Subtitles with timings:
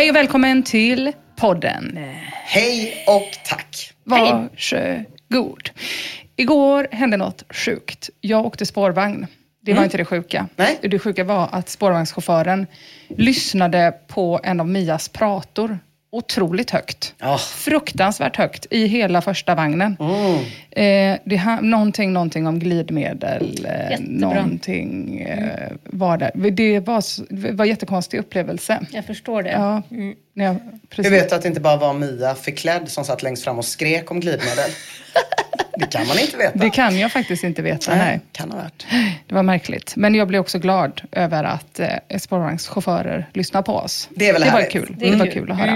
[0.00, 1.98] Hej och välkommen till podden.
[2.44, 3.92] Hej och tack.
[4.04, 5.70] Varsågod.
[6.36, 8.10] Igår hände något sjukt.
[8.20, 9.26] Jag åkte spårvagn.
[9.62, 10.38] Det var inte det sjuka.
[10.38, 10.50] Mm.
[10.56, 10.78] Nej.
[10.90, 12.66] Det sjuka var att spårvagnschauffören
[13.08, 15.78] lyssnade på en av Mias prator
[16.10, 17.14] otroligt högt.
[17.18, 17.38] Ja.
[17.38, 19.96] Fruktansvärt högt i hela första vagnen.
[20.00, 20.44] Mm.
[20.70, 23.66] Eh, det ha, någonting, någonting om glidmedel.
[23.66, 26.50] Eh, någonting eh, var där.
[26.50, 27.02] Det var,
[27.34, 28.86] det var en jättekonstig upplevelse.
[28.92, 29.50] Jag förstår det.
[29.50, 30.56] Ja, när jag,
[30.96, 33.64] Hur vet du att det inte bara var Mia förklädd som satt längst fram och
[33.64, 34.70] skrek om glidmedel?
[35.76, 36.58] det kan man inte veta.
[36.58, 37.94] Det kan jag faktiskt inte veta.
[37.94, 38.20] Nej.
[38.32, 38.86] Kan ha varit.
[39.26, 39.92] Det var märkligt.
[39.96, 44.08] Men jag blev också glad över att eh, spårvagnschaufförer lyssnar på oss.
[44.14, 44.96] Det är väl det var kul.
[44.98, 45.50] Det är Det, var kul.
[45.50, 45.70] att höra.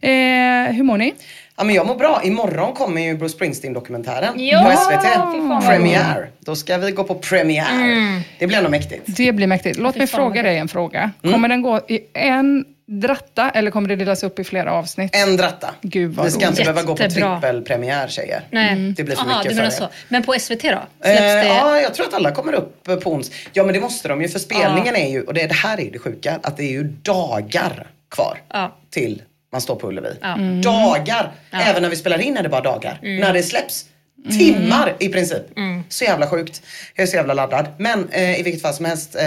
[0.00, 1.14] Eh, hur mår ni?
[1.56, 2.20] Ja, men jag mår bra.
[2.24, 5.68] Imorgon kommer ju Bruce Springsteen-dokumentären Ja, på SVT.
[5.68, 6.28] Premiere.
[6.40, 8.22] Då ska vi gå på premiär.
[8.38, 9.02] Det blir nog mäktigt.
[9.16, 9.78] Det blir mäktigt.
[9.78, 11.10] Låt mig fråga dig en fråga.
[11.22, 11.32] Mm.
[11.32, 15.10] Kommer den gå i en dratta eller kommer det delas upp i flera avsnitt?
[15.14, 15.74] En dratta.
[15.82, 16.64] Gud, vad vi ska inte roligt.
[16.64, 18.42] behöva gå på trippelpremiär tjejer.
[18.50, 18.92] Nej.
[18.96, 19.70] Det blir för Aha, mycket för er.
[19.70, 19.88] så.
[20.08, 20.58] Men på SVT då?
[20.58, 21.46] Släpps Eh, det?
[21.46, 23.30] ja, jag tror att alla kommer upp eh, på ons.
[23.52, 24.28] Ja, men det måste de ju.
[24.28, 26.70] För spelningen är ju, och det, det här är ju det sjuka, att det är
[26.72, 28.76] ju dagar kvar Ja.
[28.90, 29.22] till
[29.52, 30.14] man står på Ullevi.
[30.20, 30.36] Ja.
[30.62, 31.32] Dagar!
[31.52, 32.98] Även när vi spelar in är det bara dagar.
[33.02, 33.84] När det släpps,
[34.38, 35.42] timmar i princip.
[35.88, 36.62] Så jävla sjukt.
[36.94, 37.66] Jag är så jävla laddad.
[37.78, 39.22] Men eh, i vilket fall som helst, eh,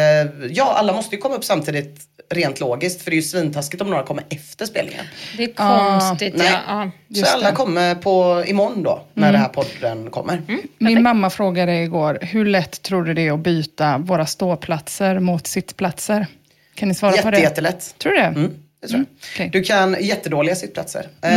[0.49, 3.01] ja alla måste ju komma upp samtidigt rent logiskt.
[3.01, 5.05] För det är ju svintaskigt om några kommer efter spelningen.
[5.37, 6.33] Det är konstigt.
[6.37, 6.51] Nej.
[6.67, 6.91] Ja.
[7.07, 7.25] Ja.
[7.25, 10.41] Så alla kommer på imorgon då, när det här podden kommer.
[10.77, 15.47] Min mamma frågade igår, hur lätt tror du det är att byta våra ståplatser mot
[15.47, 16.27] sittplatser?
[16.75, 17.39] Kan ni svara på Jätte, det?
[17.39, 17.95] jättelätt.
[17.97, 18.23] Tror du det?
[18.23, 18.51] Mm,
[18.83, 19.07] det tror jag.
[19.33, 19.49] okej.
[19.53, 21.07] Du kan, jättedåliga sittplatser.
[21.21, 21.31] Eh,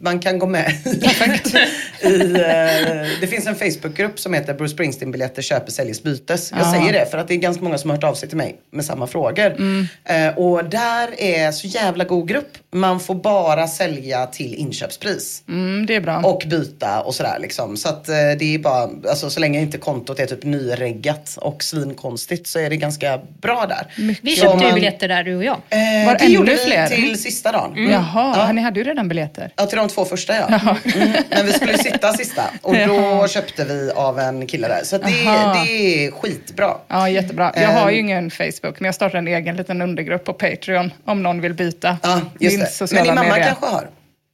[0.00, 0.70] man kan gå med
[2.02, 6.52] i, eh, det finns en Facebookgrupp som heter Bruce Springsteen biljetter köper, säljes, bytes.
[6.56, 8.38] Jag säger det för att det är ganska många som har hört av sig till
[8.38, 9.56] mig med samma frågor.
[10.04, 12.58] Eh, och där är så jävla god grupp.
[12.72, 15.42] Man får bara sälja till inköpspris.
[15.48, 16.18] Mm, det är bra.
[16.24, 17.76] Och byta och sådär liksom.
[17.76, 21.62] Så att eh, det är bara, alltså så länge inte kontot är typ nyreggat och
[21.62, 24.14] svinkonstigt så är det ganska bra där.
[24.22, 25.56] Vi Så köpte ju biljetter där du och jag.
[25.68, 26.58] Eh, Var det gjorde vi
[26.88, 26.96] fler?
[26.96, 27.72] till sista dagen.
[27.76, 27.90] Mm.
[27.90, 28.52] Jaha, Ja.
[28.52, 29.50] ni hade ju redan biljetter.
[29.56, 30.46] Ja, till de två första ja.
[30.94, 31.12] Mm.
[31.30, 34.80] Men vi skulle sitta sista och då köpte vi av en kille där.
[34.84, 36.74] Så det, det är skitbra.
[36.88, 37.52] Ja, jättebra.
[37.56, 38.04] Jag har ju Ehm.
[38.04, 41.96] ingen Facebook, men jag startar en egen liten undergrupp på Patreon om någon vill byta
[42.02, 42.92] Ja, just min det.
[42.94, 43.44] Men din mamma media.
[43.46, 43.88] kanske har?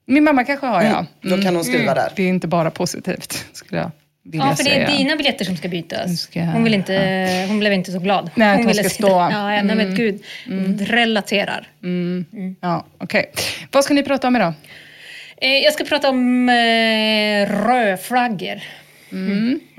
[0.07, 1.07] Min mamma kanske har, ja.
[1.23, 2.13] Då kan hon skriva där.
[2.17, 3.91] Det är inte bara positivt, skulle jag
[4.23, 4.89] Ja, för det säga.
[4.89, 6.21] är dina biljetter som ska bytas.
[6.21, 8.31] Ska- Hon, vill inte, hon blev inte så glad.
[8.35, 9.17] Nej, att hon ville ska sitta- stå.
[9.19, 10.23] Ja, ja, nej, men gud.
[10.81, 11.69] Relaterar.
[12.61, 13.31] Ja, okej.
[13.73, 14.53] Vad ska ni prata om idag?
[15.37, 18.61] Eh, jag ska prata om eh, rödflaggor.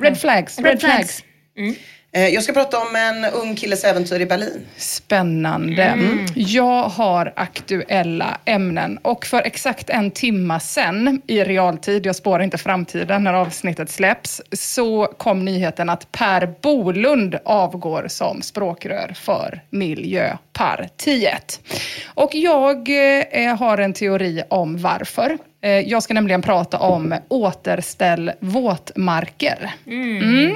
[0.02, 0.58] Red flags.
[0.60, 1.24] Red, Red flags.
[1.56, 1.78] flags.
[2.14, 4.66] Eh, Jag ska prata om en ung killes äventyr i Berlin.
[4.78, 5.98] Spännande.
[6.36, 12.58] Jag har aktuella ämnen och för exakt en timma sen i realtid, jag spårar inte
[12.58, 21.60] framtiden när avsnittet släpps, så kom nyheten att Per Bolund avgår som språkrör för Miljöpartiet.
[22.06, 22.90] Och jag
[23.46, 25.38] eh, har en teori om varför.
[25.62, 29.72] Eh, jag ska nämligen prata om återställ våtmarker.
[29.88, 30.56] Mm.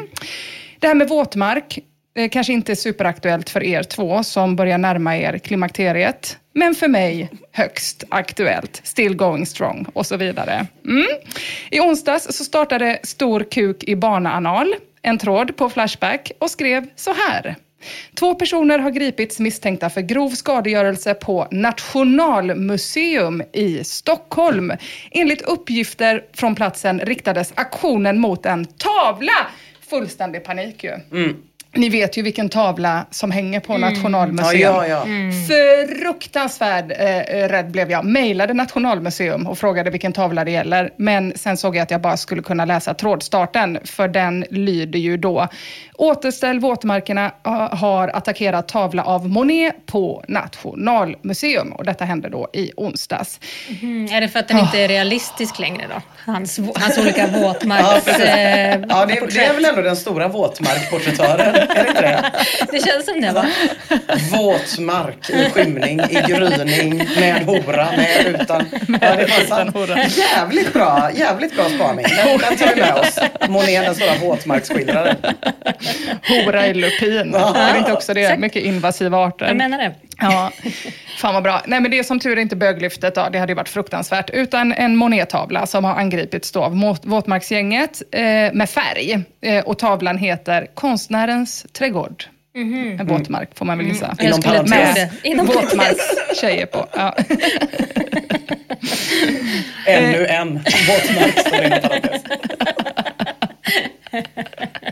[0.79, 1.79] Det här med våtmark
[2.15, 6.37] eh, kanske inte superaktuellt för er två som börjar närma er klimakteriet.
[6.53, 8.81] Men för mig högst aktuellt.
[8.83, 10.67] Still going strong och så vidare.
[10.85, 11.07] Mm.
[11.71, 17.13] I onsdags så startade Stor kuk i barnaanal en tråd på Flashback och skrev så
[17.13, 17.55] här.
[18.15, 24.73] Två personer har gripits misstänkta för grov skadegörelse på Nationalmuseum i Stockholm.
[25.11, 29.47] Enligt uppgifter från platsen riktades aktionen mot en tavla.
[29.89, 30.91] Fullständig panik ju.
[31.75, 34.61] Ni vet ju vilken tavla som hänger på Nationalmuseum.
[34.61, 35.31] Ja, ja, ja.
[35.99, 38.05] Fruktansvärd eh, rädd blev jag.
[38.05, 40.93] Mejlade Nationalmuseum och frågade vilken tavla det gäller.
[40.97, 43.79] Men sen såg jag att jag bara skulle kunna läsa trådstarten.
[43.83, 45.47] För den lyder ju då.
[45.97, 51.71] Återställ våtmarkerna ha- har attackerat tavla av Monet på Nationalmuseum.
[51.73, 53.39] Och detta hände då i onsdags.
[53.81, 56.01] Mm, är det för att den inte är realistisk längre då?
[56.31, 58.05] Hans, hans olika våtmarks...
[58.05, 58.23] precis.
[58.25, 62.31] eh, Ja, det, det är väl ändå den stora våtmarkporträttören, är det inte det?
[62.71, 63.45] det känns som det va?
[64.31, 68.65] Våtmark i skymning, i gryning, med hora, med utan.
[69.01, 69.75] Ja, det sant.
[70.17, 72.05] Jävligt bra, jävligt bra spaning.
[72.25, 73.19] Den, den tar vi med oss.
[73.49, 75.15] Monet, den stora våtmarksskildraren.
[76.27, 77.35] Hora i lupin.
[77.35, 78.39] Är det inte också det?
[78.39, 79.45] Mycket invasiva arter.
[79.47, 79.95] Jag menar det.
[80.17, 80.51] Ja,
[81.17, 81.61] fan vad bra.
[81.65, 84.29] Nej men det är som tur är inte böglyftet då, det hade ju varit fruktansvärt.
[84.29, 88.21] Utan en Monet-tavla som har angripits då av våtmarksgänget eh,
[88.53, 89.23] med färg.
[89.41, 92.23] Eh, och tavlan heter Konstnärens trädgård.
[92.55, 94.15] En våtmark får man väl gissa.
[94.19, 94.95] Inom skulle tro parentes.
[94.95, 95.29] det.
[95.29, 95.73] Inom parentes.
[95.73, 96.87] Våtmarkstjejer på.
[96.93, 97.15] Ja.
[99.87, 100.53] Ännu en
[100.87, 102.21] våtmark står inom parentes.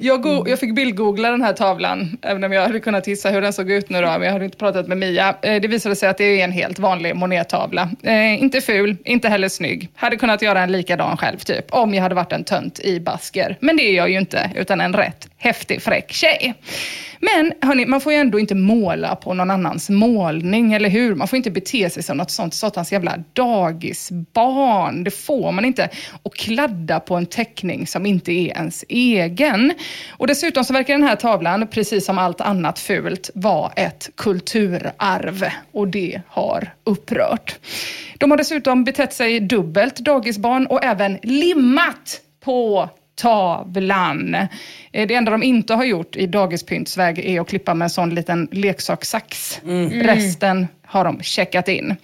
[0.00, 3.40] Jag, go- jag fick bildgoogla den här tavlan, även om jag hade kunnat gissa hur
[3.42, 5.34] den såg ut nu då, men jag hade inte pratat med Mia.
[5.42, 7.90] Eh, det visade sig att det är en helt vanlig Monet-tavla.
[8.02, 9.88] Eh, inte ful, inte heller snygg.
[9.94, 13.56] Hade kunnat göra en likadan själv, typ, om jag hade varit en tönt i basker.
[13.60, 16.54] Men det är jag ju inte, utan en rätt häftig, fräck tjej.
[17.20, 21.14] Men hörni, man får ju ändå inte måla på någon annans målning, eller hur?
[21.14, 25.04] Man får inte bete sig som något sånt satans jävla dagisbarn.
[25.04, 25.88] Det får man inte.
[26.22, 29.74] Och kladda på en teckning som inte är är ens egen.
[30.10, 35.44] Och dessutom så verkar den här tavlan, precis som allt annat fult, vara ett kulturarv.
[35.72, 37.58] Och det har upprört.
[38.18, 42.88] De har dessutom betett sig dubbelt, dagisbarn, och även limmat på
[43.20, 44.34] tavlan.
[44.92, 48.14] Eh, Det enda de inte har gjort i dagispyntsväg är att klippa med en sån
[48.14, 49.60] liten leksakssax.
[50.02, 51.96] Resten har de checkat in.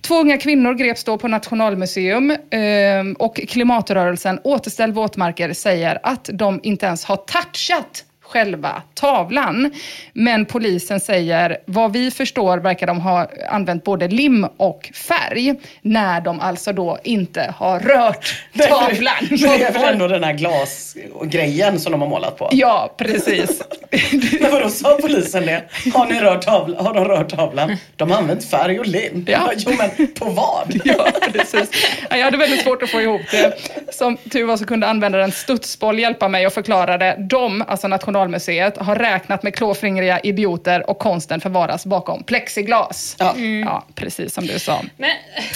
[0.00, 6.60] Två unga kvinnor greps då på Nationalmuseum eh, och klimatrörelsen Återställ våtmarker säger att de
[6.62, 9.70] inte ens har touchat själva tavlan.
[10.12, 16.20] Men polisen säger, vad vi förstår verkar de ha använt både lim och färg när
[16.20, 18.34] de alltså då inte har rört
[18.68, 19.14] tavlan.
[19.30, 22.48] Men det är väl ändå den här glasgrejen som de har målat på?
[22.52, 23.62] Ja, precis.
[24.40, 25.62] Men vadå, sa polisen det?
[25.94, 26.86] Har, ni rört tavlan?
[26.86, 27.76] har de rört tavlan?
[27.96, 29.24] De har använt färg och lim.
[29.28, 29.52] Ja.
[29.56, 30.80] Jo, men på vad?
[30.84, 31.70] Ja, precis.
[32.10, 33.54] Ja, Jag hade väldigt svårt att få ihop det.
[33.92, 37.16] Som tur var så kunde användaren Studsboll hjälpa mig och förklara det.
[37.18, 43.16] De, alltså Nationalmuseet, har räknat med klåfingriga idioter och konsten förvaras bakom plexiglas.
[43.18, 43.34] Ja.
[43.64, 44.82] Ja, precis som du sa.
[44.96, 45.10] Men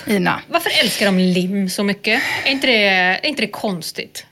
[0.06, 0.40] Ina.
[0.48, 2.22] varför älskar de lim så mycket?
[2.44, 4.26] Är inte det, är inte det konstigt?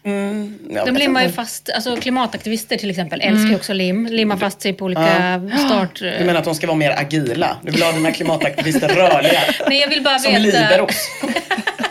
[0.71, 4.07] Jag De limmar ju fast, alltså klimataktivister till exempel älskar ju också lim.
[4.07, 6.01] Limmar fast sig på olika start...
[6.19, 7.57] Du menar att de ska vara mer agila?
[7.63, 9.41] Du vill ha dina klimataktivister rörliga?
[9.69, 10.61] Nej, jag vill bara Som veta...
[10.61, 10.97] Liberox.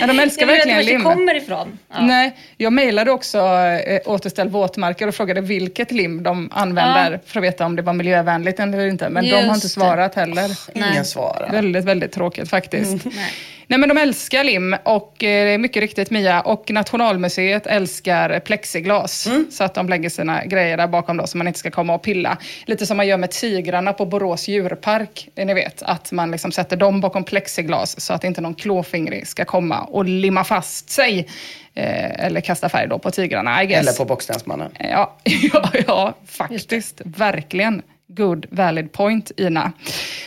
[0.00, 1.02] Ja, de älskar Jag verkligen var det lim.
[1.04, 1.78] kommer ifrån.
[1.92, 2.00] Ja.
[2.00, 7.44] Nej, jag mejlade också eh, Återställ våtmarker och frågade vilket lim de använder för att
[7.44, 9.08] veta om det var miljövänligt eller inte.
[9.08, 10.50] Men de har Just inte svarat heller.
[10.74, 11.04] Ingen Nej.
[11.04, 11.48] svarar.
[11.52, 13.04] Väldigt, väldigt tråkigt faktiskt.
[13.04, 13.32] Nej.
[13.70, 18.40] Nej men de älskar lim och eh, det är mycket riktigt Mia och Nationalmuseet älskar
[18.40, 19.28] plexiglas.
[19.50, 22.02] Så att de lägger sina grejer där bakom då så man inte ska komma och
[22.02, 22.38] pilla.
[22.66, 25.28] Lite som man gör med tigrarna på Borås djurpark.
[25.34, 29.26] eh, Ni vet att man liksom sätter dem bakom plexiglas så att inte någon klåfingrig
[29.26, 31.28] ska komma och limma fast sig.
[31.74, 33.80] Eh, eller kasta färg då på tigrarna I guess.
[33.80, 34.70] Eller på Bockstensmannen.
[34.78, 35.16] Ja,
[35.52, 37.00] ja, ja faktiskt.
[37.04, 37.82] Verkligen.
[38.10, 39.72] Good valid point, Ina.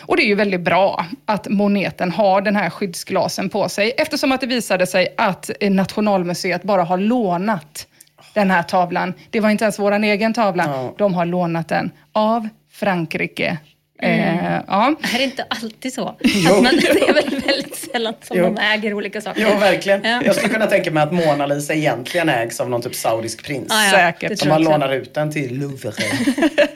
[0.01, 4.31] Och det är ju väldigt bra att moneten har den här skyddsglasen på sig eftersom
[4.31, 7.87] att det visade sig att Nationalmuseet bara har lånat
[8.33, 9.13] den här tavlan.
[9.29, 10.65] Det var inte ens vår egen tavla.
[10.65, 10.95] Ja.
[10.97, 13.57] De har lånat den av Frankrike.
[14.01, 14.95] Eh, ja.
[15.13, 16.07] Är det inte alltid så?
[16.47, 18.43] Att man, det är väl väldigt sällan som Jo.
[18.45, 19.41] de äger olika saker.
[19.41, 20.03] Ja, verkligen.
[20.03, 20.21] Ja.
[20.25, 23.67] Jag skulle kunna tänka mig att Mona Lisa egentligen ägs av någon typ saudisk prins.
[23.69, 24.29] Ja, ja, Säkert.
[24.29, 25.91] det Som man lånar ut den till Louvre.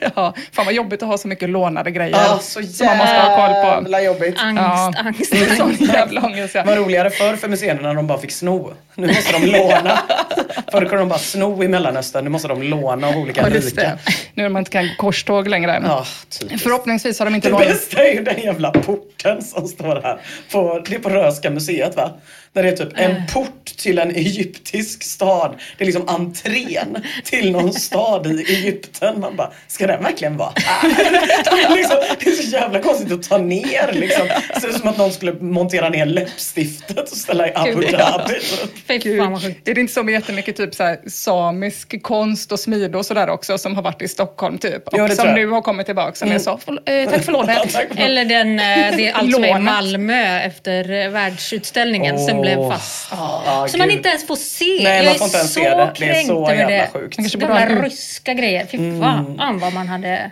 [0.14, 0.34] ja.
[0.52, 2.10] Fan vad jobbigt att ha så mycket lånade grejer.
[2.16, 3.68] Ja, så som man måste ha koll på.
[3.82, 4.34] jävla jobbigt.
[4.40, 4.92] Angst, Ja.
[5.04, 5.56] angst.
[5.56, 6.52] Sån jävla ångest.
[6.52, 6.64] Det Ja.
[6.64, 8.72] var roligare förr för museerna när de bara fick sno.
[8.94, 9.98] Nu måste de låna.
[10.72, 12.24] Förr kunde de bara sno i Mellanöstern.
[12.24, 13.80] Nu måste de låna av olika Ja, rika.
[13.82, 13.98] det.
[14.34, 15.82] Nu när man inte kan gå korståg längre.
[15.86, 16.06] Ja,
[16.40, 16.62] typiskt.
[16.62, 17.68] Förhoppningsvis har de inte Det lånat...
[17.68, 20.20] bästa är ju den jävla porten som står här.
[20.52, 22.10] På, det är på Röhsska museet va?
[22.56, 25.54] Där det är typ en port till en egyptisk stad.
[25.78, 29.20] Det är liksom entrén till någon stad i Egypten.
[29.20, 30.90] Man bara, ska den verkligen vara här?
[31.44, 34.28] Det är, liksom, det är så jävla konstigt att ta ner liksom.
[34.54, 37.70] Det ser ut som att någon skulle montera ner läppstiftet och ställa i Abu.
[37.86, 38.34] Dhabi.
[39.64, 43.28] Är det inte så med jättemycket typ så här, samisk konst och smide och sådär
[43.28, 44.88] också som har varit i Stockholm typ?
[44.88, 47.76] Och det som nu har kommit tillbaka som jag sa, "Förl- eh, tack för lånet.
[47.96, 49.60] Eller den, eh, det, allt som är i.
[49.60, 52.26] Malmö efter eh, världsutställningen Åh.
[52.56, 53.08] Blev fast.
[53.10, 53.96] Ja, som man gud.
[53.96, 54.64] inte ens får se.
[54.82, 55.92] Nej, jag man är får inte ens så se det.
[55.98, 56.88] Det är så jävla det.
[56.92, 57.18] sjukt.
[57.18, 58.66] Man borde Gamla en, ryska grejer.
[58.70, 60.30] Fy fan vad man hade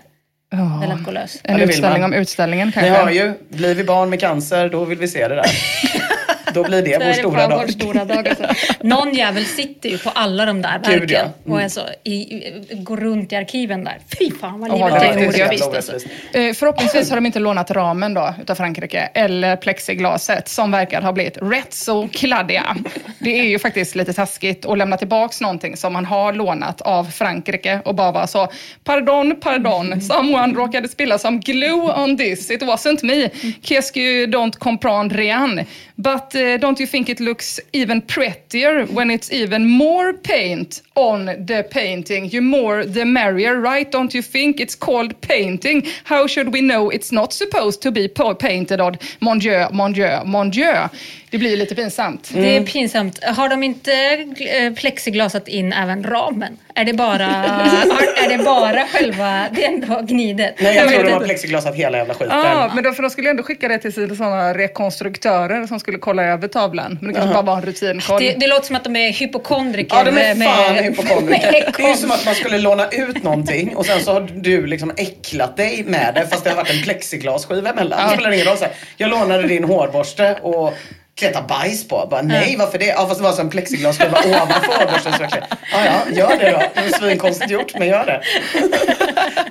[0.80, 1.37] velat gå lös.
[1.44, 2.12] en Ja, utställning man.
[2.14, 2.90] om utställningen Ni kanske.
[2.92, 5.47] hör ju, blir vi barn med cancer då vill vi se det där.
[6.54, 7.58] Då blir det vår stora dag.
[7.58, 8.28] vår stora dag.
[8.28, 8.44] Alltså.
[8.80, 11.52] Någon jävel sitter ju på alla de där Gud, verken ja.
[11.52, 13.99] och är så, i, går runt i arkiven där.
[14.18, 15.92] Fy fan vad livet det är är orättvist alltså.
[16.32, 21.12] Eh, Förhoppningsvis har de inte lånat ramen då utav Frankrike eller plexiglaset som verkar ha
[21.12, 22.76] blivit rätt så kladdiga.
[23.18, 27.04] Det är ju faktiskt lite taskigt att lämna tillbaks någonting som man har lånat av
[27.04, 28.49] Frankrike och bara vara så
[28.84, 33.28] pardon, pardon, someone råkade spilla some glue on this, it wasn't me.
[33.62, 35.66] Qu'est-ce que don't comprendre rien.
[35.96, 40.83] But uh, Eh, don't you think it looks even prettier when it's even more paint
[40.95, 42.29] on the painting?
[42.31, 43.91] You more the merrier, right?
[43.91, 45.87] Don't you think it's called painting?
[46.05, 48.99] How should we know it's not supposed to be painted on?
[49.23, 50.91] Mon Dieu, mon Dieu, mon Dieu.
[51.35, 52.31] Det blir lite pinsamt.
[52.33, 52.62] Det Mm.
[52.62, 53.25] är pinsamt.
[53.25, 56.57] Har de inte eh, plexiglasat in även ramen?
[56.75, 57.26] Är det bara,
[58.25, 60.55] är det bara själva, det ändå gnidet?
[60.59, 62.38] Nej, jag Jag tror de har plexiglasat hela jävla skiten.
[62.38, 66.23] Ja, men då, för de skulle ändå skicka det till sådana rekonstruktörer som skulle kolla
[66.25, 66.99] över tavlan.
[67.00, 68.21] Men det kanske bara var en rutinkoll.
[68.21, 69.97] Det, det låter som att de är hypokondriker.
[69.97, 71.53] Ja, de är med- fan med- hypokondriker.
[71.53, 74.29] med Det är ju som att man skulle låna ut någonting och sen så har
[74.35, 78.09] du liksom äcklat dig med det fast det har varit en plexiglasskiva emellan.
[78.09, 78.57] Det spelar ingen roll.
[78.57, 80.75] Så här, jag lånade din hårborste och
[81.14, 82.06] kleta bajs på.
[82.11, 82.87] Bara, nej, varför det?
[82.87, 85.47] Ja, fast det var som plexiglasskiva ovanför klädde.
[85.73, 86.62] ja, ja, gör det då.
[86.75, 88.21] Det är svinkonstigt gjort, men gör det.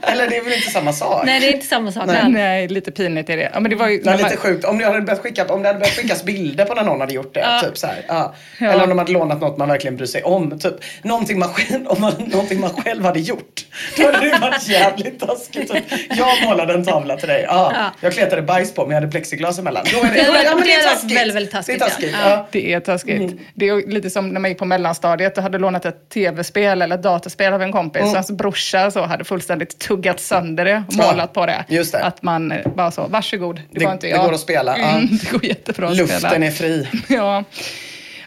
[0.12, 1.26] Eller det är väl inte samma sak?
[1.26, 2.04] Nej, det är inte samma sak.
[2.08, 2.30] Nej.
[2.30, 3.50] Nej, lite pinigt är det.
[3.54, 4.66] Ja, men det var ju, är lite sjukt.
[4.66, 7.14] Om det hade börjat skickas, om det hade börjat skickas bilder på när någon hade
[7.14, 7.60] gjort det.
[7.64, 8.36] Typ så här, ja.
[8.60, 8.72] Ja.
[8.72, 10.60] Eller om de hade lånat något man verkligen bryr sig om.
[10.60, 13.66] Typ, någonting, man själv, om man, någonting man själv hade gjort.
[13.98, 15.72] Då hade det varit jävligt taskigt.
[15.72, 17.46] Typ, jag målade en tavla till dig.
[17.48, 17.92] Ja, Ja.
[18.02, 19.86] Jag kletade bajs på men jag hade plexiglas emellan.
[19.94, 21.18] Då är det, ja, men det varit taskigt.
[21.18, 22.10] väldigt, väldigt taskigt, Det är taskigt.
[22.24, 22.30] ja.
[22.30, 22.48] Ja.
[22.52, 23.22] Det är taskigt.
[23.32, 23.40] Mm.
[23.54, 26.96] Det är lite som när man gick på mellanstadiet och hade lånat ett tv-spel eller
[26.96, 28.02] ett datorspel av en kompis.
[28.02, 31.06] Och hans brorsa så hade fullständigt tuggat sönder det och Mm.
[31.06, 31.66] Ja, målat på det.
[31.68, 32.04] just det.
[32.04, 34.26] Att man bara så, varsågod, det, Det- var inte det jag.
[34.26, 34.90] går att spela, ja.
[34.90, 36.12] Mm, det går jättebra att spela.
[36.20, 36.88] Luften är fri.
[37.10, 37.44] Ja.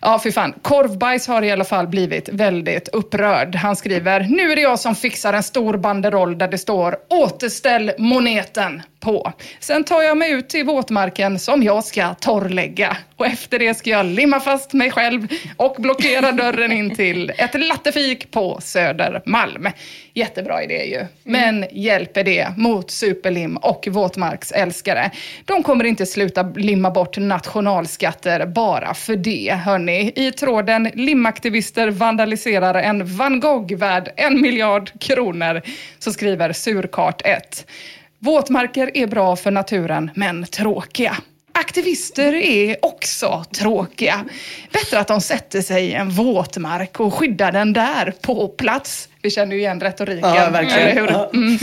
[0.01, 0.55] Ja, för fan.
[0.63, 3.55] Korvbajs har i alla fall blivit väldigt upprörd.
[3.55, 7.93] Han skriver, nu är det jag som fixar en stor banderoll där det står återställ
[7.99, 9.33] moneten på.
[9.61, 12.97] Sen tar jag mig ut till våtmarken som jag ska torrlägga.
[13.17, 17.61] Och efter det ska jag limma fast mig själv och blockera dörren in till ett
[17.61, 19.69] lattefik på Södermalm.
[20.15, 21.07] Jättebra idé ju.
[21.25, 25.11] Men hjälper det mot superlim och våtmarksälskare?
[25.45, 30.13] De kommer inte sluta limma bort nationalskatter bara för det, hörni.
[30.17, 35.63] I tråden limaktivister vandaliserar en van Gogh värd en miljard kronor,
[35.99, 37.67] så skriver Surkart 1.
[38.19, 41.17] Våtmarker är bra för naturen, men tråkiga.
[41.53, 44.25] Aktivister är också tråkiga.
[44.73, 49.09] Bättre att de sätter sig i en våtmark och skyddar den där på plats.
[49.23, 50.89] Vi känner ju igen retoriken, Ja, verkligen.
[50.89, 51.09] eller hur?
[51.09, 51.31] Ja.
[51.35, 51.59] Mm.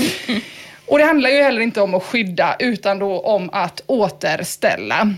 [0.87, 5.13] Och det handlar ju heller inte om att skydda, utan då om att återställa.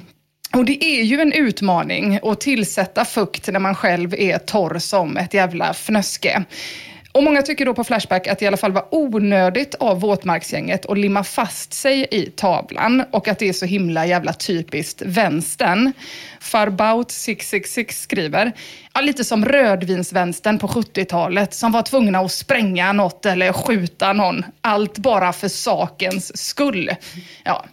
[0.54, 5.18] Och det är ju en utmaning att tillsätta fukt när man själv är torr som
[5.18, 6.44] ett jävla fnöske.
[7.15, 10.86] Och många tycker då på Flashback att det i alla fall var onödigt av våtmarksgänget
[10.86, 15.91] att limma fast sig i tavlan och att det är så himla jävla typiskt vänstern.
[16.39, 18.51] Farbout 666 skriver,
[18.93, 24.45] ja, lite som rödvinsvänstern på 70-talet som var tvungna att spränga något eller skjuta någon.
[24.62, 26.91] Allt bara för sakens skull.
[27.43, 27.65] Ja,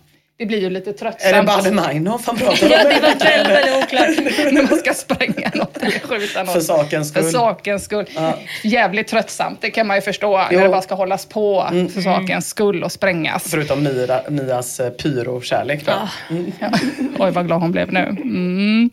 [0.42, 2.70] det blir ju lite Är det tröttsamt Baader-Meinhof han pratar om?
[2.72, 4.52] Ja, det var väldigt, väldigt oklart.
[4.52, 6.52] när man ska spränga något eller skjuta något.
[6.52, 7.22] För sakens skull.
[7.22, 8.06] För sakens skull.
[8.62, 10.46] Jävligt tröttsamt, det kan man ju förstå.
[10.50, 10.56] Jo.
[10.58, 13.44] När det bara ska hållas på för sakens skull och sprängas.
[13.50, 15.92] Förutom Mira, Mias eh, pyrokärlek då.
[16.60, 16.70] Ja.
[17.18, 18.00] Oj, vad glad hon blev nu.
[18.00, 18.90] Mm.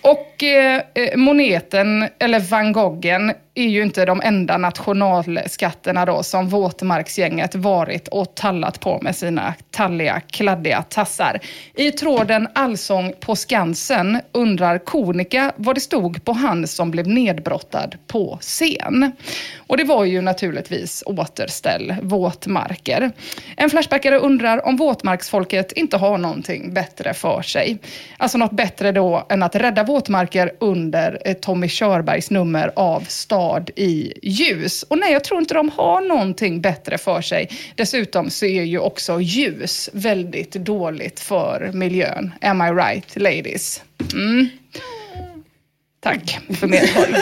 [0.00, 6.48] Och eh, eh, moneten, eller van Goghen, är ju inte de enda nationalskatterna då som
[6.48, 11.40] våtmarksgänget varit och tallat på med sina talliga, kladdiga tassar.
[11.74, 17.96] I tråden Allsång på Skansen undrar konika vad det stod på han som blev nedbrottad
[18.06, 19.12] på scen.
[19.56, 23.10] Och det var ju naturligtvis återställ våtmarker.
[23.56, 27.78] En Flashbackare undrar om våtmarksfolket inte har någonting bättre för sig.
[28.16, 33.41] Alltså något bättre då än att rädda våtmarker under eh, Tommy Körbergs nummer av Stad
[33.76, 34.82] i ljus.
[34.82, 37.48] Och nej, jag tror inte de har någonting bättre för sig.
[37.74, 42.32] Dessutom så är ju också ljus väldigt dåligt för miljön.
[42.40, 43.82] Am I right, ladies?
[44.12, 44.48] Mm.
[46.00, 47.16] Tack för medhåll.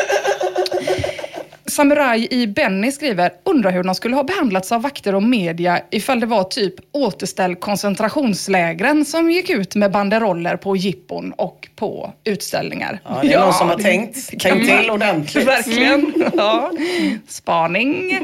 [1.71, 6.21] Samurai i Benny skriver, undrar hur de skulle ha behandlats av vakter och media ifall
[6.21, 13.01] det var typ återställ koncentrationslägren som gick ut med banderoller på jippon och på utställningar.
[13.05, 15.49] Ja, det är någon som har tänkt, tänkt till ordentligt.
[15.49, 16.15] Verkligen.
[16.37, 16.71] Ja.
[17.29, 18.21] Spaning.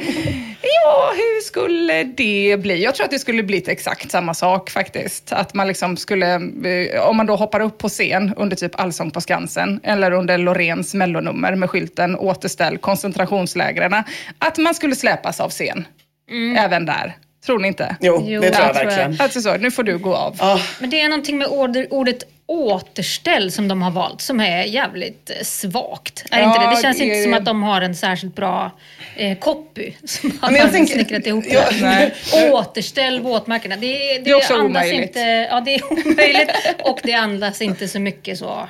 [0.63, 2.85] Ja, hur skulle det bli?
[2.85, 5.33] Jag tror att det skulle blivit exakt samma sak faktiskt.
[5.33, 9.11] Att man liksom skulle, eh, om man då hoppar upp på scen under typ Allsång
[9.11, 12.79] på Skansen eller under Loreens mellonummer med skylten återställ
[13.39, 14.05] koncentrationslägren.
[14.39, 15.87] Att man skulle släpas av scen.
[16.59, 17.17] Även där.
[17.47, 17.97] Tror ni inte?
[18.01, 19.21] Jo, Jo, det tror jag jag tror verkligen.
[19.21, 20.37] Alltså så, nu får du gå av.
[20.39, 24.63] Ja, Men det är någonting med ordet, ordet återställ som de har valt som är
[24.65, 26.25] jävligt eh, svagt.
[26.31, 26.71] Är Ja, inte det?
[26.77, 28.71] det känns det inte som att de har en särskilt bra
[29.17, 32.15] eh, copy som har men jag tänker- snickrat ihop Ja, nej.
[32.53, 33.77] Återställ våtmarkerna.
[33.77, 35.03] Det, det, Det är också andas omöjligt.
[35.09, 36.51] Inte, ja, det är omöjligt
[36.85, 38.69] och det andas inte så mycket så.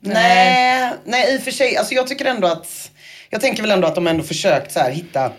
[0.00, 1.76] nej, nej, i och för sig.
[1.76, 2.90] Alltså jag tycker ändå att,
[3.30, 5.32] jag tänker väl ändå att de ändå försökt så här hitta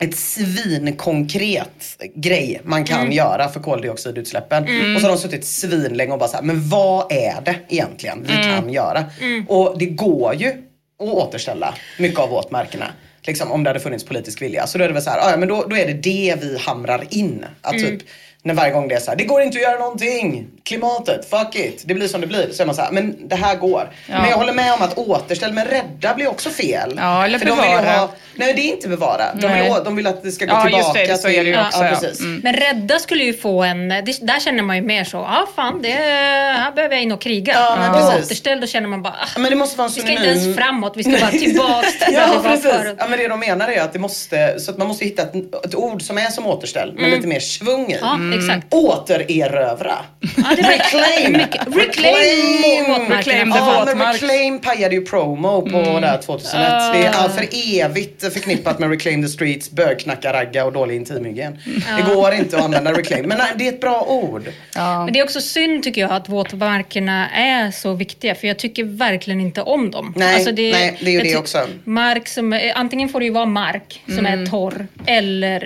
[0.00, 4.62] ett svinkonkret grej man kan göra för koldioxidutsläppen.
[4.94, 8.22] Och så har de suttit svinlänge och bara så här, men vad är det egentligen
[8.22, 9.04] vi kan göra?
[9.48, 10.54] Och det går ju att
[11.00, 12.86] återställa mycket av våtmarkerna.
[13.22, 14.66] Liksom, om det hade funnits politisk vilja.
[14.66, 16.34] Så då är det väl så här, "Ah, ja, men då, då är det det
[16.40, 17.44] vi hamrar in.
[17.62, 18.02] Att typ,
[18.42, 20.46] när varje gång det är så här, det går inte att göra någonting.
[20.64, 21.82] Klimatet, fuck it.
[21.86, 22.48] Det blir som det blir.
[22.52, 23.90] Så är man så här, men det här går.
[24.06, 26.94] Men jag håller med om att återställa, men rädda blir också fel.
[26.96, 27.96] Ja, eller För de vill bevara.
[27.98, 29.24] ha, nej det är inte bevara.
[29.34, 31.50] De vill, de vill att det ska gå Ja, tillbaka just det, så är det
[31.50, 31.90] ju också, Ja, ja.
[32.00, 32.20] precis.
[32.20, 32.40] Mm.
[32.44, 35.46] Men rädda skulle ju få en, det, där känner man ju mer så, ja ah,
[35.56, 37.52] fan det, här behöver jag in och kriga.
[37.52, 38.26] Ja, men Och precis.
[38.26, 40.56] återställ, då känner man bara, ah, Men det måste vara en vi ska inte ens
[40.56, 42.70] framåt, vi ska bara tillbaks till Ja precis.
[42.72, 42.96] förut.
[42.98, 45.34] Ja, men det de menar är att det måste, så att man måste hitta ett,
[45.64, 47.98] ett ord som är som återställ men lite mer svung i.
[48.32, 48.74] Exakt.
[48.74, 49.98] Återerövra.
[50.20, 51.34] Ja, det var Reclaim!
[51.80, 53.18] reclaim våtmarkerna.
[53.18, 54.12] Reclaim the Ja, men.
[54.12, 56.52] Reclaim pajade ju promo på det här 2001.
[56.92, 57.48] Det är för
[57.84, 61.58] evigt förknippat med Reclaim the Streets, bögknackaragga och dålig intimhygien.
[61.96, 64.42] Det går inte att använda Reclaim, men nej, det är ett bra ord.
[64.74, 68.84] Men det är också synd tycker jag att våtmarkerna är så viktiga för jag tycker
[68.84, 70.14] verkligen inte om dem.
[70.16, 71.58] Nej, Alltså nej, det är ju det också.
[71.84, 75.62] Mark som, antingen får det ju vara mark som är torr eller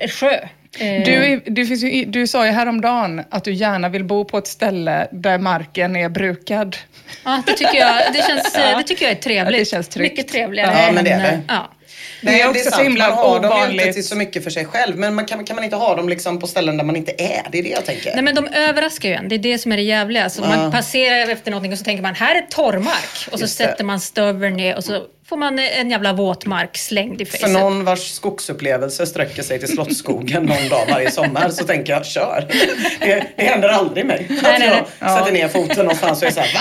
[0.00, 0.38] eh, sjö.
[0.78, 4.24] Eh, Du, är- du, finns ju, du sa ju häromdagen att du gärna vill bo
[4.24, 6.76] på ett ställe där marken är brukad.
[7.24, 9.52] Ja, det tycker jag, det känns, eh, det tycker jag är trevligt.
[9.54, 10.12] Ja, det känns tryggt.
[10.12, 10.82] Mycket trevligare.
[10.86, 11.40] Ja, men det är det.
[11.48, 11.70] Ja.
[12.22, 12.74] Det är också sant.
[12.74, 13.94] så himla man har dem ju inte ovanligt.
[13.94, 14.96] till så mycket för sig själv.
[14.98, 17.42] Men man kan, kan man inte ha dem liksom på ställen där man inte är?
[17.52, 18.12] Det är det jag tänker.
[18.14, 20.30] Nej men de överraskar ju en, det är det som är det jävliga.
[20.30, 23.28] Så man passerar efter någonting och så tänker man här är torrmark.
[23.30, 23.64] Och så Just det.
[23.64, 27.52] sätter man stöveln ner och så får man en jävla våtmark slängd i För facet.
[27.52, 32.44] någon vars skogsupplevelse sträcker sig till Slottsskogen någon dag varje sommar så tänker jag kör.
[33.00, 34.26] Det, det händer aldrig mig.
[34.30, 36.60] Att Nej, nej, jag sätter ner foten någonstans och är såhär va?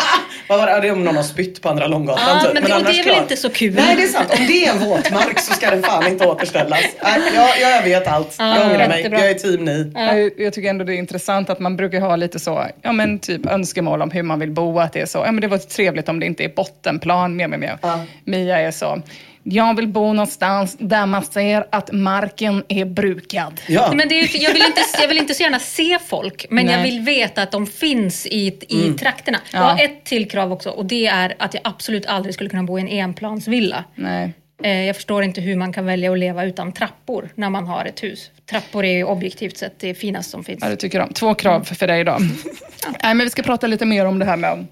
[0.49, 0.81] Vad var det?
[0.81, 2.53] Det är om någon har spytt på andra Långgatan Ja, typ.
[2.53, 3.21] men det- och det är väl klar.
[3.21, 3.73] inte så kul.
[3.73, 4.33] Nej det är sant.
[4.39, 6.79] Om det är en våtmark så ska den fan inte återställas.
[7.03, 8.35] Nej, jag, jag övergett allt.
[8.39, 9.07] jag ångrar mig.
[9.11, 9.91] Jag är team ni.
[9.95, 13.19] Jag, jag tycker ändå det är intressant att man brukar ha lite så, ja men
[13.19, 15.57] typ önskemål om hur man vill bo, att det är så, ja men det var
[15.57, 17.77] trevligt om det inte är bottenplan, mer, mer, mer.
[18.23, 19.01] Mia är så,
[19.43, 23.61] jag vill bo någonstans där man ser att marken är brukad.
[23.67, 23.91] Ja.
[23.95, 26.73] Men det är, jag, vill inte, jag vill inte så gärna se folk, men jag
[26.81, 26.91] Nej.
[26.91, 28.97] vill veta att de finns i, i Mm.
[28.97, 29.37] trakterna.
[29.53, 29.65] Jag Ja.
[29.65, 32.77] har ett till krav också och det är att jag absolut aldrig skulle kunna bo
[32.79, 33.83] i en enplansvilla.
[33.95, 34.33] Nej.
[34.63, 37.85] Eh, jag förstår inte hur man kan välja att leva utan trappor när man har
[37.85, 38.31] ett hus.
[38.49, 40.59] Trappor är ju objektivt sett det finaste som finns.
[40.63, 41.13] Ja, det tycker de.
[41.13, 42.11] Två krav för dig då.
[43.03, 44.67] Nej, men vi ska prata lite mer om det här med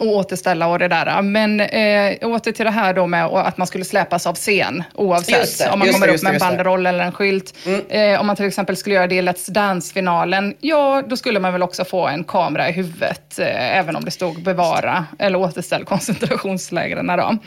[0.00, 1.22] och återställa och det där.
[1.22, 5.58] Men eh, åter till det här då med att man skulle släpas av scen oavsett
[5.58, 7.54] det, om man kommer det, upp med en banderoll eller en skylt.
[7.88, 11.52] Eh, om man till exempel skulle göra det i Let's Dance-finalen, ja då skulle man
[11.52, 15.84] väl också få en kamera i huvudet eh, även om det stod bevara eller återställ
[15.84, 17.38] koncentrationslägren då.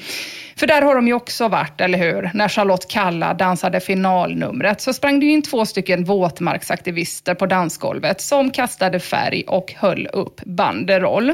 [0.56, 2.32] För där har de ju också varit, eller hur?
[2.34, 8.52] När Charlotte Kalla dansade finalnumret så sprang det in två stycken våtmarksaktivister på dansgolvet som
[8.52, 11.34] kastade färg och höll upp banderoll.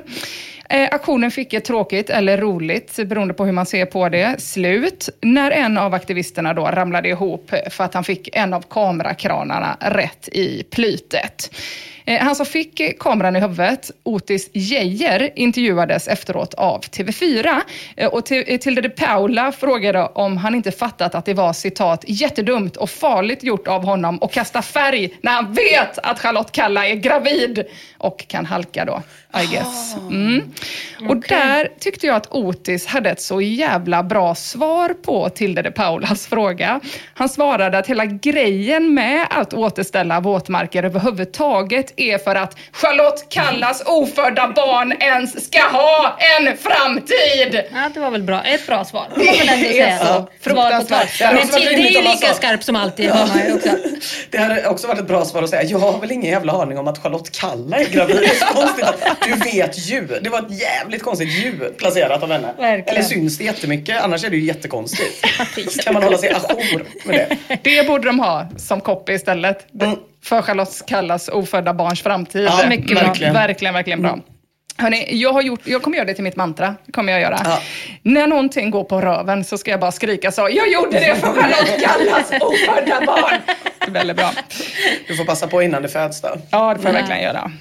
[0.71, 5.09] Eh, aktionen fick ett tråkigt eller roligt, beroende på hur man ser på det, slut
[5.21, 10.29] när en av aktivisterna då ramlade ihop för att han fick en av kamerakranarna rätt
[10.31, 11.51] i plytet.
[12.05, 17.61] Eh, Han som fick kameran i huvudet, Otis Geijer, intervjuades efteråt av TV4.
[17.97, 22.03] Eh, Och eh, Tilde de Paula frågade om han inte fattat att det var citat
[22.07, 26.87] jättedumt och farligt gjort av honom att kasta färg när han vet att Charlotte Kalla
[26.87, 27.65] är gravid
[27.97, 29.01] och kan halka då,
[29.43, 29.95] I guess.
[30.09, 30.41] Mm.
[31.09, 35.71] Och där tyckte jag att Otis hade ett så jävla bra svar på Tilde de
[35.71, 36.79] Paulas fråga.
[37.13, 43.83] Han svarade att hela grejen med att återställa våtmarker överhuvudtaget är för att Charlotte Kallas
[43.85, 47.61] ofödda barn ens ska ha en framtid.
[47.73, 48.43] Ja, det var väl bra.
[48.43, 49.07] ett bra svar.
[49.15, 51.19] Det var väl ändå Det är så fruktansvärt.
[51.21, 53.11] Men rimligt är ju lika skarp som alltid.
[53.11, 53.69] också.
[54.31, 56.77] Det hade också varit ett bra svar att säga, jag har väl ingen jävla aning
[56.77, 58.15] om att Charlotte Kalla är gravid.
[58.15, 60.07] Det är så konstigt att du vet ju.
[60.21, 62.53] Det var ett jävligt konstigt ljud placerat av henne.
[62.57, 62.89] Verkligen.
[62.97, 64.01] Eller syns det jättemycket?
[64.01, 65.25] Annars är det ju jättekonstigt.
[65.83, 67.57] Kan man hålla sig ajour med det?
[67.63, 69.67] Det borde de ha som copy istället.
[69.81, 69.95] Mm.
[70.23, 72.45] För Charlotte Kallas ofödda barns framtid.
[72.45, 73.07] Ja, Mycket bra.
[73.07, 73.33] verkligen.
[73.33, 74.19] Verkligen, verkligen bra.
[74.77, 76.75] Hörrni, jag, har gjort, jag kommer göra det till mitt mantra.
[76.91, 77.39] Kommer jag göra.
[77.43, 77.59] Ja.
[78.03, 80.41] När någonting går på röven så ska jag bara skrika så.
[80.51, 83.35] Jag gjorde det för Charlotte Kallas ofödda barn.
[83.87, 84.31] Väldigt bra.
[85.07, 86.29] Du får passa på innan det föds då.
[86.51, 87.51] Ja, det får jag verkligen göra.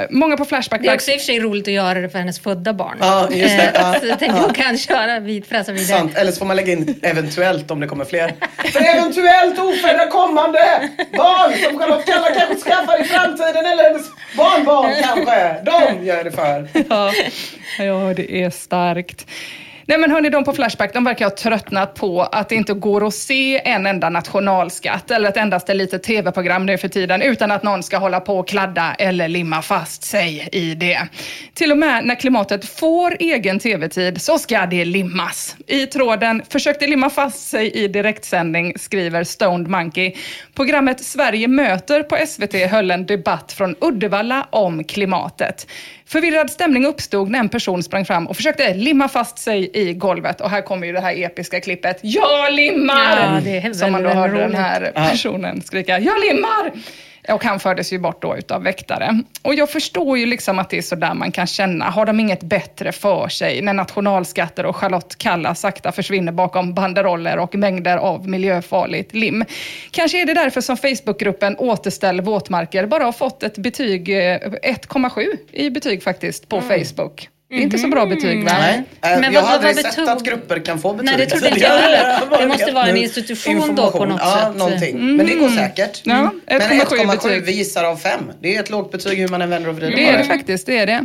[0.00, 2.08] Eh, många på Flashback Det är också i och för sig roligt att göra det
[2.08, 2.96] för hennes födda barn.
[3.00, 3.62] Ja, just det.
[3.64, 3.94] Eh, Ja.
[4.00, 5.98] Så jag tänkte hon kan köra vid, fräsa vidare.
[5.98, 6.16] Sant.
[6.16, 8.32] Eller så får man lägga in eventuellt om det kommer fler.
[8.72, 10.58] För eventuellt ofödda kommande
[11.16, 15.54] barn som Charlotte Kalla kanske skaffar i framtiden eller hennes barnbarn kanske.
[15.64, 16.68] De gör det för.
[16.88, 17.12] Ja,
[17.84, 19.26] ja, det är starkt.
[19.88, 23.06] Nej men hörni, de på Flashback de verkar ha tröttnat på att det inte går
[23.06, 27.62] att se en enda nationalskatt eller ett endaste litet tv-program nu för tiden utan att
[27.62, 31.08] någon ska hålla på och kladda eller limma fast sig i det.
[31.54, 35.56] Till och med när klimatet får egen tv-tid så ska det limmas.
[35.66, 40.12] I tråden försökte limma fast sig i direktsändning, skriver Stoned Monkey.
[40.54, 45.66] Programmet Sverige möter på SVT höll en debatt från Uddevalla om klimatet.
[46.08, 50.40] Förvirrad stämning uppstod när en person sprang fram och försökte limma fast sig i golvet.
[50.40, 51.98] Och här kommer ju det här episka klippet.
[52.02, 53.34] Jag limmar!
[53.34, 55.98] Ja, det är Som man då hörde den här personen skrika.
[55.98, 56.72] Jag limmar!
[57.28, 59.22] Och han fördes ju bort då utav väktare.
[59.42, 61.84] Och jag förstår ju liksom att det är så där man kan känna.
[61.84, 67.38] Har de inget bättre för sig när nationalskatter och Charlotte Kalla sakta försvinner bakom banderoller
[67.38, 69.44] och mängder av miljöfarligt lim?
[69.90, 75.26] Kanske är det därför som Facebookgruppen Återställ våtmarker bara har fått ett betyg, eh, 1,7
[75.52, 77.28] i betyg faktiskt på Facebook.
[77.48, 78.52] Det är inte så bra betyg va?
[78.60, 78.82] Nej.
[79.02, 81.04] Eh, Men jag vad- har aldrig sett betog- att grupper kan få betyg.
[81.06, 82.20] Nej, det trodde inte jag heller.
[82.40, 84.56] Det måste vara en institution då på något ja, sätt.
[84.58, 85.16] någonting.
[85.16, 86.00] Men det går säkert.
[86.04, 86.40] Ja, Mm.
[86.46, 87.42] Men 1,7 1,7 betyg.
[87.44, 88.20] visar av 5.
[88.40, 90.24] Det är ett lågt betyg hur man än vänder och vrider Det på är det
[90.24, 91.04] faktiskt, det är det.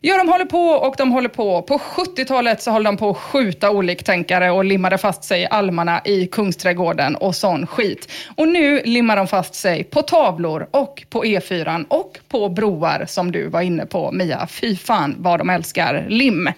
[0.00, 1.62] Ja, de håller på och de håller på.
[1.62, 6.00] På 70-talet så höll de på att skjuta oliktänkare och limmade fast sig i almarna
[6.04, 8.12] i Kungsträdgården och sån skit.
[8.36, 13.32] Och nu limmar de fast sig på tavlor och på E4 och på broar som
[13.32, 14.46] du var inne på, Mia.
[14.46, 16.50] Fy fan vad de älskar lim.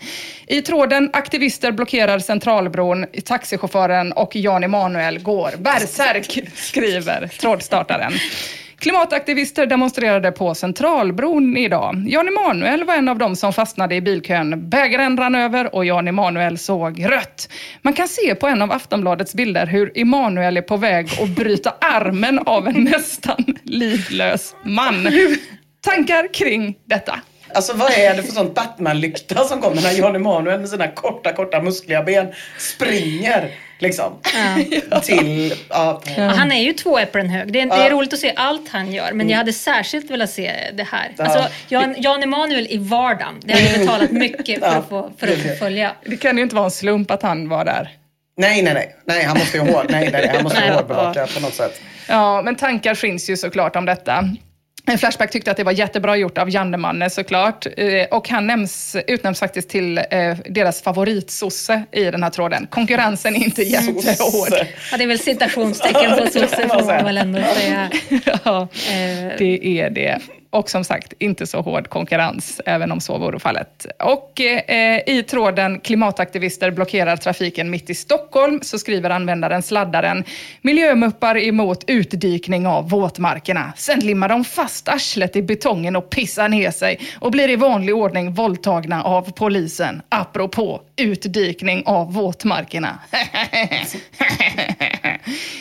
[0.46, 8.12] I tråden aktivister blockerar Centralbron, taxichauffören och Jan Emanuel går bärsärk, skriver trådstartaren.
[8.80, 12.04] Klimataktivister demonstrerade på Centralbron idag.
[12.08, 14.68] Jan Emanuel var en av dem som fastnade i bilkön.
[14.70, 17.48] Bägaren rann över och Jan Emanuel såg rött.
[17.82, 21.74] Man kan se på en av Aftonbladets bilder hur Emanuel är på väg att bryta
[21.80, 25.08] armen av en nästan livlös man.
[25.80, 27.20] Tankar kring detta?
[27.54, 31.32] Alltså vad är det för sånt Batman-lykta som kommer när Jan Emanuel med sina korta,
[31.32, 32.26] korta muskliga ben
[32.58, 34.12] springer liksom
[35.02, 35.54] till...
[35.68, 37.52] Ja, Ja, Han är ju två äpplen hög.
[37.52, 37.86] Det är, det Ja.
[37.86, 41.14] är roligt att se allt han gör, men jag hade särskilt velat se det här.
[41.18, 43.34] Alltså, Jan, Jan Emanuel i vardagen.
[43.44, 45.92] Det hade betalat mycket för att få, för att få följa.
[46.04, 47.90] Det kan ju inte vara en slump att han var där.
[48.36, 48.96] Nej, nej, nej.
[49.04, 51.80] Nej, han måste ju hård, nej, nej, nej, han måste hårdbevaka på något sätt.
[52.08, 54.24] Ja, men tankar finns ju såklart om detta.
[54.86, 57.66] En Flashback tyckte att det var jättebra gjort av Janne Manne såklart.
[57.76, 60.04] Eh, Och han nämns, utnämns faktiskt till eh,
[60.48, 62.66] deras favoritsosse i den här tråden.
[62.70, 64.48] Konkurrensen är inte jättehård.
[64.90, 67.90] Ja, det är väl citationstecken på sosse får man väl ändå säga.
[68.44, 70.18] ja, Eh, det är det
[70.50, 73.86] och som sagt inte så hård konkurrens, även om så vore fallet.
[73.98, 80.24] Och eh, i tråden klimataktivister blockerar trafiken mitt i Stockholm så skriver användaren sladdaren
[80.62, 83.72] miljömuppar emot utdikning av våtmarkerna.
[83.76, 87.94] Sen limmar de fast arslet i betongen och pissar ner sig och blir i vanlig
[87.94, 90.02] ordning våldtagna av polisen.
[90.08, 92.98] Apropå utdikning av våtmarkerna.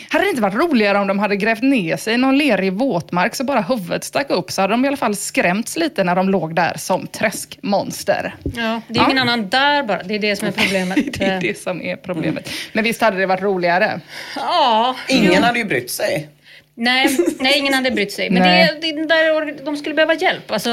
[0.10, 3.36] hade det inte varit roligare om de hade grävt ner sig i någon lerig våtmark
[3.36, 6.30] så bara huvudet stack upp så hade de i alla fall skrämts lite när de
[6.30, 8.36] låg där som träskmonster.
[8.56, 10.04] Ja, det är ingen annan där bara.
[10.04, 11.20] Det är det som är problemet.
[11.20, 12.50] det är det som är problemet.
[12.74, 14.02] Men visst hade det varit roligare?
[14.36, 14.96] Ja.
[15.08, 15.42] Ingen jo.
[15.42, 16.30] hade ju brytt sig.
[16.76, 18.30] Nej, nej, ingen hade brytt sig.
[18.30, 20.70] Men det, det, där, de skulle behöva hjälp, alltså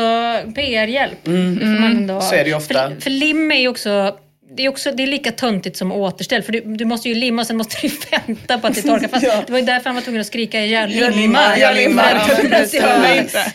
[0.55, 1.27] PR-hjälp.
[1.27, 2.21] Mm.
[2.21, 2.90] Så är det ju ofta.
[2.90, 4.19] För, för lim är ju också
[4.57, 6.42] det är, också, det är lika töntigt som återställ.
[6.42, 9.09] För du, du måste ju limma och sen måste du vänta på att det torkar.
[9.12, 9.42] Fast Ja.
[9.47, 12.23] Det var ju därför han var tvungen att skrika jag limmar, jag limmar.
[12.73, 12.87] Ja,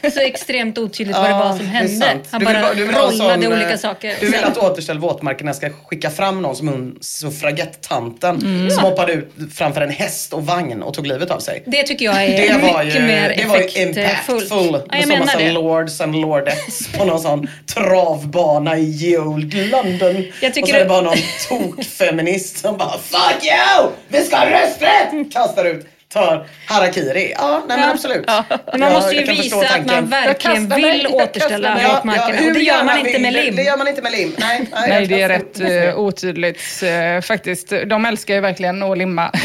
[0.02, 2.18] var så extremt otydligt vad det var som hände.
[2.32, 4.16] Han Du vill bara du vill ha en rollade sån, olika eh, saker.
[4.20, 9.34] Du vill att Återställ våtmarkerna ska skicka fram någon som hon suffragettanten som hoppade ut
[9.54, 11.64] framför en häst och vagn och tog livet av sig.
[11.66, 14.48] Det tycker jag är Det var mycket ju, mer det var ju impactful.
[14.50, 15.52] Ja, jag så menar det.
[15.52, 20.26] lords and lordettes på någon sån travbana i ye old London.
[20.42, 21.18] Jag tycker var det någon
[21.76, 23.92] tokfeminist som bara Fuck you!
[24.08, 25.34] Vi ska ha rösträtt!
[25.34, 27.34] Kastar ut, tar harakiri.
[27.38, 27.94] Ja, nej men Ja.
[27.94, 28.26] absolut.
[28.72, 29.94] Men man Ja, måste ju visa att tanken.
[29.96, 32.38] man verkligen vill återställa våtmarkerna.
[32.38, 33.56] hur och det gör man inte med lim.
[33.56, 34.36] Det gör man inte med lim.
[34.40, 37.74] Nej, nej, Nej, det är rätt uh, otydligt eh, faktiskt.
[37.86, 39.32] De älskar ju verkligen att limma.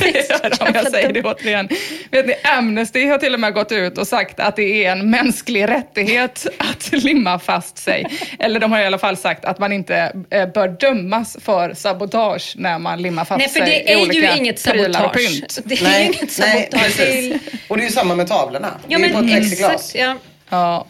[0.00, 1.68] Det gör de, jag säger det återigen.
[2.10, 5.10] Vet ni, Amnesty har till och med gått ut och sagt att det är en
[5.10, 8.06] mänsklig rättighet att limma fast sig.
[8.38, 12.52] Eller de har i alla fall sagt att man inte eh, bör dömas för sabotage
[12.56, 15.42] när man limmar fast Nej, för sig det är ju inget sabotage.
[15.64, 17.00] Det är Nej, inget nej, sabotage.
[17.00, 17.36] Är- precis.
[17.68, 18.80] Och det är ju samma med tavlorna.
[18.88, 19.72] Ja, det är ju på ett plexiglas.
[19.74, 19.94] exakt.
[19.94, 20.16] Ja.
[20.52, 20.86] Ja,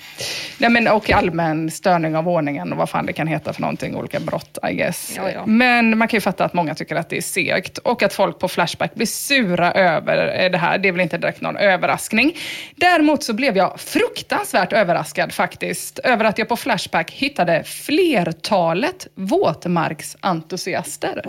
[0.59, 3.97] Nej, men, och allmän störning av ordningen och vad fan det kan heta för någonting,
[3.97, 5.13] olika brott I guess.
[5.17, 5.47] Ja, ja.
[5.47, 8.39] Men man kan ju fatta att många tycker att det är segt och att folk
[8.39, 10.79] på Flashback blir sura över eh, det här.
[10.79, 12.37] Det är väl inte direkt någon överraskning.
[12.77, 21.25] Däremot så blev jag fruktansvärt överraskad faktiskt över att jag på Flashback hittade flertalet våtmarksentusiaster,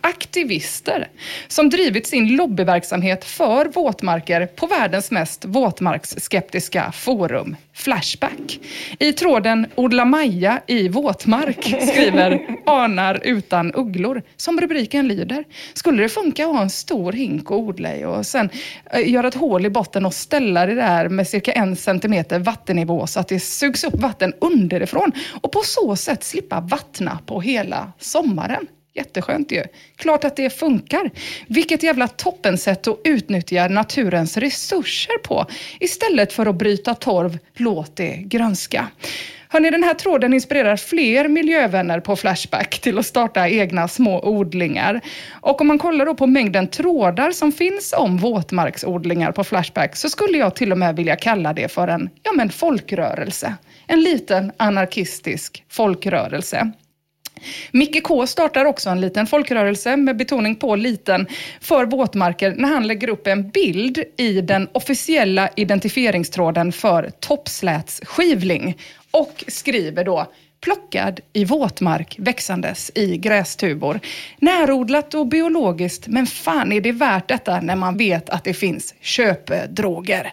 [0.00, 1.08] aktivister,
[1.48, 8.60] som drivit sin lobbyverksamhet för våtmarker på världens mest våtmarksskeptiska forum, Flashback.
[8.98, 15.44] I tråden Odla Maja i våtmark skriver Anar utan ugglor, som rubriken lyder.
[15.74, 18.50] Skulle det funka att ha en stor hink att odla i och sen
[18.92, 23.06] eh, göra ett hål i botten och ställa det där med cirka en centimeter vattennivå
[23.06, 27.92] så att det sugs upp vatten underifrån och på så sätt slippa vattna på hela
[27.98, 28.66] sommaren.
[28.96, 29.64] Jätteskönt ju.
[29.96, 31.10] Klart att det funkar.
[31.46, 35.46] Vilket jävla toppensätt att utnyttja naturens resurser på.
[35.80, 38.88] Istället för att bryta torv, låt det grönska.
[39.48, 45.00] Hörrni, den här tråden inspirerar fler miljövänner på Flashback till att starta egna små odlingar.
[45.32, 50.08] Och om man kollar då på mängden trådar som finns om våtmarksodlingar på Flashback så
[50.08, 53.54] skulle jag till och med vilja kalla det för en ja, men folkrörelse.
[53.86, 56.72] En liten anarkistisk folkrörelse.
[57.70, 61.26] Micke K startar också en liten folkrörelse med betoning på liten
[61.60, 68.76] för våtmarker när han lägger upp en bild i den officiella identifieringstråden för toppslätsskivling
[69.10, 70.26] och skriver då
[70.60, 74.00] plockad i våtmark växandes i grästubor.
[74.38, 78.94] Närodlat och biologiskt, men fan är det värt detta när man vet att det finns
[79.00, 80.32] köpedroger?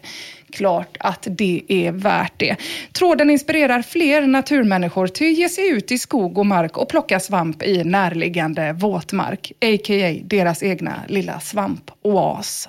[0.54, 2.56] Klart att det är värt det.
[2.92, 7.20] Tråden inspirerar fler naturmänniskor till att ge sig ut i skog och mark och plocka
[7.20, 10.22] svamp i närliggande våtmark, a.k.a.
[10.24, 12.68] deras egna lilla svampoas.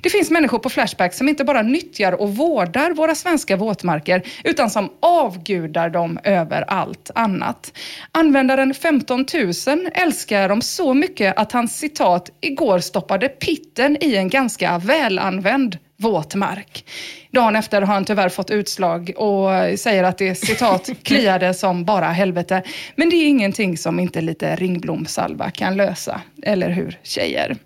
[0.00, 4.70] Det finns människor på Flashback som inte bara nyttjar och vårdar våra svenska våtmarker utan
[4.70, 7.72] som avgudar dem över allt annat.
[8.12, 9.26] Användaren 15
[9.66, 15.78] 000 älskar dem så mycket att han citat igår stoppade pitten i en ganska välanvänd
[15.96, 16.84] våtmark.
[17.30, 22.06] Dagen efter har han tyvärr fått utslag och säger att det citat kliade som bara
[22.06, 22.62] helvete.
[22.96, 26.20] Men det är ingenting som inte lite ringblomsalva kan lösa.
[26.42, 27.56] Eller hur tjejer?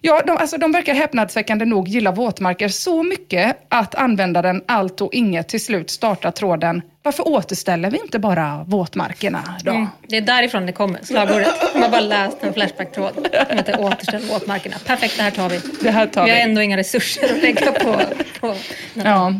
[0.00, 5.14] Ja, de, alltså, de verkar häpnadsväckande nog gilla våtmarker så mycket att användaren allt och
[5.14, 9.70] inget till slut startar tråden varför återställer vi inte bara våtmarkerna då?
[9.70, 11.48] Mm, det är därifrån det kommer, slagordet.
[11.74, 13.14] Man har bara läst en Flashback-tråd
[13.48, 14.76] som heter Återställ våtmarkerna.
[14.86, 15.60] Perfekt, det här tar vi.
[15.82, 16.42] Det här tar vi har vi.
[16.42, 18.00] ändå inga resurser att lägga på...
[18.40, 18.54] på
[18.94, 19.32] Ja.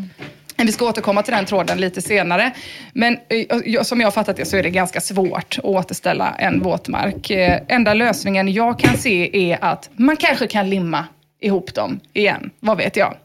[0.57, 2.51] Men Vi ska återkomma till den tråden lite senare.
[2.92, 6.62] Men eh, som jag har fattat det så är det ganska svårt att återställa en
[6.62, 7.31] våtmark.
[7.31, 11.05] Eh, Enda lösningen jag kan se är att man kanske kan limma
[11.40, 12.51] ihop dem igen.
[12.61, 13.16] Vad vet jag?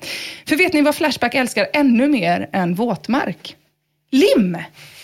[0.47, 3.55] För vet ni vad Flashback älskar ännu mer än våtmark?
[4.11, 4.57] Lim!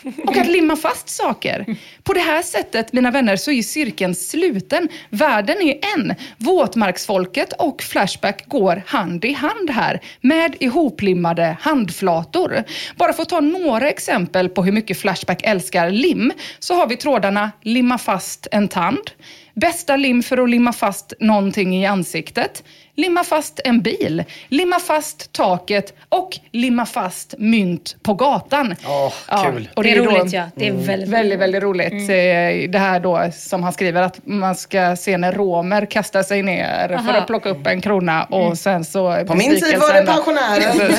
[0.28, 1.66] Och att limma fast saker.
[2.04, 4.89] På det här sättet, mina vänner, så är cirkeln sluten.
[5.10, 6.16] Världen är en.
[6.38, 12.63] Våtmarksfolket och Flashback går hand i hand här med ihoplimmade handflator.
[12.96, 16.98] Bara för att ta några exempel på hur mycket Flashback älskar lim så har vi
[16.98, 19.12] trådarna limma fast en tand,
[19.54, 22.63] bästa lim för att limma fast någonting i ansiktet,
[22.96, 28.76] limma fast en bil, limma fast taket och limma fast mynt på gatan.
[28.88, 29.70] Åh, kul.
[29.76, 30.44] och Det är då- roligt ja.
[30.56, 31.94] Det är väldigt, Väldigt, väldigt roligt.
[31.94, 36.44] Eh, Det här då som han skriver att man ska se när romer kastar sig
[36.44, 37.12] ner för Aha.
[37.12, 39.26] att plocka upp en krona och sen så...
[39.28, 40.94] På min tid var det pensionären.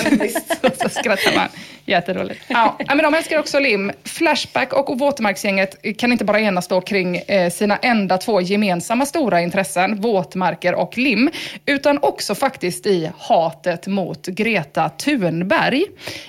[0.63, 1.49] så, så skrattar man.
[1.87, 2.41] Jätteroligt.
[2.49, 3.93] Ja, ja, men de älskar också lim.
[4.05, 9.41] Flashback och våtmarksgänget kan inte bara enas då kring eh, sina enda två gemensamma stora
[9.41, 11.31] intressen, våtmarker och lim,
[11.67, 15.85] utan utan också faktiskt i hatet mot Greta Thunberg.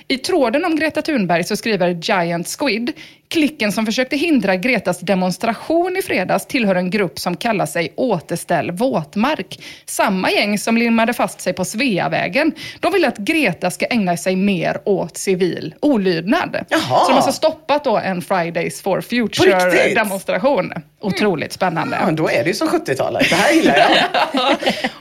[0.07, 2.91] I tråden om Greta Thunberg så skriver Giant Squid
[3.35, 8.71] Klicken som försökte hindra Gretas demonstration i fredags tillhör en grupp som kallar sig Återställ
[8.71, 9.59] våtmark.
[9.85, 12.51] Samma gäng som limmade fast sig på Sveavägen.
[12.79, 16.65] De vill att Greta ska ägna sig mer åt civil olydnad.
[16.69, 16.79] Jaha.
[16.81, 19.01] Så de har alltså stoppat då en Fridays for?
[19.01, 20.73] Future-demonstration.
[21.01, 21.97] Otroligt spännande.
[22.01, 23.29] Ja, då är det ju som 70-talet.
[23.29, 23.89] Det här gillar jag.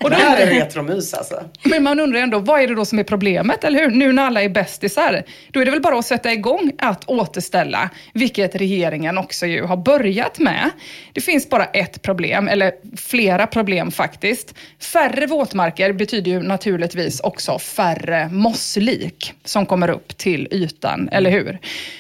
[0.05, 1.45] Och det här är retromys alltså.
[1.63, 3.91] Men man undrar ändå, vad är det då som är problemet, eller hur?
[3.91, 7.91] Nu när alla är bästisar, då är det väl bara att sätta igång att återställa,
[8.25, 10.71] vilket regeringen också ju har börjat med.
[11.13, 14.55] Det finns bara ett problem, eller flera problem faktiskt.
[14.81, 21.59] Färre våtmarker betyder ju naturligtvis också färre mosslik som kommer upp till ytan, eller hur?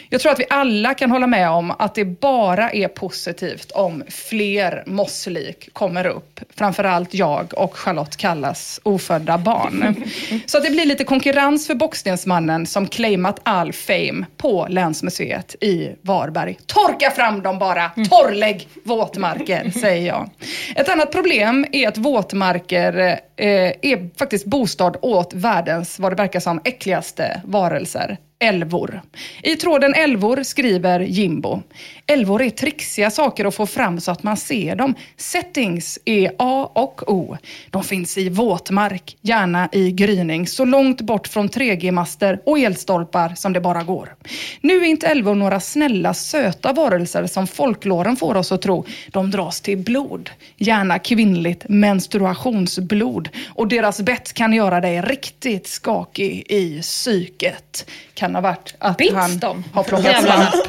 [0.08, 4.04] Jag tror att vi alla kan hålla med om att det bara är positivt om
[4.08, 6.40] fler mosslik kommer upp.
[6.56, 10.04] Framförallt jag och Charlotte Kallas ofödda barn.
[10.46, 15.90] Så att det blir lite konkurrens för Bockstensmannen som claimat all fame på Länsmuseet i
[16.04, 16.58] Varberg.
[16.66, 17.88] Torka fram dem bara!
[17.88, 20.30] Torrlägg våtmarker, säger jag.
[20.76, 22.98] Ett annat problem är att våtmarker
[23.36, 28.18] eh, är faktiskt bostad åt världens, vad det verkar som, äckligaste varelser.
[28.44, 29.02] Älvor.
[29.42, 31.62] I tråden älvor skriver Jimbo.
[32.07, 34.94] Älvor är trixiga saker att få fram så att man ser dem.
[35.16, 37.37] Settings är A och O.
[37.70, 43.52] De finns i våtmark, gärna i gryning, så långt bort från 3G-master och elstolpar som
[43.52, 44.14] det bara går.
[44.61, 48.85] Nu är inte älvor några snälla, söta varelser som folklåren får oss att tro.
[49.09, 53.28] De dras till blod, gärna kvinnligt menstruationsblod.
[53.48, 57.90] Och deras bett kan göra dig riktigt skakig i psyket.
[58.14, 59.64] Kan ha varit att Bits han de?
[59.72, 60.48] har plockat svamp.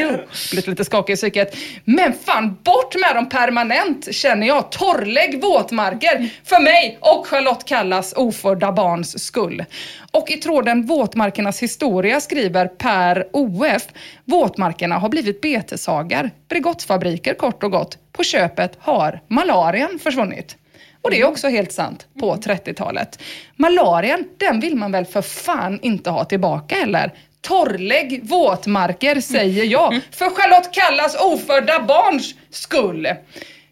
[0.00, 0.16] Ja?
[0.50, 1.56] Blivit lite skakig i psyket.
[1.84, 4.70] Men fan, bort med dem permanent känner jag.
[4.70, 9.64] Torrlägg våtmarker för mig och Charlotte Kallas ofödda barns skull.
[10.10, 13.82] Och i tråden Våtmarkernas historia skriver Per OF,
[14.24, 17.98] våtmarkerna har blivit beteshagar, Bregottfabriker kort och gott.
[18.12, 20.56] På köpet har malarian försvunnit.
[21.02, 23.22] Och det är också helt sant på 30-talet.
[23.56, 27.12] Malarian, den vill man väl för fan inte ha tillbaka heller.
[27.40, 33.08] Torrlägg våtmarker, säger jag, för Charlotte Kallas ofödda barns skull.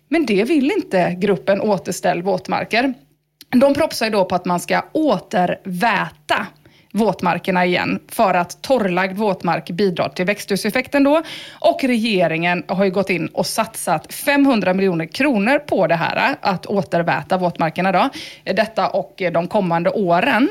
[0.08, 2.94] Men det vill inte gruppen Återställ våtmarker.
[3.50, 6.46] De propsar ju då på att man ska återväta
[6.92, 11.22] våtmarkerna igen för att torrlagd våtmark bidrar till växthuseffekten då.
[11.60, 16.66] Och regeringen har ju gått in och satsat 500 miljoner kronor på det här, att
[16.66, 18.08] återväta våtmarkerna då.
[18.44, 20.48] Detta och de kommande åren.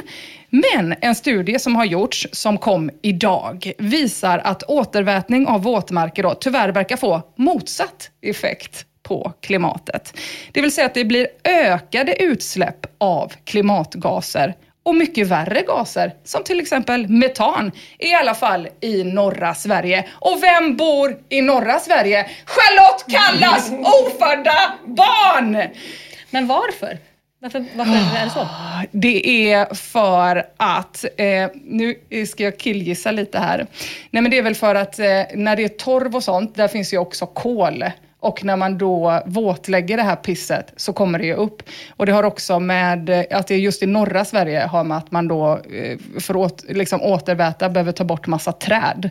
[0.50, 6.34] Men en studie som har gjorts, som kom idag, visar att återvätning av våtmarker då
[6.34, 10.14] tyvärr verkar få motsatt effekt på klimatet.
[10.52, 16.44] Det vill säga att det blir ökade utsläpp av klimatgaser och mycket värre gaser, som
[16.44, 20.08] till exempel metan, i alla fall i norra Sverige.
[20.12, 22.30] Och vem bor i norra Sverige?
[22.46, 25.64] Charlotte Kallas ofödda barn!
[26.30, 26.98] Men varför?
[27.42, 28.48] Varför, varför är det så?
[28.92, 31.96] Det är för att, eh, nu
[32.28, 33.68] ska jag killgissa lite här.
[34.12, 36.68] Nej men det är väl för att eh, när det är torv och sånt, där
[36.68, 37.84] finns ju också kol.
[38.20, 41.64] Och när man då våtlägger det här pisset så kommer det ju upp.
[41.96, 45.12] Och det har också med eh, att det just i norra Sverige har med att
[45.12, 49.10] man då eh, för att liksom återväta behöver ta bort massa träd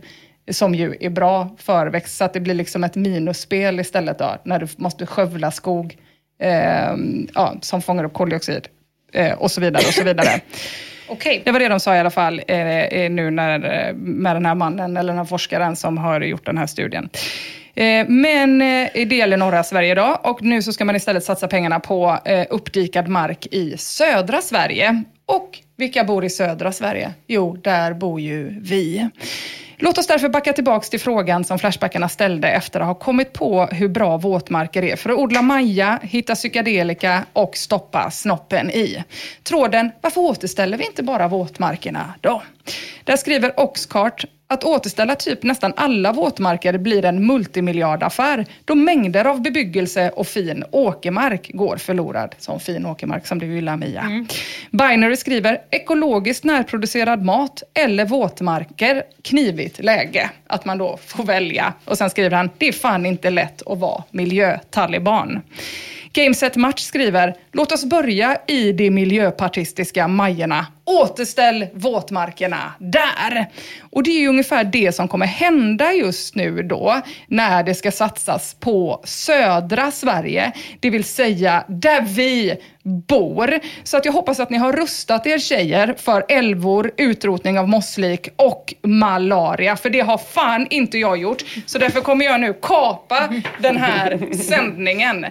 [0.51, 2.17] som ju är bra för växt.
[2.17, 5.97] Så att det blir liksom ett minusspel istället då, när du måste skövla skog
[6.43, 6.97] eh,
[7.35, 8.69] ja, som fångar upp koldioxid
[9.13, 10.41] eh, och så vidare och så vidare.
[11.09, 11.43] Okej.
[11.45, 14.55] Det var det de sa i alla fall eh, eh, nu när, med den här
[14.55, 17.09] mannen eller den här forskaren som har gjort den här studien.
[17.79, 21.49] Eh, men eh, det gäller norra Sverige då och nu så ska man istället satsa
[21.49, 25.03] pengarna på eh, uppdikad mark i södra Sverige.
[25.27, 27.15] Och vilka bor i södra Sverige?
[27.27, 29.09] Jo, där bor ju vi.
[29.77, 33.67] Låt oss därför backa tillbaks till frågan som Flashbackarna ställde efter att ha kommit på
[33.67, 39.05] hur bra våtmarker är för att odla maja, hitta psykedelika och stoppa snoppen i.
[39.43, 42.43] Tråden, varför återställer vi inte bara våtmarkerna då?
[43.05, 49.43] Där skriver Oxcart att återställa typ nästan alla våtmarker blir en multimiljardaffär då mängder av
[49.43, 52.35] bebyggelse och fin åkermark går förlorad.
[52.39, 54.01] Som fin åkermark som du gillar Mia.
[54.01, 54.27] Mm.
[54.71, 60.31] Binary skriver ekologiskt närproducerad mat eller våtmarker, knivigt läge.
[60.47, 61.73] Att man då får välja.
[61.85, 65.41] Och sen skriver han, det är fan inte lätt att vara miljötaliban.
[66.13, 73.47] Gameset Match skriver, låt oss börja i de miljöpartistiska Majorna återställ våtmarkerna där.
[73.91, 77.91] Och det är ju ungefär det som kommer hända just nu då när det ska
[77.91, 83.61] satsas på södra Sverige, det vill säga där vi bor.
[83.85, 88.29] Så att jag hoppas att ni har rustat er tjejer för älvor, utrotning av mosslik
[88.37, 89.77] och malaria.
[89.77, 91.45] För det har fan inte jag gjort.
[91.67, 93.29] Så därför kommer jag nu kapa
[93.59, 95.27] den här sändningen.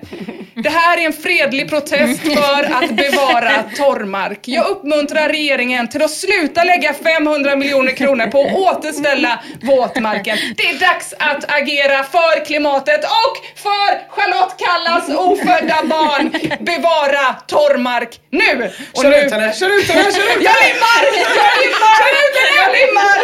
[0.55, 4.39] Det här är en fredlig protest för att bevara torrmark.
[4.47, 5.47] Jag uppmuntrar regeringen
[5.91, 10.38] till att sluta lägga 500 miljoner kronor på att återställa våtmarken.
[10.58, 16.32] Det är dags att agera för klimatet och för Charlotte Kallas ofödda barn.
[16.60, 18.72] Bevara torrmark nu!
[18.93, 19.18] Och kör nu...
[19.18, 20.43] ut henne, kör ut henne, kör ut henne!
[20.43, 21.02] Jag limmar!
[21.14, 21.98] Jag limmar!
[22.00, 22.56] Kör ut henne!
[22.62, 23.18] Jag limmar!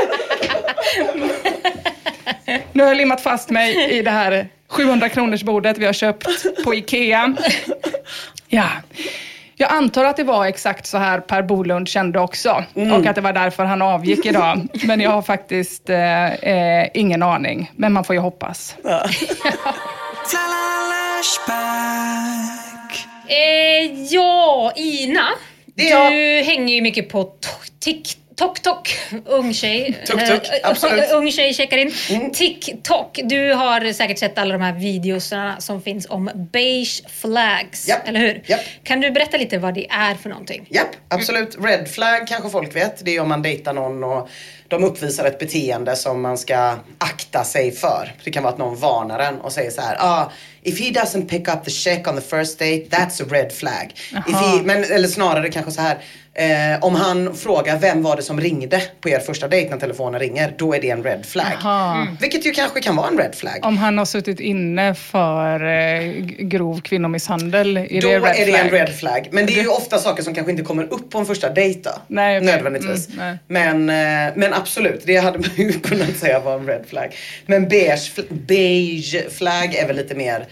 [2.72, 6.64] Nu har jag limmat fast mig i det här 700 kronors bordet vi har köpt
[6.64, 7.36] på Ikea.
[8.48, 8.68] Ja.
[9.56, 12.64] Jag antar att det var exakt så här Per Bolund kände också.
[12.76, 12.94] Mm.
[12.94, 14.68] Och att det var därför han avgick idag.
[14.88, 17.72] Men jag har faktiskt eh, eh, ingen aning.
[17.76, 18.76] Men man får ju hoppas.
[18.84, 19.06] Ja.
[23.28, 25.28] Eh, ja, Ina.
[25.66, 25.84] Du
[26.46, 27.34] hänger ju mycket på
[27.80, 28.23] TikTok.
[28.36, 30.02] Tok Tok, ung tjej.
[30.08, 31.12] Tok -tok, eh, absolut.
[31.12, 31.94] ung tjej checkar in.
[32.10, 32.32] Mm.
[32.32, 38.08] TikTok, du har säkert sett alla de här videosarna som finns om beige flags, yep.
[38.08, 38.44] eller hur?
[38.48, 38.60] Yep.
[38.84, 40.66] Kan du berätta lite vad det är för någonting?
[40.70, 41.58] Ja, yep, absolut.
[41.60, 43.06] Red flag kanske folk vet.
[43.06, 44.30] Det är om man dejtar någon och
[44.68, 48.14] de uppvisar ett beteende som man ska akta sig för.
[48.24, 50.32] Det kan vara att någon varnar en och säger så här, ah,
[50.64, 53.94] if he doesn't pick up the check on the first date, that's a red flag.
[54.28, 55.98] If he, men, eller snarare kanske så här,
[56.36, 60.20] Eh, om han frågar vem var det som ringde på er första dejt när telefonen
[60.20, 61.54] ringer, då är det en red flag.
[61.64, 62.18] Mm.
[62.22, 63.60] Vilket ju kanske kan vara en red flag.
[63.62, 68.58] Om han har suttit inne för eh, grov kvinnomisshandel, är då det red är det
[68.58, 69.28] en red flag.
[69.32, 71.80] Men det är ju ofta saker som kanske inte kommer upp på en första dejt
[71.84, 71.92] då.
[72.08, 72.52] Nej, okay.
[72.52, 73.08] Nödvändigtvis.
[73.08, 73.38] Mm, nej.
[73.48, 73.90] Men,
[74.28, 77.16] eh, men absolut, det hade man ju kunnat säga var en red flag.
[77.46, 80.48] Men beige, beige flag är väl lite mer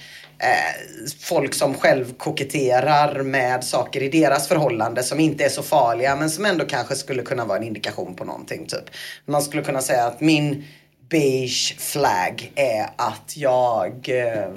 [1.20, 6.30] folk som själv koketterar med saker i deras förhållande som inte är så farliga men
[6.30, 8.66] som ändå kanske skulle kunna vara en indikation på någonting.
[8.66, 8.90] Typ.
[9.26, 10.66] Man skulle kunna säga att min
[11.10, 14.50] beige flag är att jag eh,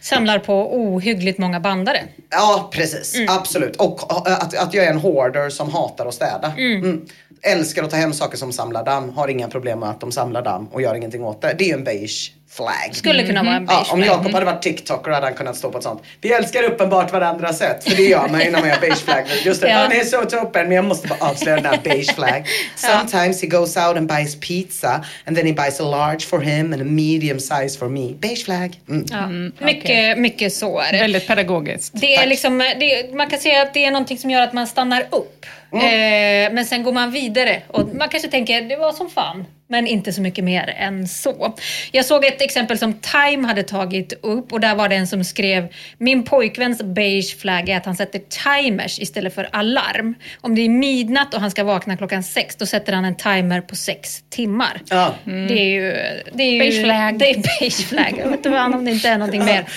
[0.00, 2.02] samlar på ohyggligt många bandare.
[2.30, 3.14] Ja, precis.
[3.14, 3.28] Mm.
[3.30, 3.76] Absolut.
[3.76, 6.52] Och att, att jag är en hoarder som hatar att städa.
[6.58, 6.84] Mm.
[6.84, 7.06] Mm.
[7.42, 9.10] Älskar att ta hem saker som samlar damm.
[9.10, 11.54] Har inga problem med att de samlar damm och gör ingenting åt det.
[11.58, 12.96] Det är ju en beige flag.
[12.96, 15.70] Skulle kunna vara en beige ja, Om Jakob hade varit TikToker hade han kunnat stå
[15.70, 16.02] på ett sånt.
[16.20, 17.84] Vi älskar uppenbart varandras sätt.
[17.84, 19.24] För det gör man ju när man gör beige flag.
[19.44, 19.76] Just det, ja.
[19.76, 22.46] han är så toppen men jag måste bara avslöja den där beige flag.
[22.76, 26.72] Sometimes he goes out and buys pizza and then he buys a large for him
[26.72, 28.12] and a medium size for me.
[28.20, 28.80] Beige flag.
[28.88, 29.06] Mm.
[29.10, 29.18] Ja.
[29.18, 30.16] Mm, mycket, okay.
[30.16, 30.98] mycket så är det.
[30.98, 31.92] Väldigt pedagogiskt.
[32.00, 34.66] Det är liksom, det, man kan säga att det är någonting som gör att man
[34.66, 35.46] stannar upp.
[35.72, 35.84] Mm.
[35.84, 39.86] Eh, men sen går man vidare och man kanske tänker det var som fan men
[39.86, 41.54] inte så mycket mer än så.
[41.92, 45.24] Jag såg ett exempel som Time hade tagit upp och där var det en som
[45.24, 45.68] skrev
[45.98, 50.14] Min pojkväns beige flagg är att han sätter timers istället för alarm.
[50.40, 53.60] Om det är midnatt och han ska vakna klockan sex då sätter han en timer
[53.60, 54.80] på sex timmar.
[54.88, 55.14] Ja.
[55.26, 55.48] Mm.
[55.48, 55.92] Det är ju...
[56.32, 57.18] Det är ju beige flagg.
[57.18, 58.14] Det är beige flagg.
[58.18, 59.64] Jag vet inte om det inte är någonting mer.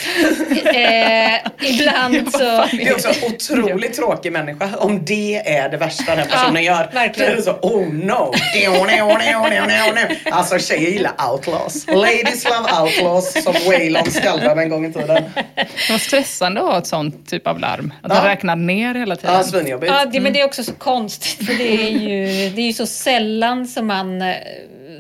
[0.65, 2.65] Eh, ibland så...
[2.71, 6.77] Det är också en otroligt tråkig människa om det är det värsta den personen ja,
[6.77, 6.89] gör.
[6.93, 7.31] Verkligen.
[7.31, 8.33] Det är så, oh no.
[10.31, 11.87] Alltså tjejer gillar outlaws.
[11.87, 15.23] Ladies love outlaws som Waylon skaldade en gång i tiden.
[15.55, 17.93] Det var stressande att ha ett sånt typ av larm.
[18.01, 18.17] Att ja.
[18.17, 19.35] man räknar ner hela tiden.
[19.35, 19.93] Ja, svinjobbigt.
[19.93, 21.47] Ja, det, men det är också så konstigt.
[21.47, 24.23] För det är ju, det är ju så sällan som man,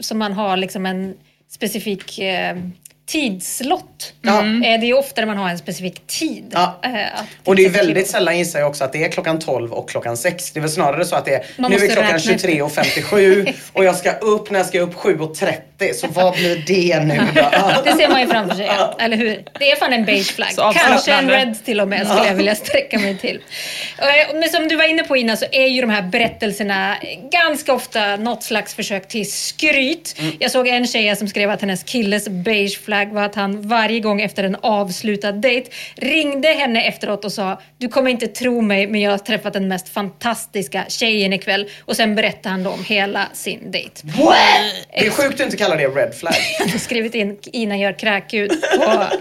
[0.01, 1.13] som man har liksom en
[1.49, 2.57] specifik eh,
[3.05, 4.13] tidslott.
[4.21, 4.39] Ja.
[4.39, 6.45] Eh, Det är ju oftare man har en specifik tid.
[6.53, 6.79] Ja.
[6.83, 6.91] eh,
[7.43, 9.89] Och det är exempel väldigt sällan gissar jag också att det är klockan 12 och
[9.89, 10.51] klockan 6.
[10.51, 12.71] Det är väl snarare så att det är Man nu är klockan räkna 23 och
[12.71, 15.93] 57 och jag ska upp när jag ska upp 7.30.
[15.93, 17.41] Så vad blir det nu då?
[17.85, 18.95] Det ser man ju framför sig, ja.
[18.99, 19.43] eller hur?
[19.59, 20.53] Det är fan en beige flagg.
[20.53, 23.39] Så Kanske en red till och med, skulle jag vilja sträcka mig till.
[23.97, 26.95] Eh, Men som du var inne på Ina, så är ju de här berättelserna
[27.31, 30.15] ganska ofta något slags försök till skryt.
[30.39, 33.99] Jag såg en tjej som skrev att hennes killes beige flagg var att han varje
[33.99, 38.87] gång efter en avslutad dejt ringde henne efteråt och sa du kommer inte tro mig
[38.87, 42.83] men jag har träffat den mest fantastiska tjejen ikväll och sen berättade han då om
[42.83, 44.01] hela sin dejt.
[44.03, 44.35] What?
[44.93, 46.33] Det är sjukt att inte kalla det red flag.
[46.59, 48.51] Jag har skrivit in Ina gör kräkljud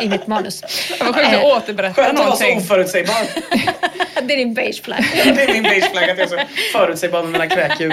[0.01, 0.61] i mitt manus.
[0.99, 2.59] Det var sjukt att Eh, återberätta Skönt att vara så någonting.
[2.65, 3.15] oförutsägbar.
[4.23, 5.05] Det är din beige flagg.
[5.25, 6.39] Det är min beige flagg att jag är så
[6.73, 7.93] förutsägbar med mina kräkljud.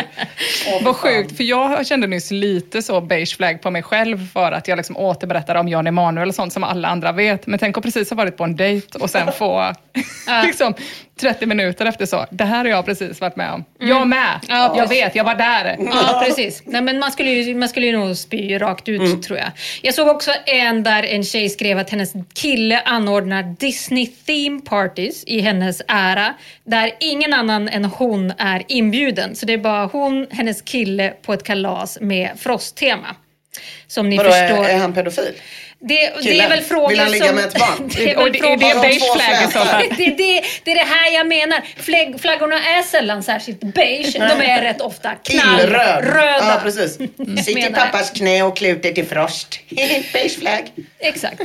[0.81, 4.67] Vad sjukt, för jag kände nyss lite så beige flag på mig själv för att
[4.67, 7.47] jag liksom återberättade om Jan Emanuel och sånt som alla andra vet.
[7.47, 9.73] Men tänk att precis ha varit på en dejt och sen få
[10.45, 10.73] liksom
[11.21, 13.63] 30 minuter efter så, det här har jag precis varit med om.
[13.79, 14.39] Jag med, Mm.
[14.47, 15.77] Ja, jag vet, jag var där.
[15.79, 16.63] Ja, precis.
[16.65, 19.51] Nej, men man, skulle ju, man skulle ju nog spy rakt ut, tror jag.
[19.81, 25.23] Jag såg också en där en tjej skrev att hennes kille anordnar Disney theme parties
[25.27, 29.35] i hennes ära, där ingen annan än hon är inbjuden.
[29.35, 33.15] Så det är bara hon, hennes kille på ett kalas med frosttema.
[33.91, 34.65] Som ni Vadå, är, förstår.
[34.65, 35.33] är han pedofil?
[35.79, 37.35] Det, det är väl frågor Vill han ligga som...
[37.35, 37.89] med ett barn?
[37.95, 39.65] det är Och väl det, är det Har de beige två flag i så flätar?
[39.65, 39.83] fall?
[39.97, 41.61] det, det, det är det här jag menar.
[41.77, 44.13] Flägg, flaggorna är sällan särskilt beige.
[44.13, 46.37] De är rätt ofta knallröda.
[46.39, 46.93] Ja, precis.
[47.45, 49.59] Sitt i pappas knä och kluter till frost.
[50.13, 50.71] beige flag.
[50.99, 51.41] Exakt.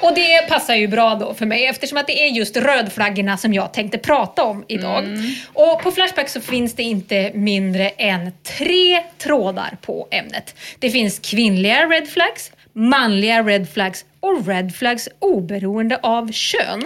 [0.00, 3.54] och det passar ju bra då för mig eftersom att det är just rödflaggorna som
[3.54, 5.04] jag tänkte prata om idag.
[5.52, 10.54] Och på Flashback så finns det inte mindre än tre trådar på ämnet.
[10.78, 16.82] Det finns kvinnliga red flags, manliga red flags och red flags oberoende av kön.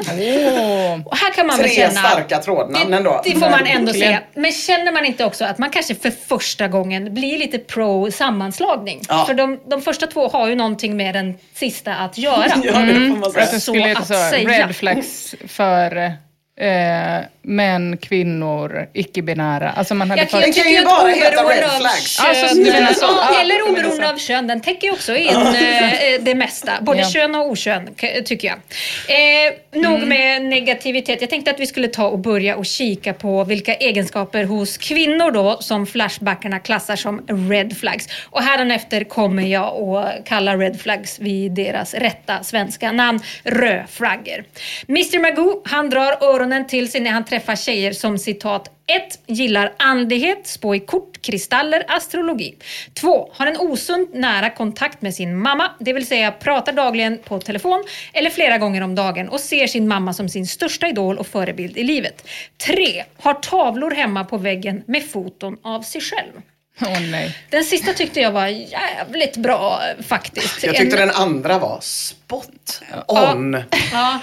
[1.07, 1.91] Och här kan man väl Tre känna...
[2.01, 3.21] starka trådnamn det, ändå.
[3.25, 4.23] Det får man ändå säga.
[4.35, 9.01] Men känner man inte också att man kanske för första gången blir lite pro sammanslagning?
[9.09, 9.25] Ja.
[9.27, 12.45] För de, de första två har ju någonting med den sista att göra.
[12.65, 13.47] Ja, det får man Att säga.
[13.53, 14.67] det Så heta att så, säga.
[14.67, 16.13] red flags för
[16.61, 19.71] eh, män, kvinnor, icke-binära.
[19.71, 22.17] Alltså man hade Jag, fått- jag Den kan tycker ju bara heta red flags.
[22.19, 23.05] kön, Alltså, du menar så?
[23.05, 24.13] ja, Ja, eller oberoende så.
[24.13, 26.73] av kön, den täcker ju också in eh, det mesta.
[26.81, 27.09] Både Ja.
[27.09, 27.89] kön och okön,
[28.25, 28.57] tycker jag.
[28.57, 30.09] Eh, nog Mm.
[30.09, 31.21] med negativitet.
[31.21, 35.31] Jag tänkte att vi skulle ta och börja och kika på vilka egenskaper hos kvinnor
[35.31, 38.09] då som Flashbackarna klassar som red flags.
[38.31, 44.45] Och hädanefter kommer jag att kalla red flags vid deras rätta svenska namn, rödflaggor.
[44.89, 49.21] Mr Magoo, han drar öronen till sig när han träffar tjejer som citat 1.
[49.27, 52.55] Gillar andlighet, spå i kort, kristaller, astrologi.
[52.95, 53.31] 2.
[53.33, 57.85] Har en osund nära kontakt med sin mamma, det vill säga pratar dagligen på telefon
[58.13, 61.77] eller flera gånger om dagen och ser sin mamma som sin största idol och förebild
[61.77, 62.29] i livet.
[62.67, 63.05] 3.
[63.17, 66.33] Har tavlor hemma på väggen med foton av sig själv.
[66.81, 67.39] Åh nej.
[67.51, 70.65] Den sista tyckte jag var jävligt bra faktiskt.
[70.65, 73.63] Jag tyckte En- den andra var spot on.
[73.93, 74.21] Ja.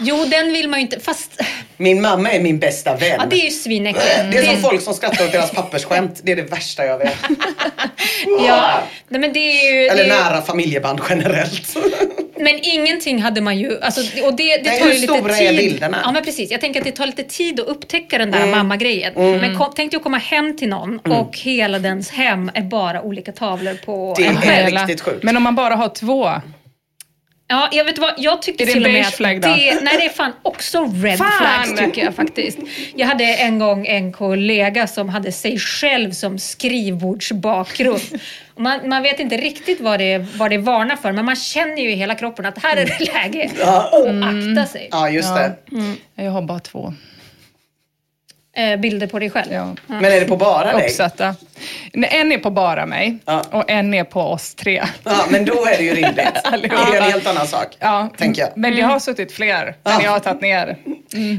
[0.00, 1.00] Jo, den vill man ju inte...
[1.00, 1.40] Fast...
[1.76, 3.16] Min mamma är min bästa vän.
[3.18, 4.06] Ja, det är ju svinäckligt.
[4.32, 6.20] Det är som folk som skrattar åt deras pappersskämt.
[6.22, 7.16] Det är det värsta jag vet.
[8.46, 8.80] Ja.
[9.08, 9.86] Nej, men det är ju...
[9.86, 11.76] Eller det är ju- nära familjeband generellt.
[12.40, 13.80] Men ingenting hade man ju...
[13.80, 15.48] Alltså, och det, det Nej, tar ju hur lite stora tid.
[15.48, 15.98] är bilderna?
[16.04, 16.50] Ja, men precis.
[16.50, 18.50] Jag tänker att det tar lite tid att upptäcka den där Mm.
[18.50, 19.12] mamma-grejen.
[19.16, 23.02] Men kom, tänk dig att komma hem till någon och hela dens hem är bara
[23.02, 24.66] olika tavlor på Det är en helt- själv.
[24.66, 24.80] Hela.
[24.80, 25.22] riktigt sjukt.
[25.22, 26.30] Men om man bara har två,
[27.50, 29.48] Ja, jag vet vad, jag tycker Är till och med att flag då?
[29.48, 31.32] det, nej det är fan också red Fan!
[31.38, 32.58] flags tycker jag faktiskt.
[32.94, 38.20] Jag hade en gång en kollega som hade sig själv som skrivbordsbakgrund.
[38.56, 41.90] Man, man vet inte riktigt vad det, vad det varnar för men man känner ju
[41.90, 44.88] i hela kroppen att här är det läge att akta sig.
[44.90, 45.52] Ja, just det.
[46.14, 46.94] jag har bara två.
[48.58, 49.52] Eh, bilder på dig själv.
[49.52, 49.74] Ja.
[49.86, 50.86] Men är det på bara dig?
[50.86, 51.34] Uppsatta.
[51.92, 53.42] Nej, En är på bara mig Ja.
[53.50, 54.82] och en är på oss tre.
[55.04, 56.16] Ja, men då är det ju rimligt.
[56.62, 57.76] Det är en helt annan sak.
[57.78, 58.50] Ja, Tänker jag.
[58.56, 60.76] Men det har suttit fler, men jag har tagit ner.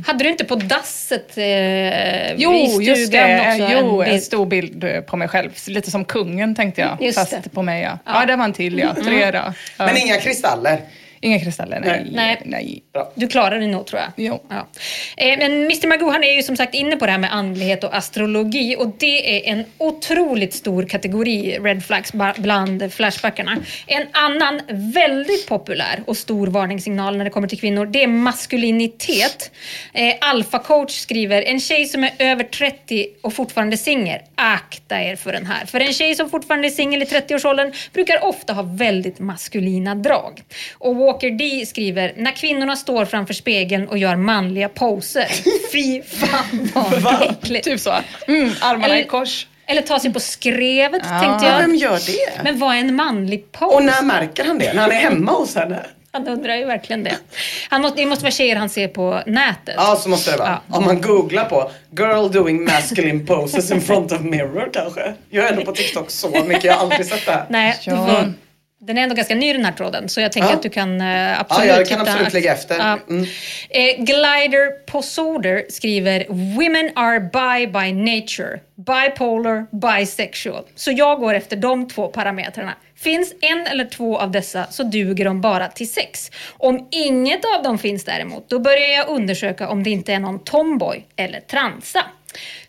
[0.07, 3.47] Hade du inte på dasset eh, i Jo, stugan just det.
[3.63, 5.49] också Jo, en en stor bild eh, på mig själv.
[5.67, 6.97] Lite som kungen tänkte jag.
[7.01, 7.49] Just fast det.
[7.49, 7.97] på mig ja.
[8.05, 9.03] Ja, det var en till ja.
[9.03, 9.38] Tre då.
[9.38, 9.53] Ja.
[9.86, 10.80] Men inga kristaller.
[11.22, 12.07] Inga kristaller, nej.
[12.11, 12.41] Nej.
[12.45, 12.84] nej.
[13.15, 14.11] Du klarar det nog tror jag.
[14.15, 14.43] Jo.
[14.49, 14.67] Ja.
[15.17, 17.84] Eh, men Mr Magoo han är ju som sagt inne på det här med andlighet
[17.84, 23.57] och astrologi och det är en otroligt stor kategori red flags bland flashbackarna.
[23.88, 24.61] En annan
[24.93, 29.51] väldigt populär och stor varningssignal när det kommer till kvinnor det är maskulinitet.
[29.93, 35.15] Eh, Alpha coach skriver en tjej som är över 30 och fortfarande singel, akta er
[35.15, 35.65] för den här.
[35.65, 40.41] För en tjej som fortfarande är singel i 30-årsåldern brukar ofta ha väldigt maskulina drag.
[40.78, 45.28] Och Walker D skriver, när kvinnorna står framför spegeln och gör manliga poser.
[45.72, 47.66] Fy fan vad äckligt.
[47.66, 47.93] Typ så.
[48.28, 49.47] Mm, armarna i Eller- kors.
[49.68, 51.60] Eller ta sig på skrevet tänkte Ja, jag.
[51.60, 52.43] vem gör det?
[52.43, 53.76] Men vad är en manlig pose?
[53.76, 54.74] Och när märker han det?
[54.74, 55.80] När han är hemma hos henne?
[56.12, 57.16] Han undrar ju verkligen det.
[57.70, 59.76] Han måste, det måste vara tjejer han ser på nätet.
[59.78, 60.60] Ja, så måste det vara.
[60.70, 60.78] Ja.
[60.78, 65.14] Om man googlar på girl doing masculine poses in front of mirror kanske.
[65.30, 67.45] Jag är ändå på TikTok så mycket, jag har aldrig sett det här.
[67.49, 68.24] Nej, Ja.
[68.82, 70.55] Den är ändå ganska ny den här tråden så jag tänker Ja.
[70.55, 72.77] att du kan eh, absolut Ja, jag kan absolut ligga efter.
[72.77, 72.99] Ja.
[73.09, 73.23] Mm.
[73.69, 80.63] Eh, Glider Posoder skriver Women are bi by nature, bipolar, bisexual.
[80.75, 82.73] Så jag går efter de två parametrarna.
[82.95, 86.32] Finns en eller två av dessa så duger de bara till sex.
[86.57, 90.39] Om inget av dem finns däremot, då börjar jag undersöka om det inte är någon
[90.43, 92.05] tomboy eller transa.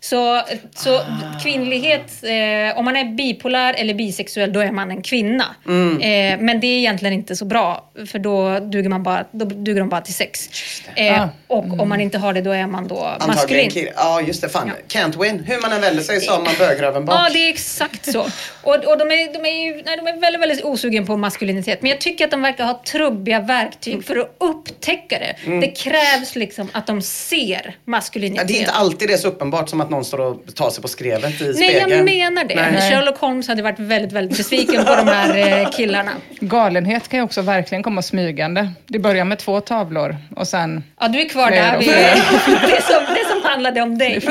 [0.03, 0.43] Så,
[0.77, 1.05] så Ah.
[1.43, 5.45] kvinnlighet, eh, om man är bipolär eller bisexuell, då är man en kvinna.
[5.67, 6.01] Mm.
[6.01, 9.81] Eh, men det är egentligen inte så bra, för då duger, man bara, då duger
[9.81, 10.51] de bara till sex.
[10.95, 11.29] Eh, Ah.
[11.47, 13.71] och om man inte har det, då är man då Antagligen maskulin.
[13.71, 13.93] kille.
[13.97, 14.49] Ja, just det.
[14.49, 14.73] Fan.
[14.89, 15.45] Can't win.
[15.47, 17.15] Hur man än vänder sig så har man bögröven bak.
[17.15, 18.21] Ja, det är exakt så.
[18.63, 21.83] Och, och de, är, de, är ju, nej, de är väldigt, väldigt osugen på maskulinitet.
[21.83, 25.37] Men jag tycker att de verkar ha trubbiga verktyg för att upptäcka det.
[25.61, 27.73] Det krävs liksom att de ser Mm.
[27.85, 28.49] Ja, maskulinitet.
[28.49, 30.83] det är inte alltid det är så uppenbart som att någon står och tar sig
[30.83, 31.91] på skrevet i Nej, spegeln.
[31.91, 32.55] jag menar det.
[32.55, 32.91] Nej.
[32.91, 36.11] Sherlock Holmes hade varit väldigt, väldigt besviken på de här eh, killarna.
[36.41, 38.69] Galenhet kan ju också verkligen komma smygande.
[38.87, 40.85] Det börjar med två tavlor och sen...
[41.01, 41.79] Ja, du är kvar där.
[41.79, 44.21] Vi, det, som, det som handlade om dig.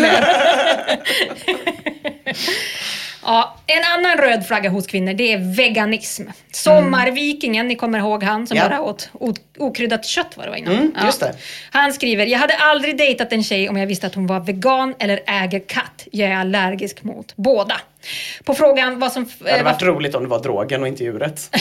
[3.25, 6.23] Ja, en annan röd flagga hos kvinnor det är veganism.
[6.51, 8.69] Sommarvikingen, ni kommer ihåg han som Ja.
[8.69, 10.73] bara åt o- okryddat kött var det var innan.
[10.73, 11.35] Mm, just det.
[11.71, 14.95] Han skriver, jag hade aldrig dejtat en tjej om jag visste att hon var vegan
[14.99, 16.07] eller äger katt.
[16.11, 17.75] Jag är allergisk mot båda.
[18.43, 19.29] På frågan vad som...
[19.39, 21.55] Det hade eh, varit roligt om det var drogen och inte djuret.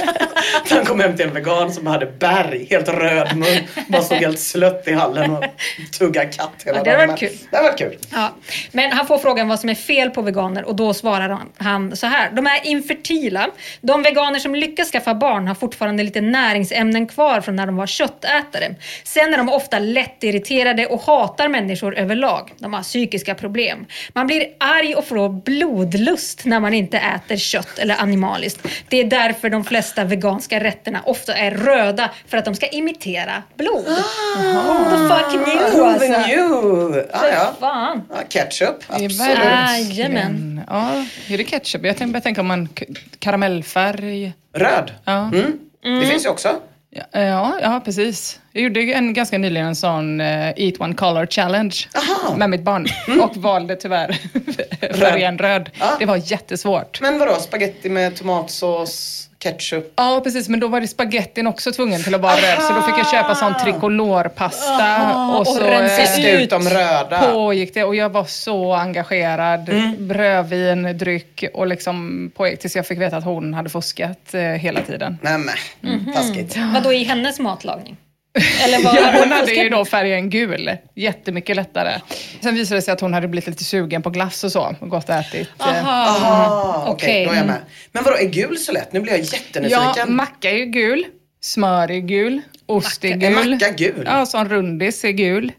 [0.70, 3.46] Han kom hem till en vegan som hade berg, helt röd mun.
[3.88, 5.44] Bara stod helt slött i hallen och
[5.98, 7.16] tuggade katt hela Ja, det dagen.
[7.16, 7.30] kul.
[7.50, 7.96] Det hade varit kul.
[8.12, 8.28] Ja.
[8.72, 12.06] Men han får frågan vad som är fel på veganer och då svarar han, så
[12.06, 12.30] här.
[12.30, 13.46] De är infertila.
[13.80, 17.86] De veganer som lyckas skaffa barn har fortfarande lite näringsämnen kvar från när de var
[17.86, 18.74] köttätare.
[19.04, 22.52] Sen är de ofta lättirriterade och hatar människor överlag.
[22.58, 23.86] De har psykiska problem.
[24.12, 28.66] Man blir arg och får blodlust när man inte äter kött eller animaliskt.
[28.88, 33.42] Det är därför de flesta veganska rätterna ofta är röda för att de ska imitera
[33.56, 33.84] blod.
[33.86, 36.06] Who the fuck knew Who alltså?
[36.06, 37.08] knew?
[37.12, 37.54] Ah, ja.
[37.60, 38.02] Fan.
[38.10, 39.38] Ja, ketchup, absolut.
[39.38, 40.60] Jajamän.
[40.68, 41.84] Ja, är det ketchup?
[41.84, 42.68] Jag tänkte tänka om man
[43.18, 44.32] karamellfärg.
[44.54, 44.92] Röd.
[45.04, 45.18] Ja.
[45.18, 45.58] Mm.
[46.00, 46.60] Det finns ju också.
[46.92, 48.40] Ja, ja, ja, precis.
[48.52, 52.36] Jag gjorde en, ganska nyligen en sån eh, Eat One Color Challenge Aha.
[52.36, 52.86] med mitt barn
[53.22, 54.18] och valde tyvärr
[54.98, 55.70] färgen röd.
[55.80, 55.96] Ja.
[55.98, 57.00] Det var jättesvårt.
[57.00, 59.92] Men vadå, spaghetti med tomatsås, ketchup?
[59.96, 60.48] Ja, precis.
[60.48, 62.62] Men då var det spagettin också tvungen till att vara röd.
[62.62, 65.16] Så då fick jag köpa sån tricolorpasta.
[65.38, 67.18] och så och rensa eh, ut de röda.
[67.32, 69.68] pågick det och jag var så engagerad.
[69.68, 70.12] Mm.
[70.12, 74.80] Rödvin, dryck och liksom pågick tills jag fick veta att hon hade fuskat eh, hela
[74.80, 75.18] tiden.
[75.22, 76.12] Nämen, Mhm.
[76.14, 76.56] taskigt.
[76.74, 77.96] Vadå i hennes matlagning?
[78.64, 80.76] Eller vad Ja, hon hade ju då färgen gul.
[80.94, 82.00] Jättemycket lättare.
[82.40, 84.76] Sen visade det sig att hon hade blivit lite sugen på glass och så.
[84.80, 85.48] Och gått och ätit.
[85.60, 87.24] eh, Aha, okej, Okej.
[87.26, 87.60] då är jag med.
[87.92, 88.92] Men vadå, är gul så lätt?
[88.92, 90.14] Nu blir jag Ja, jättenyfiken.
[90.16, 91.04] macka är ju gul.
[91.40, 92.40] Smör är gul.
[92.66, 93.50] Ost är Macka- är gul.
[93.54, 94.02] macka gul?
[94.06, 95.52] Ja, sån rundis är gul.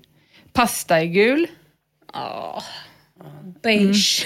[0.54, 1.48] Pasta är gul.
[2.14, 2.64] Ja.
[3.64, 4.26] Beige.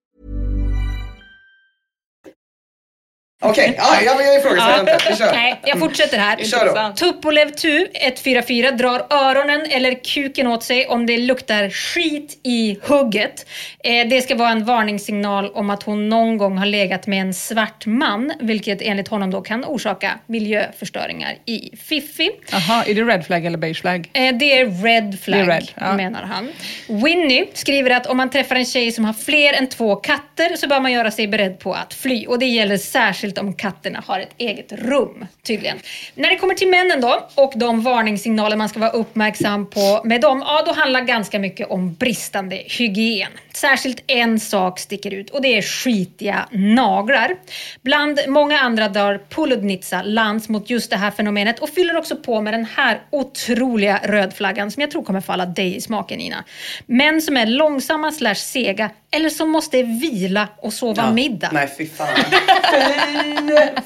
[3.43, 4.97] Okej, ja, jag, jag ifrågasätter inte.
[5.09, 5.31] Vi kör.
[5.31, 6.37] Nej, jag fortsätter här.
[6.37, 6.95] Vi kör då.
[6.95, 13.45] Tupolev Tu 144 drar öronen eller kuken åt sig om det luktar skit i hugget.
[13.83, 17.33] Eh, det ska vara en varningssignal om att hon någon gång har legat med en
[17.33, 22.29] svart man, vilket enligt honom då kan orsaka miljöförstöringar i Fiffi.
[22.51, 24.09] Jaha, är det red flag eller beige flag?
[24.13, 25.93] Eh, Det är red flag, Det är red, ja.
[25.93, 26.49] menar han.
[26.87, 30.67] Winnie skriver att om man träffar en tjej som har fler än två katter så
[30.67, 32.25] bör man göra sig beredd på att fly.
[32.25, 35.77] Och det gäller särskilt om katterna har ett eget rum, tydligen.
[36.15, 40.21] När det kommer till männen då och de varningssignaler man ska vara uppmärksam på med
[40.21, 43.31] dem, ja då handlar ganska mycket om bristande hygien.
[43.53, 47.35] Särskilt en sak sticker ut och det är skitiga naglar.
[47.81, 52.41] Bland många andra drar Poludnitsa lans mot just det här fenomenet och fyller också på
[52.41, 56.43] med den här otroliga rödflaggan som jag tror kommer falla dig i smaken Ina.
[56.85, 61.49] Män som är långsamma slash sega eller som måste vila och sova middag.
[61.51, 62.07] Nej, fy fan.
[62.15, 63.17] Fy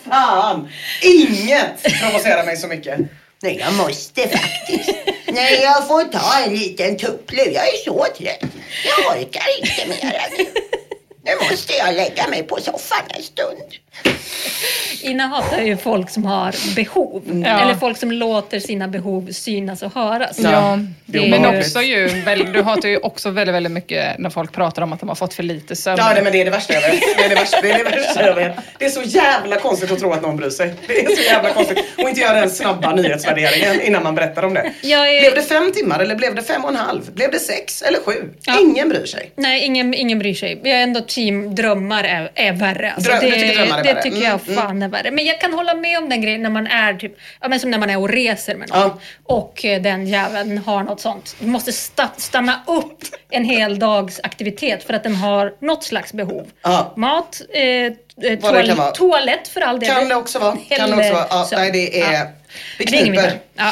[0.10, 0.70] fan.
[1.02, 3.00] Inget provocerar mig så mycket.
[3.44, 4.90] Nej, jag måste faktiskt.
[5.28, 7.52] Nej, jag får ta en liten tupplur.
[7.54, 8.52] Jag är så trött.
[8.86, 10.46] Jag orkar inte mer nu.
[11.26, 13.57] Nu måste jag lägga mig på soffan en stund.
[15.01, 17.23] Ina hatar ju folk som har behov.
[17.45, 17.61] Ja.
[17.61, 20.39] Eller folk som låter sina behov synas och höras.
[20.39, 22.07] Ja, det är men ju- också ju,
[22.53, 25.34] du hatar ju också väldigt, väldigt mycket när folk pratar om att de har fått
[25.34, 25.97] för lite sömn.
[25.99, 27.01] Ja, nej, men det är det värsta jag vet.
[27.17, 28.55] Det är det värsta, det är det värsta jag vet.
[28.80, 30.73] Det är så jävla konstigt att tro att någon bryr sig.
[30.88, 31.78] Det är så jävla konstigt.
[31.97, 34.59] Och inte göra den snabba nyhetsvärderingen innan man berättar om det.
[34.84, 37.11] Är- Blev det fem timmar eller blev det fem och en halv?
[37.13, 38.30] Blev det sex eller sju?
[38.45, 38.59] Ja.
[38.61, 39.32] Ingen bryr sig.
[39.36, 40.59] Nej, ingen, ingen bryr sig.
[40.63, 42.93] Jag är ändå team drömmar är, är värre.
[42.93, 44.01] Alltså, Dröm- det, tycker är det värre?
[44.01, 45.11] tycker jag Mm, fan är värre.
[45.11, 47.72] Men jag kan hålla med om den grejen när man är typ, ja, men som
[47.72, 48.80] när man är och reser med någon.
[48.80, 48.99] Ja.
[49.24, 51.36] Och eh, den jäveln har något sånt.
[51.39, 52.99] Du måste sta, stanna upp
[53.30, 56.47] en hel dags aktivitet för att den har något slags behov.
[56.61, 56.93] Ja.
[56.95, 57.93] Mat, eh,
[58.24, 58.91] eh, kan toal- vara.
[58.91, 59.89] toalett för all del.
[59.89, 60.57] Kan det också vara.
[60.70, 61.26] Kan det också vara.
[61.30, 62.13] Ja, nej, det är...
[62.13, 62.26] Ja.
[62.78, 63.11] Det Det kniper.
[63.11, 63.32] vidare.
[63.57, 63.72] Ja.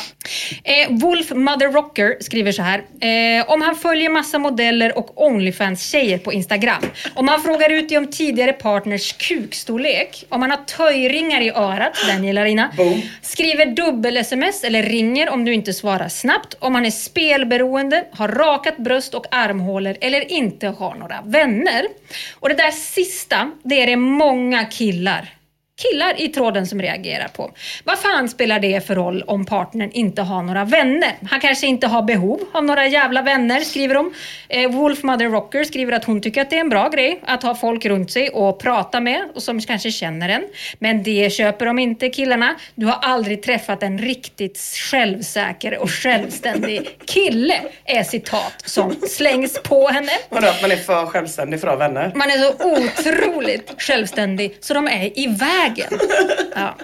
[0.63, 2.77] Eh, Wolf Mother Rocker skriver så här.
[2.79, 6.81] Eh, om han följer massa modeller och Onlyfans-tjejer på Instagram.
[7.15, 10.25] Om han frågar ut dig om tidigare partners kukstorlek.
[10.29, 12.71] Om han har töjringar i örat, den gillar Ina.
[12.77, 13.01] Boom.
[13.21, 16.55] Skriver dubbel-sms eller ringer om du inte svarar snabbt.
[16.59, 21.85] Om han är spelberoende, har rakat bröst och armhålor eller inte har några vänner.
[22.39, 25.29] Och det där sista, det är det många många killar
[25.82, 27.51] killar i tråden som reagerar på.
[27.84, 31.11] Vad fan spelar det för roll om partnern inte har några vänner?
[31.30, 34.13] Han kanske inte har behov av några jävla vänner, skriver de.
[34.49, 37.43] Eh, Wolf Mother Rocker skriver att hon tycker att det är en bra grej att
[37.43, 40.43] ha folk runt sig och prata med och som kanske känner en.
[40.80, 42.55] Men det köper de inte killarna.
[42.76, 44.59] Du har aldrig träffat en riktigt
[44.91, 50.11] självsäker och självständig kille, är citat som slängs på henne.
[50.30, 52.11] Vadå, att man är för självständig för att ha vänner?
[52.15, 55.28] Man är så otroligt självständig så de är i
[55.64, 55.99] vägen.
[56.55, 56.76] Ja.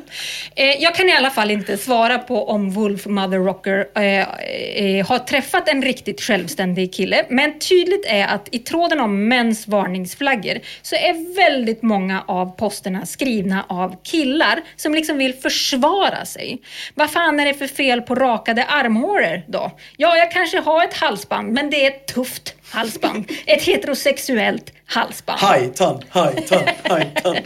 [0.56, 5.08] Eh, jag kan i alla fall inte svara på om Wolf Mother Rocker eh, eh,
[5.08, 7.26] har träffat en riktigt självständig kille.
[7.30, 13.06] Men tydligt är att i tråden om mäns varningsflaggor så är väldigt många av posterna
[13.06, 16.62] skrivna av killar som liksom vill försvara sig.
[16.96, 19.72] Vad fan är det för fel på rakade armhåror då?
[19.98, 23.32] Ja, jag kanske har ett halsband, men det är ett tufft halsband.
[23.46, 25.40] Ett heterosexuellt halsband.
[25.40, 27.38] Hajtan, hajtan, hajtan.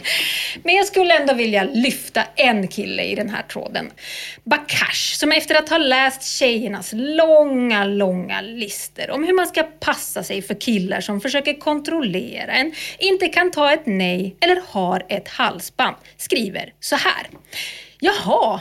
[0.62, 3.90] Men jag skulle ändå vilja lyfta en kille i den här tråden.
[4.44, 10.22] Bakash, som efter att ha läst tjejernas långa, långa lister om hur man ska passa
[10.22, 15.28] sig för killar som försöker kontrollera en, inte kan ta ett nej eller har ett
[15.28, 17.26] halsband, skriver så här.
[18.00, 18.60] Jaha,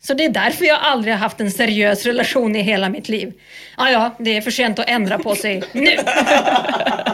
[0.00, 3.32] så det är därför jag aldrig har haft en seriös relation i hela mitt liv.
[3.76, 5.96] Ja, ja, det är för sent att ändra på sig nu.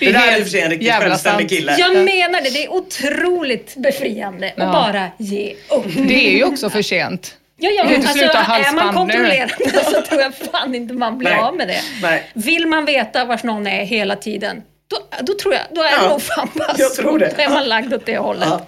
[0.00, 1.58] Det där är i och för sig en riktigt självständig sant.
[1.58, 1.76] kille.
[1.78, 4.64] Jag menar det, det är otroligt befriande Ja.
[4.64, 5.84] att bara ge upp.
[6.08, 7.36] Det är ju också för sent.
[7.58, 8.92] Ja, ja, inte alltså, är man nu.
[8.92, 11.38] kontrollerande så tror jag fan inte man blir Nej.
[11.40, 11.80] av med det.
[12.02, 12.30] Nej.
[12.34, 16.02] Vill man veta vars någon är hela tiden, då, då tror jag, då är Ja,
[16.02, 17.32] det nog fan bara jag tror det.
[17.36, 18.48] Då är man lagd åt det hållet.
[18.50, 18.66] Ja.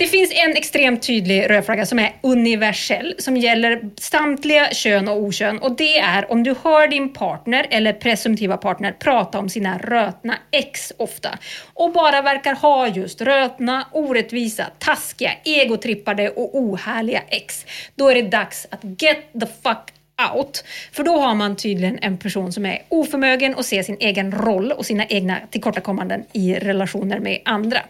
[0.00, 5.58] Det finns en extremt tydlig rödflagga som är universell, som gäller samtliga kön och okön.
[5.58, 10.34] Och det är om du hör din partner eller presumtiva partner prata om sina rötna
[10.50, 11.38] ex ofta.
[11.74, 17.66] Och bara verkar ha just rötna, orättvisa, taskiga, egotrippade och ohärliga ex.
[17.94, 19.99] Då är det dags att get the fuck
[20.34, 20.64] out.
[20.92, 24.72] För då har man tydligen en person som är oförmögen att se sin egen roll
[24.72, 27.80] och sina egna tillkortakommanden i relationer med andra.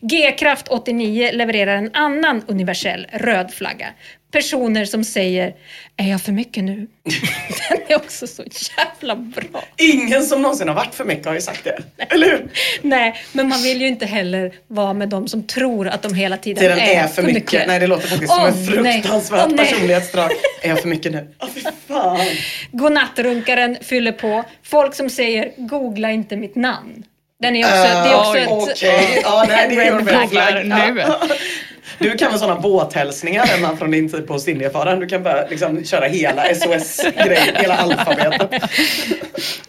[0.00, 3.86] G-kraft 89 levererar en annan universell röd flagga.
[4.30, 5.54] Personer som säger
[5.96, 6.74] “Är jag för mycket nu?”
[7.70, 8.44] Den är också så
[8.76, 9.64] jävla bra.
[9.76, 11.82] Ingen som någonsin har varit för mycket har ju sagt det.
[12.08, 12.48] Eller hur?
[12.82, 16.36] Nej, men man vill ju inte heller vara med de som tror att de hela
[16.36, 17.66] tiden den är för mycket.
[17.66, 19.02] Nej, det låter faktiskt som Åh, en nej.
[19.02, 19.58] fruktansvärt nej.
[19.58, 20.30] personlighetsdrag.
[20.62, 21.34] Är jag för mycket nu?
[21.40, 22.18] Åh, fy fan.
[22.72, 24.44] Godnattrunkaren fyller på.
[24.62, 27.04] Folk som säger “Googla inte mitt namn”.
[27.40, 28.48] Den är också, det är också Oj, ett...
[28.50, 30.66] Okej, ja, nej, det är Red flag.
[30.94, 31.04] nu.
[31.98, 35.00] Du kan väl sådana båthälsningar hemma från din tid på Stindiafaren.
[35.00, 38.62] Du kan bara liksom köra hela SOS-grejen, hela alfabetet.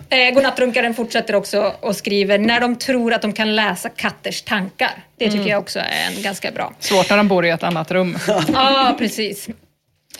[0.09, 4.91] Eh, Godnattrunkaren fortsätter också och skriver när de tror att de kan läsa katters tankar.
[5.17, 5.47] Det tycker Mm.
[5.49, 6.74] jag också är en ganska bra.
[6.80, 8.17] Svårt när de bor i ett annat rum.
[8.53, 9.47] Ja, precis.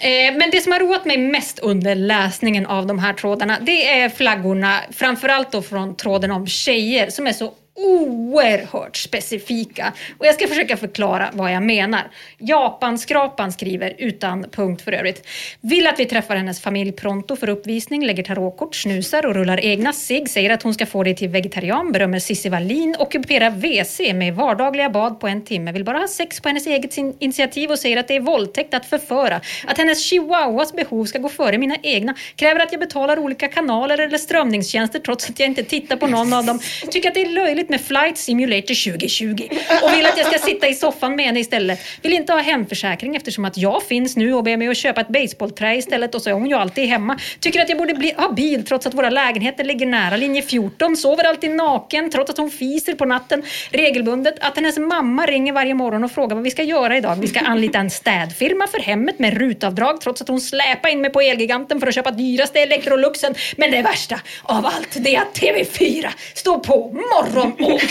[0.02, 3.88] Eh, men det som har roat mig mest under läsningen av de här trådarna, det
[3.88, 7.54] är flaggorna, framförallt då från tråden om tjejer, som är så
[7.86, 9.94] oerhört specifika.
[10.18, 12.12] Och jag ska försöka förklara vad jag menar.
[12.38, 15.28] Japanskrapan skriver, utan punkt för övrigt,
[15.62, 19.94] vill att vi träffar hennes familj pronto för uppvisning, lägger tarotkort, snusar och rullar egna
[19.94, 24.36] sig, säger att hon ska få dig till vegetarian, berömmer Cissi Wallin, ockuperar WC med
[24.36, 27.98] vardagliga bad på en timme, vill bara ha sex på hennes eget initiativ och säger
[27.98, 32.16] att det är våldtäkt att förföra, att hennes chihuahuas behov ska gå före mina egna,
[32.36, 36.34] kräver att jag betalar olika kanaler eller strömningstjänster trots att jag inte tittar på någon
[36.34, 36.60] av dem,
[36.92, 39.50] tycker att det är löjligt med Flight Simulator 2020
[39.84, 41.80] och vill att jag ska sitta i soffan med henne istället.
[42.02, 45.08] Vill inte ha hemförsäkring eftersom att jag finns nu och ber mig att köpa ett
[45.08, 47.20] baseballträ istället och så är hon ju alltid hemma.
[47.40, 50.98] Tycker att jag borde bli, ha bil trots att våra lägenheter ligger nära linje 14.
[50.98, 54.36] Sover alltid naken trots att hon fiser på natten regelbundet.
[54.42, 57.16] Att hennes mamma ringer varje morgon och frågar vad vi ska göra idag.
[57.16, 61.12] Vi ska anlita en städfirma för hemmet med rutavdrag trots att hon släpar in mig
[61.12, 63.36] på Elgiganten för att köpa dyraste Electroluxen.
[63.58, 67.82] Men det värsta av allt det är att TV4 står på morgon och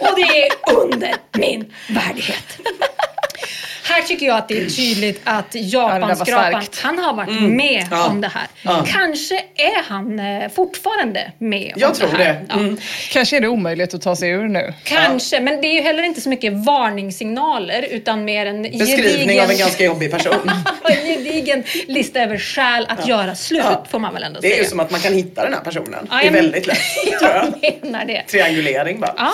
[0.00, 2.58] och det är under min värdighet.
[3.84, 7.88] Här tycker jag att det är tydligt att det Japanskrapan, han har varit med Mm.
[7.90, 8.08] Ja.
[8.08, 8.46] om det här.
[8.62, 8.84] Ja.
[8.88, 12.24] Kanske är han eh, fortfarande med om Jag tror det det.
[12.24, 12.44] här.
[12.48, 12.54] Ja.
[12.54, 12.76] Mm.
[13.10, 14.74] Kanske är det omöjligt att ta sig ur nu.
[14.84, 19.50] Kanske, men det är ju heller inte så mycket varningssignaler utan mer en Beskrivning av
[19.50, 20.50] en ganska jobbig person.
[20.84, 23.84] en gedigen lista över skäl att göra slut, Ja.
[23.90, 24.62] får man väl ändå Det är säga.
[24.62, 26.06] ju som att man kan hitta den här personen.
[26.10, 26.78] Ja, det är jag väldigt lätt,
[27.20, 27.44] tror jag.
[27.62, 28.22] Jag menar det.
[28.28, 29.30] Triangulering bara.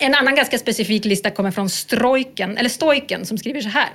[0.00, 3.88] En annan ganska specifik lista kommer från Strojken, eller Stojken som skriver så här.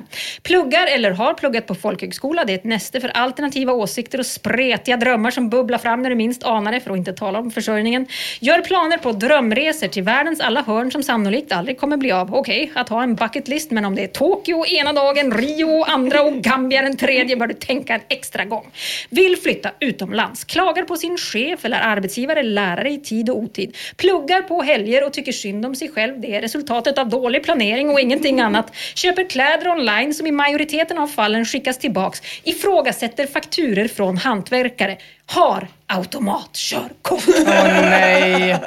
[0.44, 2.46] Pluggar eller har pluggat på folkhögskola.
[2.46, 6.16] Det är ett näste för alternativa åsikter och spretiga drömmar som bubblar fram när du
[6.16, 8.08] minst anar det, för att inte tala om försörjningen.
[8.40, 12.36] Gör planer på drömresor till världens alla hörn som sannolikt aldrig kommer bli av.
[12.36, 16.22] Okej, att ha en bucket list, men om det är Tokyo ena dagen, Rio andra
[16.22, 18.72] och Gambia den tredje bör du tänka en extra gång.
[19.10, 20.44] Vill flytta utomlands.
[20.44, 23.78] Klagar på sin chef eller arbetsgivare, lärare i tid och otid.
[23.96, 26.20] Pluggar på helger och tycker synd om sig själv.
[26.22, 28.76] Det är resultatet av dålig planering och ingenting annat.
[28.96, 32.22] Köper kläder online som i majoriteten av fallen skickas tillbaks.
[32.44, 34.98] Ifrågasätter fakturer från hantverkare.
[35.26, 37.24] Har automatkörkort.
[37.28, 37.44] Åh
[37.90, 38.58] nej.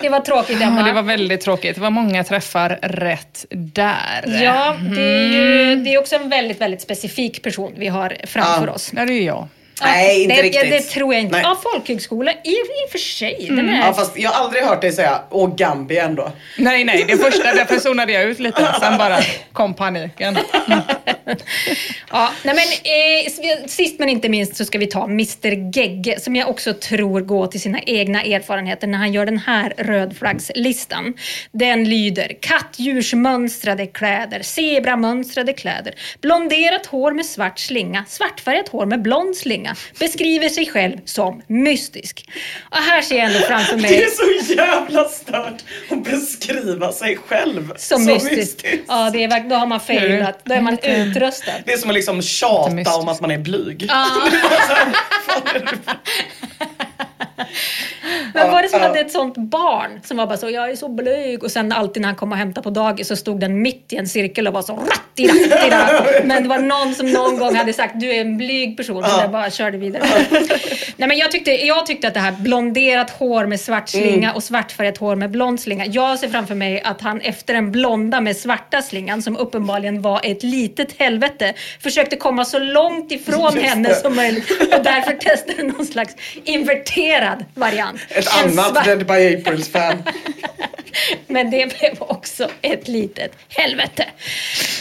[0.00, 0.82] Det var tråkigt Ja, Emma.
[0.82, 1.74] det var väldigt tråkigt.
[1.74, 4.40] Det var många träffar rätt där.
[4.42, 8.66] Ja, det är, ju, det är också en väldigt, väldigt specifik person vi har framför
[8.66, 8.72] Ja.
[8.72, 8.90] oss.
[8.96, 9.48] Ja, det är jag.
[9.82, 10.70] Nej, inte det, riktigt.
[10.70, 11.32] Det tror jag inte.
[11.32, 11.42] Nej.
[11.44, 13.46] Ja, folkhögskola i, i och för sig.
[13.50, 16.32] Den är, Ja, fast jag har aldrig hört dig säga åh Gambia ändå.
[16.58, 18.74] Nej, nej, det första, därför zonade jag ut lite.
[18.80, 19.18] Sen bara
[19.52, 20.38] kom paniken.
[22.10, 26.36] Ja, nej men, eh, sist men inte minst så ska vi ta Mr Gegge som
[26.36, 31.14] jag också tror går till sina egna erfarenheter när han gör den här rödflaggslistan.
[31.52, 39.36] Den lyder kattdjursmönstrade kläder, zebramönstrade kläder, blonderat hår med svart slinga, svartfärgat hår med blond
[39.36, 39.63] slinga,
[39.98, 42.28] beskriver sig själv som mystisk.
[42.70, 44.10] Och här ser jag ändå framför Det mig är
[44.46, 48.66] så jävla stört att beskriva sig själv som mystisk.
[48.88, 50.40] Ja, det är, då har man failat.
[50.44, 51.52] Då är man utröstad.
[51.64, 53.86] Det är som att liksom tjata om att man är blyg.
[53.88, 54.06] Ja.
[58.34, 59.00] Men var det som att ja.
[59.00, 62.08] ett sånt barn som var bara så, jag är så blyg och sen alltid när
[62.08, 64.62] han kom och hämtade på dagis så stod den mitt i en cirkel och var
[64.62, 66.24] så ratti, ratti, ratti.
[66.24, 69.20] Men det var någon som någon gång hade sagt, du är en blyg person, så
[69.20, 70.02] jag bara körde vidare.
[70.96, 74.42] Nej men jag tyckte, jag tyckte att det här blonderat hår med svart slinga och
[74.42, 75.86] svartfärgat hår med blond slinga.
[75.86, 80.20] Jag ser framför mig att han efter den blonda med svarta slingan, som uppenbarligen var
[80.22, 83.94] ett litet helvete, försökte komma så långt ifrån henne det.
[83.94, 88.00] som möjligt och därför testade någon slags inverterad variant.
[88.08, 90.02] Ett annat Dead by Aprils-fan.
[91.26, 94.04] men det blev också ett litet helvete.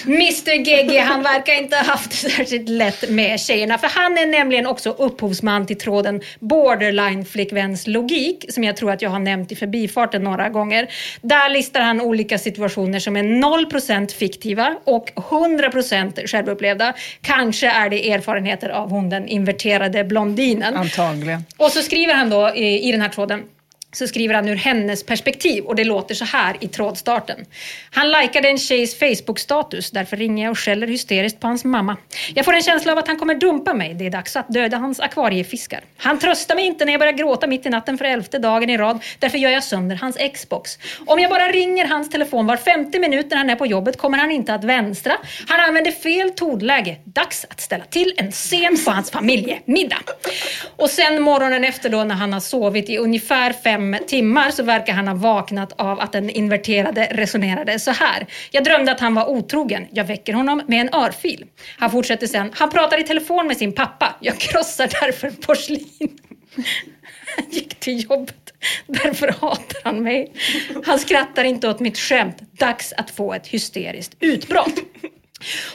[0.06, 3.78] Mr Gegge, han verkar inte ha haft det särskilt lätt med tjejerna.
[3.78, 9.10] För han är nämligen också upphovsman till tråden Borderline-flickväns logik, som jag tror att jag
[9.10, 10.88] har nämnt i förbifarten några gånger.
[11.22, 16.94] Där listar han olika situationer som är 0% fiktiva och 100% självupplevda.
[17.22, 20.76] Kanske är det erfarenheter av hon den inverterade blondinen.
[20.76, 21.46] Antagligen.
[21.58, 23.53] Och så skriver han då i, i den här tråden
[23.94, 27.46] så skriver han ur hennes perspektiv och det låter så här i trådstarten.
[27.92, 31.98] Han likade en tjejs Facebook-status, därför ringer jag och skäller hysteriskt på hans mamma.
[32.36, 33.94] Jag får en känsla av att han kommer dumpa mig.
[33.94, 35.82] Det är dags att döda hans akvariefiskar.
[35.98, 38.78] Han tröstar mig inte när jag börjar gråta mitt i natten för elfte dagen i
[38.78, 39.04] rad.
[39.20, 40.80] Därför gör jag sönder hans Xbox.
[41.06, 44.18] Om jag bara ringer hans telefon var femte minut när han är på jobbet kommer
[44.18, 45.14] han inte att vänstra.
[45.48, 46.98] Han använder fel tonläge.
[47.04, 50.02] Dags att ställa till en scen på hans familjemiddag.
[50.76, 54.94] Och sen morgonen efter då när han har sovit i ungefär fem timmar så verkar
[54.94, 58.28] han ha vaknat av att den inverterade resonerade så här.
[58.52, 59.88] Jag drömde att han var otrogen.
[59.92, 61.46] Jag väcker honom med en örfil.
[61.78, 62.52] Han fortsätter sen.
[62.54, 64.16] Han pratar i telefon med sin pappa.
[64.20, 66.18] Jag krossar därför porslin.
[67.36, 68.54] Han gick till jobbet.
[68.88, 70.32] Därför hatar han mig.
[70.86, 72.38] Han skrattar inte åt mitt skämt.
[72.52, 74.80] Dags att få ett hysteriskt utbrott.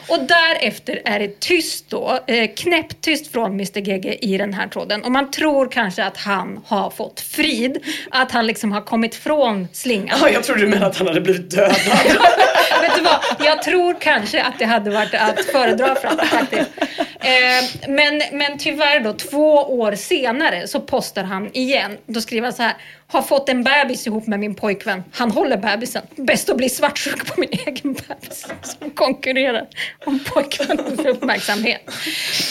[0.07, 5.03] Och därefter är det tyst då, eh, knäpptyst från Mr Gegge i den här tråden.
[5.03, 7.77] Och man tror kanske att han har fått frid,
[8.11, 10.17] att han liksom har kommit från slingan.
[10.21, 11.75] Ja, jag trodde du menade att han hade blivit dödad.
[12.81, 13.19] Vet du vad?
[13.47, 16.69] Jag tror kanske att det hade varit att föredra fram, faktiskt.
[17.21, 21.97] Eh, men, men tyvärr då, två år senare så postar han igen.
[22.05, 22.73] Då skriver han så här.
[23.11, 25.03] Har fått en bebis ihop med min pojkvän.
[25.11, 26.01] Han håller bebisen.
[26.15, 29.67] Bäst att bli svartsjuk på min egen bebis som konkurrerar
[30.05, 31.81] om pojkvännens uppmärksamhet.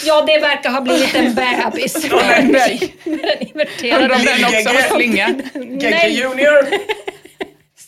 [0.05, 2.07] Ja, det verkar ha blivit en bebis.
[2.13, 2.95] Nej, nej.
[3.05, 4.03] Med den inverterade.
[4.03, 5.29] Undrar om den också har slinga.
[6.09, 6.69] Junior.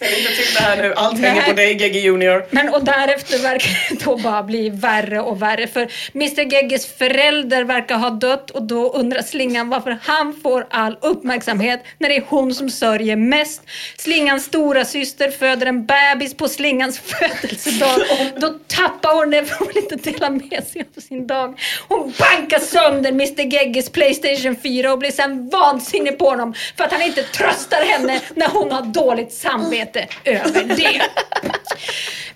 [0.01, 0.95] Inte till det här nu.
[0.95, 1.51] Allt hänger Nej.
[1.51, 2.45] på dig Gegge Junior.
[2.51, 5.67] Men och därefter verkar det då bara bli värre och värre.
[5.67, 10.99] För Mr Gegges förälder verkar ha dött och då undrar Slingan varför han får all
[11.01, 13.63] uppmärksamhet när det är hon som sörjer mest.
[13.97, 18.01] Slingans stora syster föder en bebis på Slingans födelsedag.
[18.37, 21.61] Då tappar hon det för hon vill inte dela med sig av sin dag.
[21.89, 26.93] Hon bankar sönder Mr Gegges Playstation 4 och blir sen vansinnig på honom för att
[26.93, 29.90] han inte tröstar henne när hon har dåligt samvete
[30.25, 31.03] över det.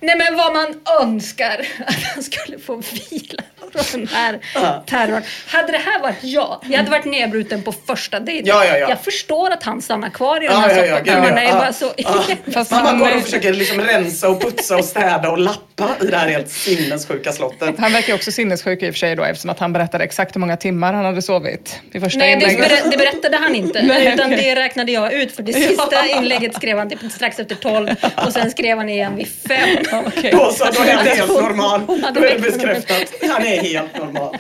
[0.01, 3.43] Nej men vad man önskar att han skulle få vila
[3.83, 4.39] från den här
[4.87, 5.23] terrorn.
[5.47, 8.47] Hade det här varit jag, jag hade varit nedbruten på första dejten.
[8.47, 8.89] Ja, ja, ja.
[8.89, 11.43] Jag förstår att han stannar kvar i den Ja, här ja, ja, ja.
[11.43, 11.93] Ja, bara så...
[11.97, 12.25] ja.
[12.53, 15.91] Fast Man han, går eh, och försöker liksom rensa och putsa och städa och lappa
[16.03, 17.75] i det här helt sinnessjuka slottet.
[17.79, 20.41] Han verkar också sinnessjuk i och för sig då eftersom att han berättade exakt hur
[20.41, 22.85] många timmar han hade sovit i första Nej, det, inlägget.
[22.85, 23.83] ber- det berättade han inte.
[23.87, 25.37] Nej, utan det räknade jag ut.
[25.37, 27.89] För det sista inlägget skrev han typ strax efter tolv
[28.27, 29.69] och sen skrev han igen vid fem.
[30.07, 30.31] Okej.
[30.33, 31.81] Då så, då är han helt normal.
[31.87, 33.13] Då är det bekräftat.
[33.31, 34.37] Han är helt normal.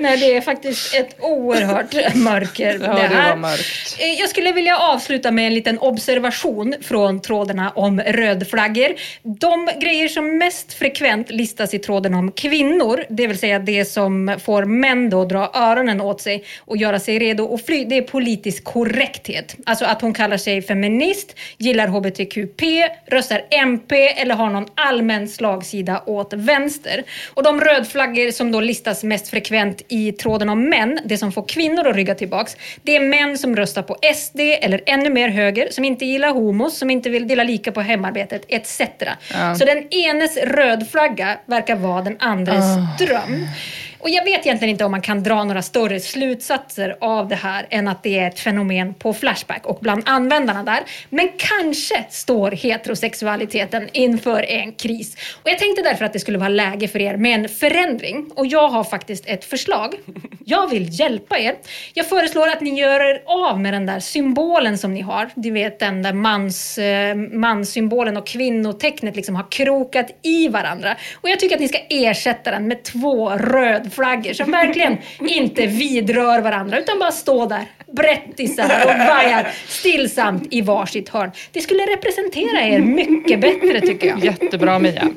[0.00, 3.96] Nej, det är faktiskt ett oerhört mörker Ja, det var mörkt.
[3.98, 8.88] Eh, Jag skulle vilja avsluta med en liten observation från trådarna om rödflaggor.
[9.22, 14.36] De grejer som mest frekvent listas i tråden om kvinnor, det vill säga det som
[14.44, 18.02] får män då dra öronen åt sig och göra sig redo att fly, det är
[18.02, 19.56] politisk korrekthet.
[19.66, 22.62] Alltså att hon kallar sig feminist, gillar HBTQP,
[23.06, 27.02] röstar MP eller har någon allmän slagsida åt vänster.
[27.34, 31.48] Och de rödflaggor som då listas mest frekvent i tråden om män, det som får
[31.48, 35.68] kvinnor att rygga tillbaks, det är män som röstar på SD eller ännu mer höger,
[35.70, 38.80] som inte gillar homos, som inte vill dela lika på hemarbetet, etc.
[39.58, 42.64] Så den enes rödflagga verkar vara den andres
[42.98, 43.46] dröm.
[43.98, 47.66] Och jag vet egentligen inte om man kan dra några större slutsatser av det här
[47.70, 50.80] än att det är ett fenomen på Flashback och bland användarna där.
[51.10, 55.16] Men kanske står heterosexualiteten inför en kris.
[55.42, 58.30] Och jag tänkte därför att det skulle vara läge för er med en förändring.
[58.34, 59.94] Och jag har faktiskt ett förslag.
[60.44, 61.54] Jag vill hjälpa er.
[61.94, 65.30] Jag föreslår att ni gör er av med den där symbolen som ni har.
[65.34, 70.96] Du vet den där mans, eh, manssymbolen och kvinnotecknet liksom har krokat i varandra.
[71.14, 75.66] Och jag tycker att ni ska ersätta den med två röda rödflaggor som verkligen inte
[75.66, 81.30] vidrör varandra utan bara står där brättisar och vajar stillsamt i varsitt hörn.
[81.52, 84.24] Det skulle representera er mycket bättre tycker jag.
[84.24, 85.08] Jättebra Mia.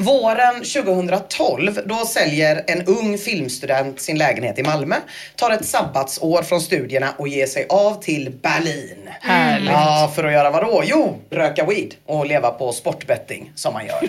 [0.00, 4.96] Våren 2012 då säljer en ung filmstudent sin lägenhet i Malmö,
[5.36, 9.08] tar ett sabbatsår från studierna och ger sig av till Berlin.
[9.20, 9.70] Härligt.
[9.70, 10.82] Ja, för att göra vad då?
[10.86, 13.98] Jo, röka weed och leva på sportbetting som man gör.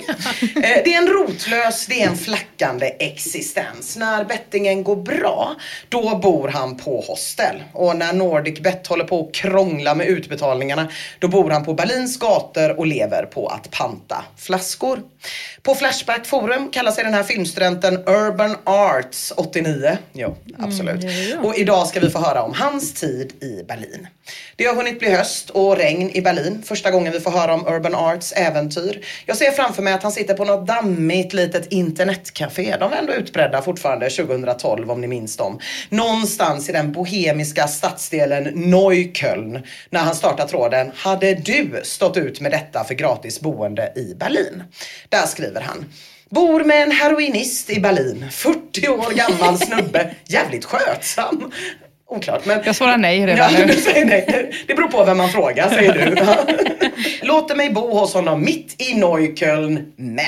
[0.56, 3.98] Eh, det är en rotlös, det är en flackande existens.
[3.98, 5.56] När bettingen går bra,
[5.90, 7.64] då bor han på hostel.
[7.74, 10.88] Och när Nordic Bet håller på att krångla med utbetalningarna,
[11.20, 15.00] då bor han på Berlins gator och lever på att panta flaskor.
[15.64, 19.98] På Flashback Forum kallar sig den här filmstudenten Urban Arts 89.
[20.14, 21.06] Jo, absolut.
[21.44, 24.08] Och idag ska vi få höra om hans tid i Berlin.
[24.56, 26.64] Det har hunnit bli höst och regn i Berlin.
[26.66, 29.06] Första gången vi får höra om Urban Arts äventyr.
[29.26, 32.76] Jag ser framför mig att han sitter på något dammigt litet internetcafé.
[32.80, 35.60] De var ändå utbredda fortfarande 2012 om ni minns dem.
[35.90, 39.64] Någonstans i den bohemiska stadsdelen Neukölln.
[39.90, 44.64] När han startar tråden Hade du stått ut med detta för gratis boende i Berlin?
[45.10, 45.69] Där skriver han.
[46.30, 48.26] Bor med en heroinist i Berlin.
[48.32, 50.16] 40 år gammal snubbe.
[50.26, 51.52] Jävligt skötsam.
[52.12, 52.62] Oklart men...
[52.66, 53.66] Jag svarar nej redan Ja, nu.
[53.66, 54.52] du säger nej.
[54.68, 56.16] Det beror på vem man frågar säger du.
[57.28, 59.94] Låter mig bo hos honom mitt i Neukölln.
[59.96, 60.26] Men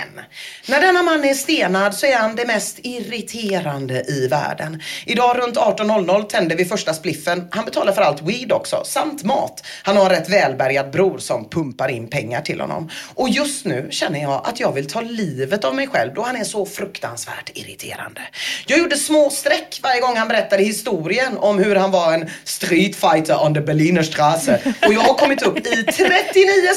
[0.68, 4.82] när denna man är stenad så är han det mest irriterande i världen.
[5.06, 7.48] Idag runt 18.00 tänder vi första spliffen.
[7.52, 9.64] Han betalar för allt weed också, samt mat.
[9.84, 12.90] Han har en rätt välbärgad bror som pumpar in pengar till honom.
[13.16, 16.36] Och just nu känner jag att jag vill ta livet av mig själv då han
[16.36, 18.22] är så fruktansvärt irriterande.
[18.68, 22.30] Jag gjorde små streck varje gång han berättade historien om hur hur han var en
[22.44, 24.60] streetfighter on the Berliner Straße.
[24.88, 26.04] Och jag har kommit upp i 39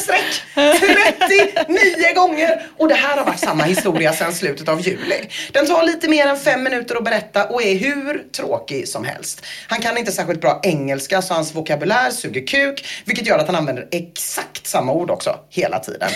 [0.00, 0.42] streck!
[0.54, 2.66] 39 gånger!
[2.78, 5.28] Och det här har varit samma historia sedan slutet av juli.
[5.52, 9.42] Den tar lite mer än fem minuter att berätta och är hur tråkig som helst.
[9.68, 13.56] Han kan inte särskilt bra engelska så hans vokabulär suger kuk, vilket gör att han
[13.56, 16.10] använder exakt samma ord också, hela tiden.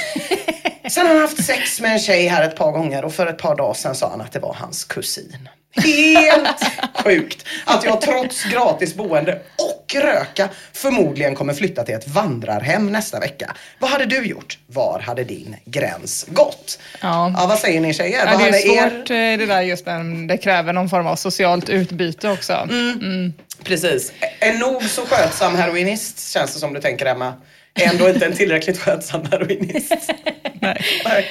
[0.91, 3.39] Sen har han haft sex med en tjej här ett par gånger och för ett
[3.39, 5.49] par dagar sedan sa han att det var hans kusin.
[5.83, 6.65] Helt
[7.05, 13.21] sjukt att jag trots gratis boende och röka förmodligen kommer flytta till ett vandrarhem nästa
[13.21, 13.55] vecka.
[13.79, 14.59] Vad hade du gjort?
[14.67, 16.79] Var hade din gräns gått?
[17.01, 17.47] Ja.
[17.49, 18.27] vad säger ni tjejer?
[18.27, 21.69] Ja, det är svårt eh, det där just när det kräver någon form av socialt
[21.69, 22.53] utbyte också.
[22.53, 23.33] Mm.
[23.63, 24.13] Precis.
[24.41, 27.35] En nog så skötsam heroinist känns det som du tänker Emma.
[27.79, 29.93] Ändå inte en tillräckligt skötsam heroinist.
[30.61, 30.81] Nej.
[31.05, 31.27] Nej.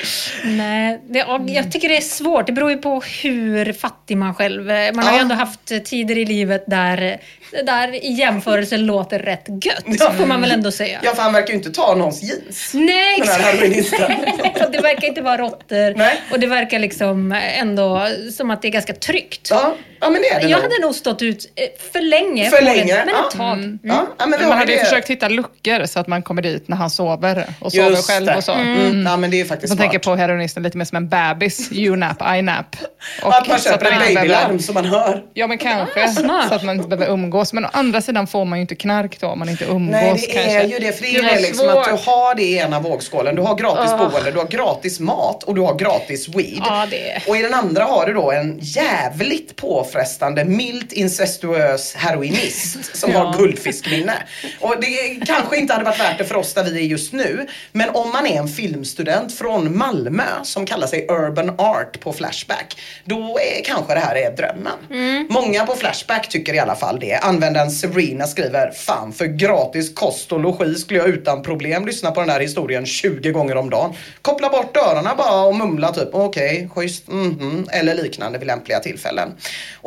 [0.46, 2.46] Nej, det, ja, jag tycker det är svårt.
[2.48, 4.94] Det beror ju på hur fattig man själv är.
[4.94, 5.22] Man har ju Ja.
[5.22, 7.18] ändå haft tider i livet där
[7.66, 10.18] där i jämförelse låter rätt gött.
[10.18, 11.00] Får man väl ändå säga.
[11.04, 12.72] Ja, för han verkar ju inte ta någons jeans.
[12.74, 13.44] Nej, Den här exakt.
[13.44, 14.12] heroinisten.
[14.72, 15.98] det verkar inte vara råttor.
[15.98, 16.22] Nej.
[16.32, 19.48] Och det verkar liksom ändå som att det är ganska tryggt.
[19.52, 20.72] Ja, ja men det är det Jag nog.
[20.72, 22.50] hade nog stått ut eh, för länge.
[22.50, 23.28] För länge, Men ja.
[23.32, 23.54] ett tag.
[23.58, 23.80] Mm.
[23.84, 26.78] Ja, ja, men man hade ju försökt hitta luckor så att man kommer dit när
[26.78, 28.52] han sover och sover Just själv och så.
[28.52, 29.06] Mm.
[29.06, 29.92] Ja, men det är faktiskt Man smart.
[29.92, 31.72] tänker på heroinisten lite mer som en bebis.
[31.72, 32.76] You nap, I nap.
[33.24, 35.24] Och att man köper en babylarm som man hör.
[35.34, 36.08] Ja men kanske.
[36.08, 36.50] smart.
[36.50, 37.54] så att man inte behöver umgås.
[37.54, 40.14] Men å andra sidan får man ju inte knark då om man inte umgås Nej,
[40.14, 40.52] det kanske.
[40.52, 40.92] är ju det.
[40.98, 43.36] För det är Det var liksom att du har det i ena vågskålen.
[43.36, 46.62] Du har gratis boende, du har gratis mat och du har gratis weed.
[46.66, 49.56] Ja, det är- Och i den andra har du då en jävligt
[49.88, 54.14] påfrestande, milt incestuös heroinist som har guldfiskminne.
[54.60, 57.48] Och det kanske inte hade varit värt det för oss där vi är just nu.
[57.72, 62.80] Men om man är en filmstudent från Malmö som kallar sig Urban Art på Flashback,
[63.04, 65.28] då är kanske det här är drömmen.
[65.30, 67.16] Många på Flashback tycker i alla fall det.
[67.16, 72.20] Användaren Sabrina skriver, fan för gratis kost och logi skulle jag utan problem lyssna på
[72.20, 73.94] den här historien 20 gånger om dagen.
[74.22, 79.32] Koppla bort öronen bara och mumla typ okej, schysst, mhm, eller liknande vid lämpliga tillfällen.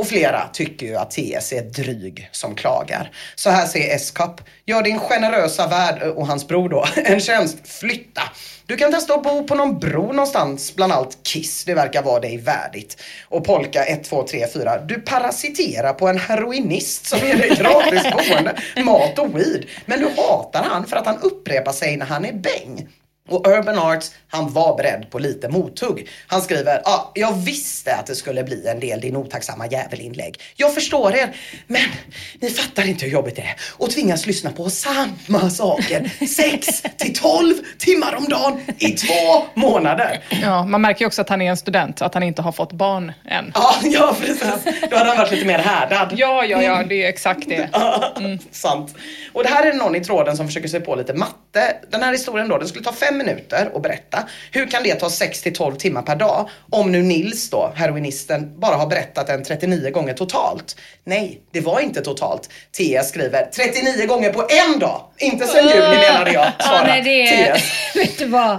[0.00, 3.10] Och flera tycker ju att TS är dryg som klagar.
[3.34, 8.22] Så här säger S-Cup, gör din generösa värld och hans bror då en tjänst, flytta.
[8.66, 11.64] Du kan testa att bo på någon bro någonstans bland allt kiss.
[11.64, 13.02] Det verkar vara dig värdigt.
[13.28, 14.78] Och Polka 1, 2, 3, 4.
[14.78, 19.66] Du parasiterar på en heroinist som ger dig gratis boende, mat och weed.
[19.86, 22.88] Men du hatar han för att han upprepar sig när han är bäng.
[23.30, 26.08] Och Urban Arts, han var beredd på lite mothugg.
[26.26, 30.40] Han skriver, ja, ah, jag visste att det skulle bli en del din otacksamma jävelinlägg.
[30.56, 31.82] Jag förstår er, men
[32.40, 37.14] ni fattar inte hur jobbigt det är att tvingas lyssna på samma saker 6 till
[37.14, 40.20] 12 timmar om dagen i två månader.
[40.42, 42.72] Ja, man märker ju också att han är en student, att han inte har fått
[42.72, 43.52] barn än.
[43.54, 44.64] Ja, ja precis.
[44.90, 46.14] Då hade han varit lite mer härdad.
[46.16, 47.68] Ja, ja, ja, det är exakt det.
[48.50, 48.94] Sant.
[49.32, 51.76] Och det här är någon i tråden som försöker sig på lite matte.
[51.90, 54.28] Den här historien då, den skulle ta fem minuter att berätta.
[54.52, 58.60] Hur kan det ta 6 till 12 timmar per dag om nu Nils då, heroinisten,
[58.60, 60.76] bara har berättat den 39 gånger totalt?
[61.04, 62.48] Nej, det var inte totalt.
[62.76, 65.02] TS skriver 39 gånger på en dag.
[65.18, 67.64] Inte sen juli menade jag, Ja, svarar nej, det är, TS.
[67.94, 68.58] vet du vad?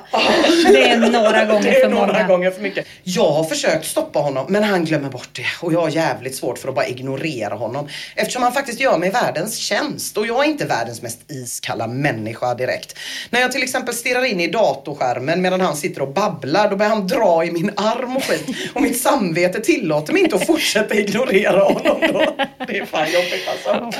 [0.67, 2.27] Det är några gånger Det är för några många.
[2.27, 2.85] gånger för mycket.
[3.03, 6.57] Jag har försökt stoppa honom men han glömmer bort det och jag har jävligt svårt
[6.57, 7.87] för att bara ignorera honom.
[8.15, 12.53] Eftersom han faktiskt gör mig världens tjänst och jag är inte världens mest iskalla människa
[12.53, 12.97] direkt.
[13.29, 16.89] När jag till exempel stirrar in i datorskärmen medan han sitter och babblar då börjar
[16.89, 18.45] han dra i min arm och skit.
[18.75, 22.23] Och mitt samvete tillåter mig inte att fortsätta ignorera honom då.
[22.67, 23.99] Det är fan jobbigt alltså.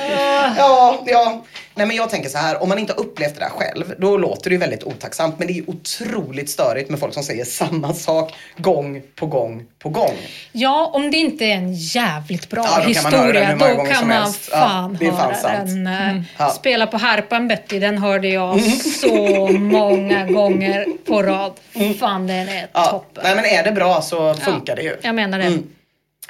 [0.56, 1.42] Ja, ja.
[1.74, 4.16] Nej men jag tänker så här, om man inte har upplevt det där själv, då
[4.16, 5.38] låter det ju väldigt otacksamt.
[5.38, 9.88] Men det är otroligt störigt med folk som säger samma sak gång på gång på
[9.88, 10.14] gång.
[10.52, 14.48] Ja, om det inte är en jävligt bra Ja, då historia, då kan man helst.
[14.50, 15.86] Fan höra den.
[15.86, 16.50] eh, Ja.
[16.50, 18.60] Spela på harpan Betty, den hörde jag
[19.00, 21.52] så många gånger på rad.
[22.00, 22.66] Fan, den är Mm.
[22.72, 22.84] Ja.
[22.84, 23.22] toppen.
[23.24, 24.96] Nej men är det bra så funkar det ju.
[25.02, 25.44] Jag menar det.
[25.44, 25.62] Mm.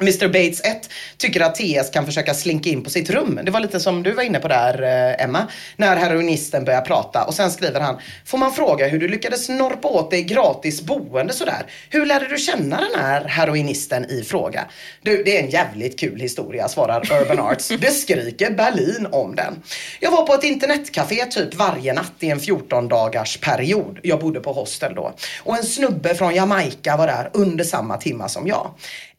[0.01, 3.41] Mr Bates 1 tycker att TS kan försöka slinka in på sitt rum.
[3.45, 5.47] Det var lite som du var inne på där eh, Emma.
[5.77, 7.99] När heroinisten börjar prata och sen skriver han.
[8.25, 11.67] Får man fråga hur du lyckades norpa åt dig gratis boende sådär?
[11.91, 14.65] Hur lärde du känna den här heroinisten i fråga?
[15.03, 17.69] Du, det är en jävligt kul historia svarar Urban Arts.
[17.69, 19.63] Det skriker Berlin om den.
[20.01, 23.99] Jag var på ett internetcafé typ varje natt i en 14 dagars period.
[24.03, 25.15] Jag bodde på hostel då.
[25.43, 28.71] Och en snubbe från Jamaica var där under samma timma som jag.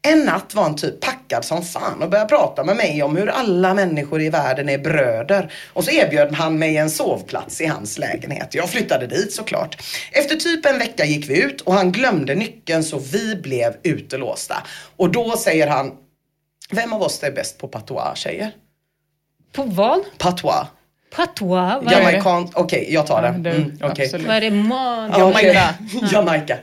[0.06, 3.28] En natt var han typ packad som fan och började prata med mig om hur
[3.28, 5.52] alla människor i världen är bröder.
[5.72, 8.54] Och så erbjöd han mig en sovplats i hans lägenhet.
[8.54, 9.82] Jag flyttade dit såklart.
[10.12, 14.56] Efter typ en vecka gick vi ut och han glömde nyckeln så vi blev utelåsta.
[14.96, 15.92] Och då säger han,
[16.70, 18.50] vem av oss är bäst på patois tjejer?
[19.52, 20.00] På vad?
[20.18, 20.66] Patois.
[21.16, 21.82] Patois?
[21.82, 22.12] Vad är det?
[22.12, 24.26] Jamaican, okej jag tar du, Mm, absolut.
[24.26, 24.50] Vad är det?
[24.50, 25.12] Man...
[25.18, 25.74] Jamaica.
[26.12, 26.56] Jamaica.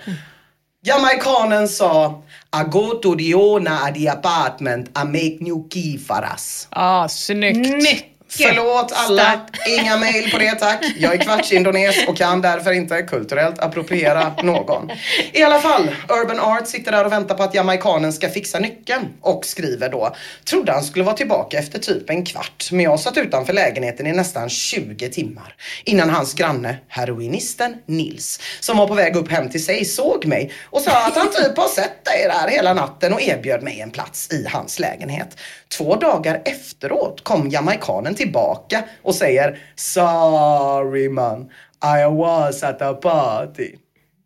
[0.83, 2.15] Jamaikanen sa
[2.53, 6.67] I go to the owner of the apartment and make new key for us.
[6.75, 7.57] Ja, snyggt.
[7.57, 10.85] Mycket Förlåt alla, inga mail på det tack.
[10.97, 14.91] Jag är kvartsindones och kan därför inte kulturellt appropriera någon.
[15.31, 19.05] I alla fall, Urban Art sitter där och väntar på att jamaikanen ska fixa nyckeln
[19.21, 20.15] och skriver då.
[20.49, 24.11] Trodde han skulle vara tillbaka efter typ en kvart, men jag satt utanför lägenheten i
[24.11, 25.55] nästan 20 timmar.
[25.83, 30.51] Innan hans granne, heroinisten Nils, som var på väg upp hem till sig, såg mig
[30.63, 33.91] och sa att han typ har sett dig där hela natten och erbjöd mig en
[33.91, 35.37] plats i hans lägenhet.
[35.77, 41.49] Två dagar efteråt kom jamaikanen tillbaka och säger Sorry man,
[41.83, 43.71] I was at a party.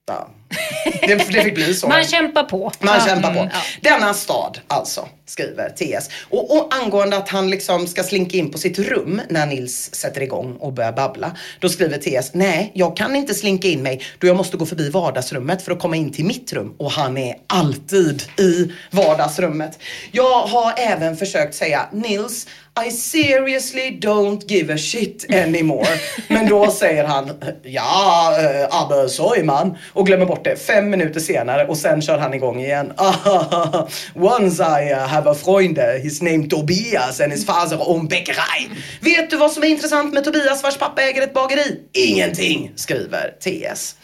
[0.07, 0.27] Ja.
[1.01, 1.87] Det, det fick bli så.
[1.87, 2.71] Man kämpar på.
[2.79, 3.05] Man Ja.
[3.05, 3.39] kämpar på.
[3.39, 3.49] Mm.
[3.81, 6.09] Denna stad alltså, skriver TS.
[6.29, 10.21] Och, och angående att han liksom ska slinka in på sitt rum när Nils sätter
[10.21, 11.37] igång och börjar babbla.
[11.59, 14.89] Då skriver TS, nej jag kan inte slinka in mig då jag måste gå förbi
[14.89, 16.73] vardagsrummet för att komma in till mitt rum.
[16.77, 19.79] Och han är alltid i vardagsrummet.
[20.11, 22.47] Jag har även försökt säga, Nils,
[22.85, 25.87] I seriously don't give a shit anymore.
[26.27, 27.31] Men då säger han,
[27.63, 29.77] ja, eh, äh, aber soy man.
[29.93, 32.93] Och glömmer bort det fem minuter senare och sen kör han igång igen.
[34.15, 38.69] Once I uh, have a Freund, his name Tobias and his father own bäckerij.
[39.01, 41.79] Vet du vad som är intressant med Tobias vars pappa äger ett bageri?
[41.93, 43.95] Ingenting, skriver TS.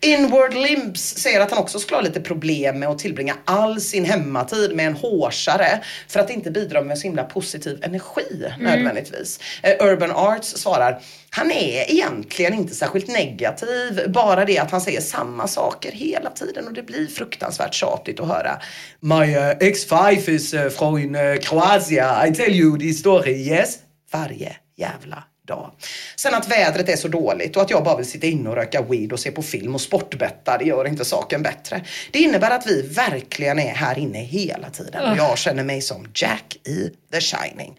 [0.00, 4.04] Inward Limbs säger att han också skulle ha lite problem med att tillbringa all sin
[4.04, 9.40] hemmatid med en hårsare för att inte bidra med så himla positiv energi nödvändigtvis.
[9.62, 11.00] Eh, Urban Arts svarar
[11.30, 16.66] han är egentligen inte särskilt negativ, bara det att han säger samma saker hela tiden
[16.66, 18.60] och det blir fruktansvärt tjatigt att höra.
[19.00, 23.78] My uh, ex-wife is uh, från uh, Kroatien, I tell you the story, yes?
[24.12, 25.70] Varje jävla dag.
[26.16, 28.82] Sen att vädret är så dåligt och att jag bara vill sitta inne och röka
[28.82, 31.84] weed och se på film och sportbetta, det gör inte saken bättre.
[32.10, 36.06] Det innebär att vi verkligen är här inne hela tiden och jag känner mig som
[36.14, 37.76] Jack i The Shining.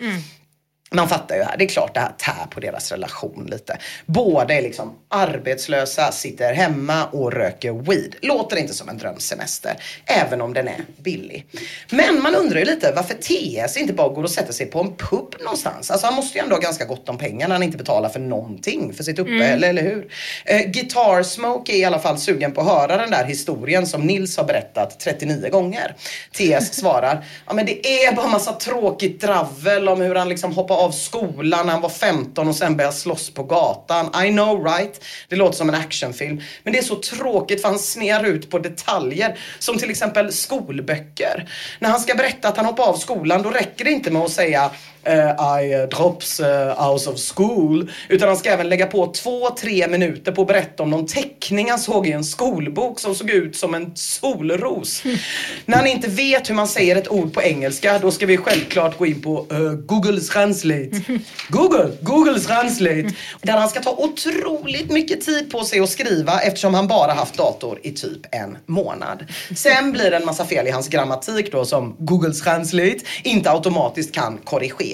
[0.92, 3.78] Man fattar ju här, det är klart det här tär på deras relation lite.
[4.06, 8.16] Båda är liksom arbetslösa, sitter hemma och röker weed.
[8.22, 9.74] Låter inte som en drömsemester,
[10.06, 11.46] även om den är billig.
[11.90, 14.96] Men man undrar ju lite varför TS inte bara går och sätter sig på en
[14.96, 15.92] pub någonstans.
[15.92, 18.20] Alltså han måste ju ändå ha ganska gott om pengar när han inte betalar för
[18.20, 20.12] någonting för sitt uppehälle, eller hur?
[20.46, 24.02] Eh, Guitar Smoke är i alla fall sugen på att höra den där historien som
[24.02, 25.96] Nils har berättat 39 gånger.
[26.32, 30.79] TS svarar, ja men det är bara massa tråkigt dravel om hur han liksom hoppar
[30.80, 34.26] av skolan när han var 15 och sen började slåss på gatan.
[34.26, 35.06] I know right?
[35.28, 36.42] Det låter som en actionfilm.
[36.64, 39.40] Men det är så tråkigt för han snear ut på detaljer.
[39.60, 41.50] Som till exempel skolböcker.
[41.80, 44.32] När han ska berätta att han hoppar av skolan då räcker det inte med att
[44.32, 44.72] säga
[45.04, 47.92] eh, I eh, drops eh, out of school.
[48.10, 51.70] Utan han ska även lägga på två, tre minuter på att berätta om någon teckning
[51.70, 55.04] han såg i en skolbok som såg ut som en solros.
[55.66, 58.98] När han inte vet hur man säger ett ord på engelska, då ska vi självklart
[58.98, 60.92] gå in på uh, Google Translate.
[61.50, 63.10] Google, Google Translate.
[63.42, 67.38] Där han ska ta otroligt mycket tid på sig att skriva eftersom han bara haft
[67.38, 69.26] dator i typ en månad.
[69.56, 74.16] Sen blir det en massa fel i hans grammatik då som Google Translate inte automatiskt
[74.16, 74.89] kan korrigera.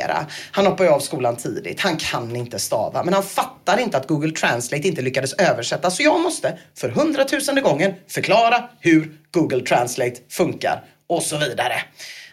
[0.51, 3.03] Han hoppar ju av skolan tidigt, han kan inte stava.
[3.03, 5.91] Men han fattar inte att Google Translate inte lyckades översätta.
[5.91, 10.83] Så jag måste för hundratusende gången förklara hur Google Translate funkar.
[11.07, 11.73] Och så vidare.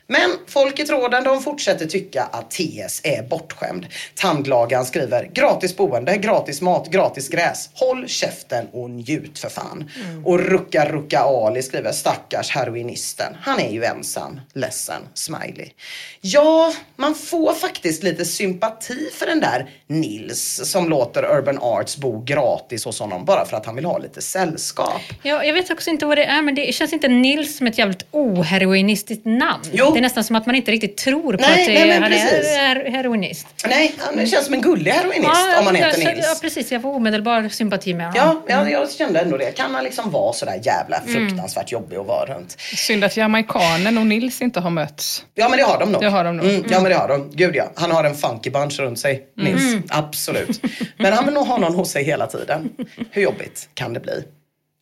[0.06, 3.86] Men folk i tråden de fortsätter tycka att TS är bortskämd.
[4.14, 7.70] Tandlagaren skriver gratis boende, gratis mat, gratis gräs.
[7.74, 9.90] Håll käften och njut för fan.
[10.24, 13.36] Och Rucka Rucka Ali skriver stackars heroinisten.
[13.40, 15.70] Han är ju ensam, ledsen, smiley.
[16.20, 22.22] Ja, man får faktiskt lite sympati för den där Nils som låter Urban Arts bo
[22.24, 25.00] gratis hos honom bara för att han vill ha lite sällskap.
[25.22, 27.78] Ja, jag vet också inte vad det är, men det känns inte Nils som ett
[27.78, 29.62] jävligt oheroinistiskt namn.
[29.72, 29.91] Jo.
[29.93, 32.02] Det är nästan som att man inte riktigt tror på Nej, att det nej, men
[32.02, 32.56] han precis.
[32.56, 33.47] är, heroinist.
[33.69, 36.27] Nej, han känns som en gullig heroinist om man heter ja, Nils.
[36.27, 36.73] Ja, precis.
[36.73, 38.43] Jag får omedelbar sympati med honom.
[38.47, 39.52] Ja, ja, jag kände ändå det.
[39.52, 42.56] Kan man liksom vara sådär jävla fruktansvärt jobbig att vara runt?
[42.60, 45.24] Synd att jamaikanen och Nils inte har mötts.
[45.35, 46.02] Ja men det har de nog.
[46.02, 46.47] Det har de nog.
[46.47, 47.31] Mm, ja men det har de.
[47.35, 47.73] Gud ja.
[47.74, 49.77] Han har en funky bunch runt sig, Nils.
[49.89, 50.60] Absolut.
[50.97, 52.70] Men han vill nog ha någon hos sig hela tiden.
[53.10, 54.24] Hur jobbigt kan det bli?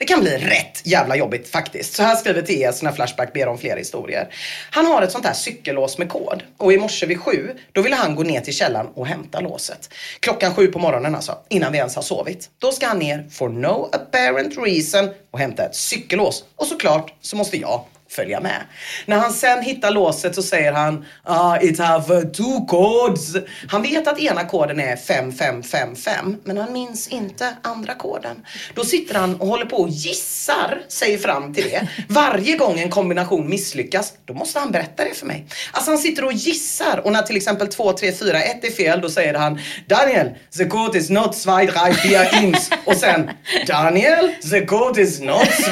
[0.01, 1.94] Det kan bli rätt jävla jobbigt faktiskt.
[1.94, 4.35] Så här skriver TS när Flashback ber om fler historier.
[4.70, 6.43] Han har ett sånt här cykellås med kod.
[6.56, 9.89] Och i morse vid sju, då ville han gå ner till källaren och hämta låset.
[10.20, 12.51] Klockan sju på morgonen alltså, innan vi ens har sovit.
[12.59, 16.44] Då ska han ner for no apparent reason och hämta ett cykellås.
[16.56, 18.62] Och såklart så måste jag följa med.
[19.07, 23.37] När han sen hittar låset så säger han ah, it have uh, two codes.
[23.69, 28.47] Han vet att ena koden är 5555 men han minns inte andra koden.
[28.74, 31.89] Då sitter han och håller på och gissar sig fram till det.
[32.09, 35.47] Varje gång en kombination misslyckas då måste han berätta det för mig.
[35.73, 39.01] Alltså han sitter och gissar och när till exempel 2, 3, 4, 1 är fel
[39.01, 41.66] då säger han Daniel, the code is not 2, 3,
[42.03, 43.31] 4 ins och sen
[43.66, 45.70] Daniel, the code is not 2,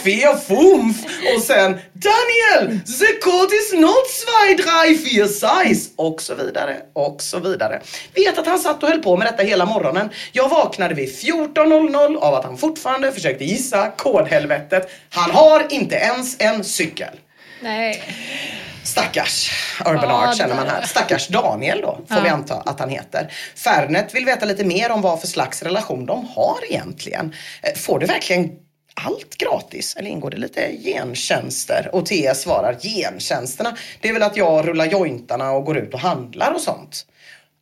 [0.04, 0.94] 4, 5
[1.34, 4.04] och sen Daniel, the code is not
[4.56, 7.80] 2, 3, 4 size och så vidare och så vidare.
[8.14, 10.10] Vet att han satt och höll på med detta hela morgonen.
[10.32, 14.90] Jag vaknade vid 14.00 av att han fortfarande försökte gissa kodhelvetet.
[15.10, 17.14] Han har inte ens en cykel.
[17.62, 18.02] Nej.
[18.84, 19.50] Stackars
[19.86, 20.82] Urban Art känner man här.
[20.82, 23.32] Stackars Daniel då, får vi anta att han heter.
[23.56, 27.34] Fernet vill veta lite mer om vad för slags relation de har egentligen.
[27.62, 28.50] Eh, Får du verkligen
[29.06, 31.90] allt gratis eller ingår det lite gentjänster?
[31.92, 36.00] Och TS svarar gentjänsterna, det är väl att jag rullar jointarna och går ut och
[36.00, 37.06] handlar och sånt.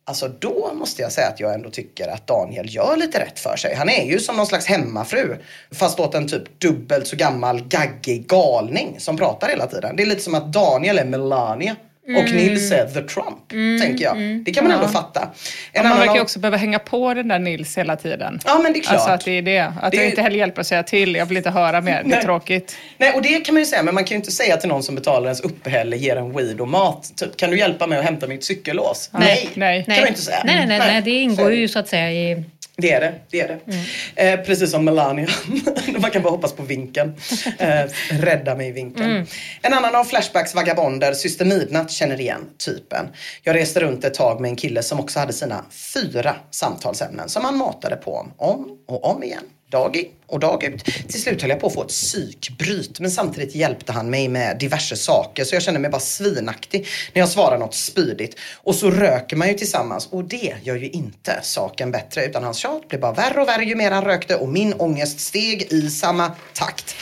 [0.05, 3.55] Alltså då måste jag säga att jag ändå tycker att Daniel gör lite rätt för
[3.55, 3.75] sig.
[3.75, 5.37] Han är ju som någon slags hemmafru.
[5.71, 9.95] Fast åt en typ dubbelt så gammal gaggig galning som pratar hela tiden.
[9.95, 11.75] Det är lite som att Daniel är Melania
[12.17, 13.49] och Nils är the Trump.
[13.81, 14.17] Tänker jag.
[14.45, 15.19] Det kan man ändå fatta.
[15.71, 18.39] En man annan verkar ju av- också behöva hänga på den där Nils hela tiden.
[18.45, 18.93] Ja men det är klart.
[18.95, 19.59] Alltså att det är det.
[19.59, 21.15] Att Det det, är- inte heller hjälper att säga till.
[21.15, 21.93] Jag vill inte höra mer.
[21.93, 22.23] Det är Nej.
[22.23, 22.75] tråkigt.
[22.97, 24.83] Nej, och det kan man ju säga, men man kan ju inte säga till någon
[24.83, 27.11] som betalar ens uppehälle, ger en weed och mat.
[27.15, 29.09] Typ, kan du hjälpa mig att hämta mitt cykellås?
[29.13, 29.49] Nej.
[29.53, 29.83] Nej.
[29.85, 30.41] kan du inte säga.
[30.43, 31.01] Nej, nej, nej, nej.
[31.01, 32.43] det ingår ju så att säga i...
[32.81, 33.13] Det är det.
[33.29, 34.31] det, är det.
[34.31, 35.27] Eh, precis som Melania.
[35.99, 37.15] Man kan bara hoppas på vinkeln.
[37.57, 39.25] Eh, rädda mig i vinkeln.
[39.61, 43.07] En annan av Flashbacks vagabonder, Syster Midnatt, känner igen typen.
[43.43, 47.45] Jag reste runt ett tag med en kille som också hade sina fyra samtalsämnen som
[47.45, 49.43] han matade på om och om igen.
[49.69, 50.85] Dag in och dag ut.
[50.85, 54.57] Till slut höll jag på att få ett psykbryt men samtidigt hjälpte han mig med
[54.59, 58.39] diverse saker så jag kände mig bara svinaktig när jag svarade något spydigt.
[58.55, 62.57] Och så röker man ju tillsammans och det gör ju inte saken bättre utan hans
[62.57, 65.89] tjat blev bara värre och värre ju mer han rökte och min ångest steg i
[65.89, 66.95] samma takt.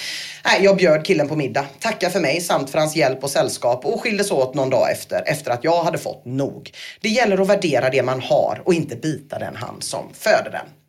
[0.46, 3.86] Nej, jag bjöd killen på middag, tackade för mig samt för hans hjälp och sällskap
[3.86, 6.72] och skildes åt någon dag efter, efter att jag hade fått nog.
[7.02, 10.85] Det gäller att värdera det man har och inte bita den hand som föder den.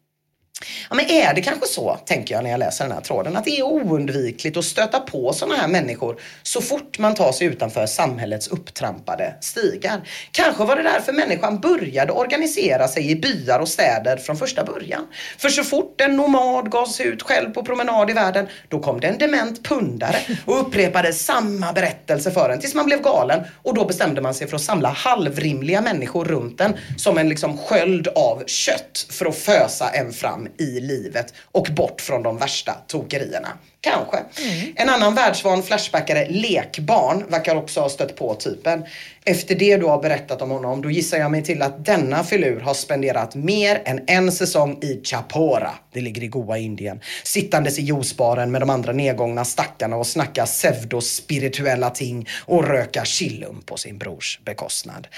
[0.91, 3.45] Ja, men är det kanske så, tänker jag när jag läser den här tråden, att
[3.45, 7.87] det är oundvikligt att stöta på sådana här människor så fort man tar sig utanför
[7.87, 10.01] samhällets upptrampade stigar.
[10.31, 15.07] Kanske var det därför människan började organisera sig i byar och städer från första början.
[15.39, 19.01] För så fort en nomad gav sig ut själv på promenad i världen, då kom
[19.01, 23.75] det en dement pundare och upprepade samma berättelse för en tills man blev galen och
[23.75, 28.09] då bestämde man sig för att samla halvrimliga människor runt en som en liksom sköld
[28.09, 33.49] av kött för att fösa en fram i livet och bort från de värsta tokerierna.
[33.87, 34.43] Kanske.
[34.77, 38.85] En annan världsvan flashbackare, Lekbarn, verkar också ha stött på typen.
[39.25, 42.61] Efter det du har berättat om honom, då gissar jag mig till att denna filur
[42.61, 47.83] har spenderat mer än en säsong i Chapora, det ligger i Goa, Indien, sittandes i
[47.83, 53.99] juicebaren med de andra nedgångna stackarna och snacka pseudospirituella ting och röka chillum på sin
[53.99, 55.09] brors bekostnad.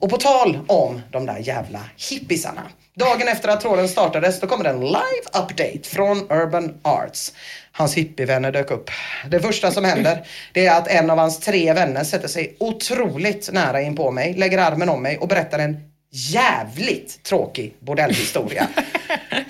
[0.00, 1.80] Och på tal om de där jävla
[2.10, 2.62] hippisarna.
[2.96, 7.32] Dagen efter att tråden startades då kommer en live update från Urban Arts.
[7.76, 8.90] Hans hippievänner dök upp.
[9.28, 13.52] Det första som händer det är att en av hans tre vänner sätter sig otroligt
[13.52, 15.76] nära in på mig, lägger armen om mig och berättar en
[16.10, 18.68] jävligt tråkig bordellhistoria.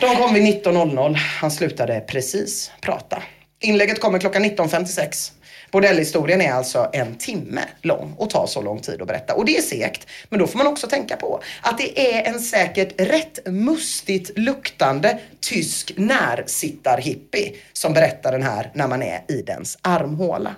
[0.01, 1.15] De kom vid 19.00.
[1.15, 3.23] Han slutade precis prata.
[3.61, 5.33] Inlägget kommer klockan 19.56.
[5.75, 9.35] Bordellhistorien är alltså en timme lång och tar så lång tid att berätta.
[9.35, 12.41] Och det är segt, men då får man också tänka på att det är en
[12.41, 19.79] säkert rätt mustigt luktande tysk närsittarhippie som berättar den här när man är i dens
[19.83, 20.57] armhåla.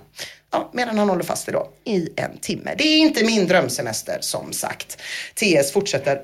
[0.51, 2.75] Ja, medan han håller fast i då i en timme.
[2.77, 5.01] Det är inte min drömsemester som sagt.
[5.35, 6.21] TS fortsätter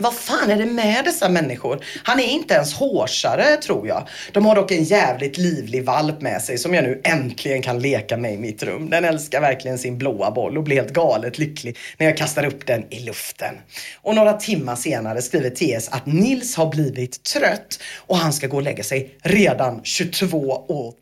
[0.00, 1.84] vad fan är det med dessa människor?
[2.02, 4.08] Han är inte ens hårsare tror jag.
[4.32, 8.16] De har dock en jävligt livlig valp med sig som jag nu äntligen kan leka
[8.16, 8.90] med i mitt rum.
[8.90, 12.66] Den älskar verkligen sin blåa boll och blir helt galet lycklig när jag kastar upp
[12.66, 13.54] den i luften.
[14.02, 18.56] Och några timmar senare skriver TS att Nils har blivit trött och han ska gå
[18.56, 20.94] och lägga sig redan 22.10.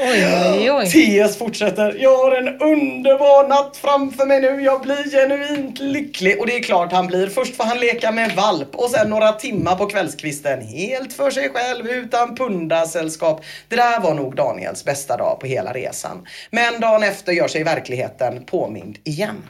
[0.00, 0.26] Oj,
[0.58, 0.86] oj, oj.
[0.86, 1.96] TS fortsätter.
[2.00, 4.62] Jag har en underbar natt framför mig nu.
[4.62, 6.40] Jag blir genuint lycklig.
[6.40, 7.26] Och det är klart han blir.
[7.26, 11.50] Först får han leka med valp och sen några timmar på kvällskvisten helt för sig
[11.50, 13.44] själv utan pundasällskap.
[13.68, 16.26] Det där var nog Daniels bästa dag på hela resan.
[16.50, 19.42] Men dagen efter gör sig verkligheten påmind igen.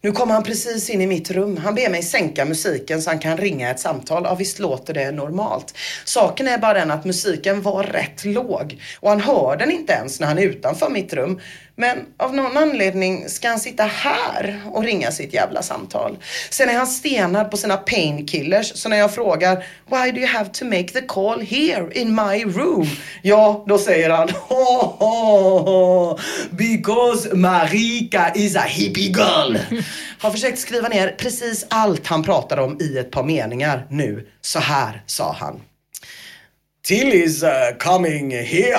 [0.00, 1.56] Nu kommer han precis in i mitt rum.
[1.56, 4.22] Han ber mig sänka musiken så han kan ringa ett samtal.
[4.24, 5.74] Ja, visst låter det normalt.
[6.04, 10.20] Saken är bara den att musiken var rätt låg och han hör den inte ens
[10.20, 11.40] när han är utanför mitt rum.
[11.80, 16.18] Men av någon anledning ska han sitta här och ringa sitt jävla samtal.
[16.50, 20.48] Sen är han stenad på sina painkillers så när jag frågar Why do you have
[20.52, 22.86] to make the call here in my room?
[23.22, 26.18] Ja, då säger han ho, ho, ho,
[26.50, 29.56] Because Marika is a hippie girl.
[30.18, 34.28] Har försökt skriva ner precis allt han pratar om i ett par meningar nu.
[34.40, 35.60] Så här sa han.
[36.86, 38.78] Till is uh, coming here.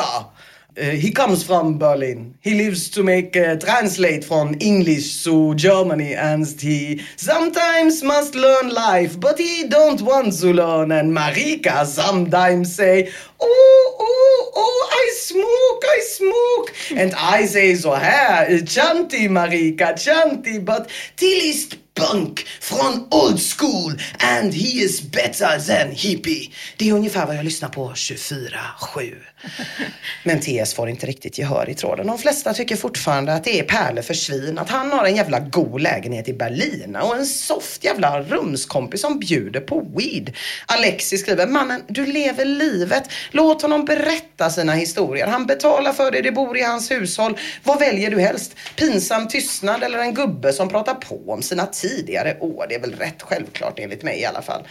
[0.80, 2.38] Uh, he comes from Berlin.
[2.40, 8.70] He lives to make uh, translate from English to Germany and he sometimes must learn
[8.70, 13.12] life but he don't want to learn and Marika sometimes say
[13.42, 17.00] Oh, oh, oh, I smoke, I smoke.
[17.00, 21.70] And I say så här, Chanti Marika, Chanti, but till is
[22.00, 26.52] punk från old school and he is better than hippie.
[26.78, 29.16] Det är ungefär vad jag lyssnar på 24-7.
[30.24, 32.08] Men TS får inte riktigt gehör i tråden.
[32.08, 34.58] De flesta tycker fortfarande att det är pärlor för svin.
[34.58, 39.20] Att han har en jävla god lägenhet i Berlin och en soft jävla rumskompis som
[39.20, 40.36] bjuder på weed.
[40.66, 43.04] Alexi skriver, mannen du lever livet.
[43.32, 45.28] Låt honom berätta sina historier.
[45.28, 47.38] Han betalar för det, det bor i hans hushåll.
[47.64, 48.56] Vad väljer du helst?
[48.76, 52.66] Pinsam tystnad eller en gubbe som pratar på om sina tidigare år?
[52.70, 54.68] Det är väl rätt självklart enligt mig i alla fall.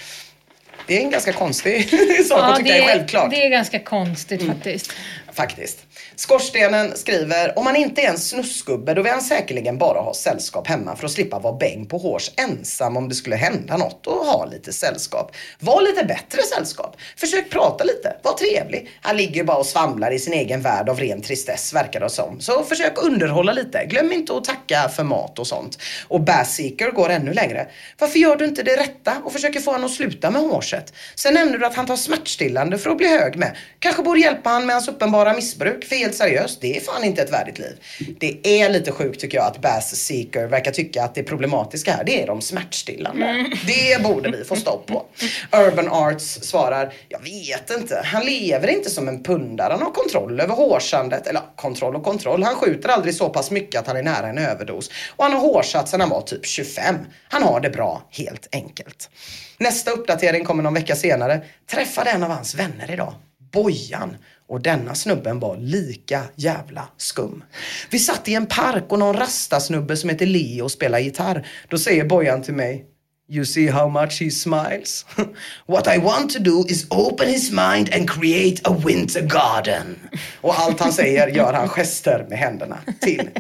[0.87, 1.91] Det är en ganska konstig
[2.29, 3.31] sak att tycka det, är självklart.
[3.31, 4.93] det är ganska konstigt faktiskt.
[5.33, 5.79] Faktiskt.
[6.19, 10.67] Skorstenen skriver, om man inte är en snusgubbe då vill han säkerligen bara ha sällskap
[10.67, 14.27] hemma för att slippa vara bäng på hårs ensam om det skulle hända något och
[14.27, 15.37] ha lite sällskap.
[15.61, 16.97] Var lite bättre sällskap.
[17.17, 18.91] Försök prata lite, var trevlig.
[19.01, 22.11] Han ligger ju bara och svamlar i sin egen värld av ren tristess verkar det
[22.11, 22.41] som.
[22.41, 23.85] Så försök underhålla lite.
[23.85, 25.79] Glöm inte att tacka för mat och sånt.
[26.09, 27.67] Och Bassseeker går ännu längre.
[27.99, 30.93] Varför gör du inte det rätta och försöker få honom att sluta med hårset?
[31.15, 33.57] Sen nämner du att han tar smärtstillande för att bli hög med.
[33.79, 35.85] Kanske borde hjälpa han med hans uppenbara missbruk.
[35.85, 37.81] För helt seriöst, det är fan inte ett värdigt liv.
[38.21, 42.05] Det är lite sjukt tycker jag att Bass Seeker verkar tycka att det problematiska här,
[42.05, 43.47] det är de smärtstillande.
[43.67, 45.07] Det borde vi få stopp på.
[45.53, 48.03] Urban Arts svarar, jag vet inte.
[48.05, 49.73] Han lever inte som en pundare.
[49.73, 51.27] Han har kontroll över hårsandet.
[51.27, 52.43] Eller kontroll och kontroll.
[52.43, 54.91] Han skjuter aldrig så pass mycket att han är nära en överdos.
[55.17, 56.97] Och han har hårsatt sedan han var typ 25.
[57.29, 59.11] Han har det bra, helt enkelt.
[59.59, 61.41] Nästa uppdatering kommer någon vecka senare.
[61.71, 63.15] Träffade en av hans vänner idag.
[63.53, 64.17] Bojan.
[64.49, 67.45] Och denna snubben var lika jävla skum.
[67.91, 71.47] Vi satt i en park och någon rastasnubbe som heter Leo spelade gitarr.
[71.69, 72.87] Då säger Bojan till mig.
[73.31, 75.05] You see how much he smiles?
[75.67, 79.99] What I want to do is open his mind and create a winter garden.
[80.41, 83.31] Och allt han säger gör han gester med händerna till.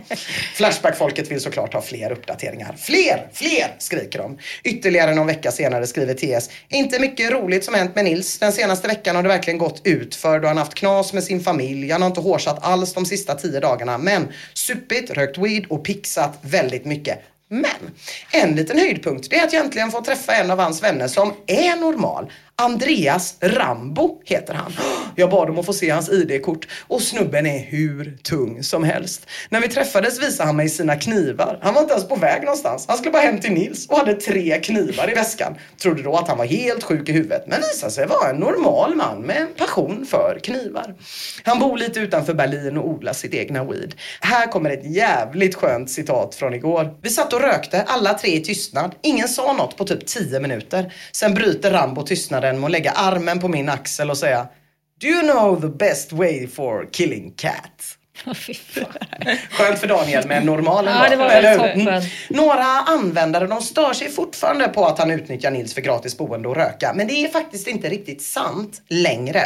[0.54, 2.76] Flashback-folket vill såklart ha fler uppdateringar.
[2.78, 4.38] Fler, fler, skriker de.
[4.64, 6.50] Ytterligare någon vecka senare skriver TS.
[6.68, 8.38] Inte mycket roligt som hänt med Nils.
[8.38, 11.40] Den senaste veckan har det verkligen gått ut för då han haft knas med sin
[11.40, 11.90] familj.
[11.90, 13.98] Han har inte hårsat alls de sista tio dagarna.
[13.98, 17.22] Men supit, rökt weed och pixat väldigt mycket.
[17.48, 17.94] Men
[18.32, 21.32] en liten höjdpunkt det är att jag äntligen får träffa en av hans vänner som
[21.46, 22.32] är normal.
[22.62, 24.72] Andreas Rambo heter han.
[25.16, 29.26] Jag bad om att få se hans ID-kort och snubben är hur tung som helst.
[29.48, 31.58] När vi träffades visade han mig sina knivar.
[31.62, 32.84] Han var inte ens på väg någonstans.
[32.88, 35.54] Han skulle bara hem till Nils och hade tre knivar i väskan.
[35.82, 38.94] Trodde då att han var helt sjuk i huvudet men visade sig vara en normal
[38.94, 40.94] man med en passion för knivar.
[41.42, 43.94] Han bor lite utanför Berlin och odlar sitt egna weed.
[44.20, 46.98] Här kommer ett jävligt skönt citat från igår.
[47.02, 48.94] Vi satt och rökte, alla tre i tystnad.
[49.02, 50.92] Ingen sa något på typ 10 minuter.
[51.12, 54.48] Sen bryter Rambo tystnaden med att lägga armen på min axel och säga
[55.00, 57.98] Do you know the best way for killing cats?
[59.50, 62.02] Skönt för Daniel med normal Ja, det var Eller Mm.
[62.28, 66.56] Några användare de stör sig fortfarande på att han utnyttjar Nils för gratis boende och
[66.56, 66.92] röka.
[66.94, 69.40] Men det är faktiskt inte riktigt sant längre.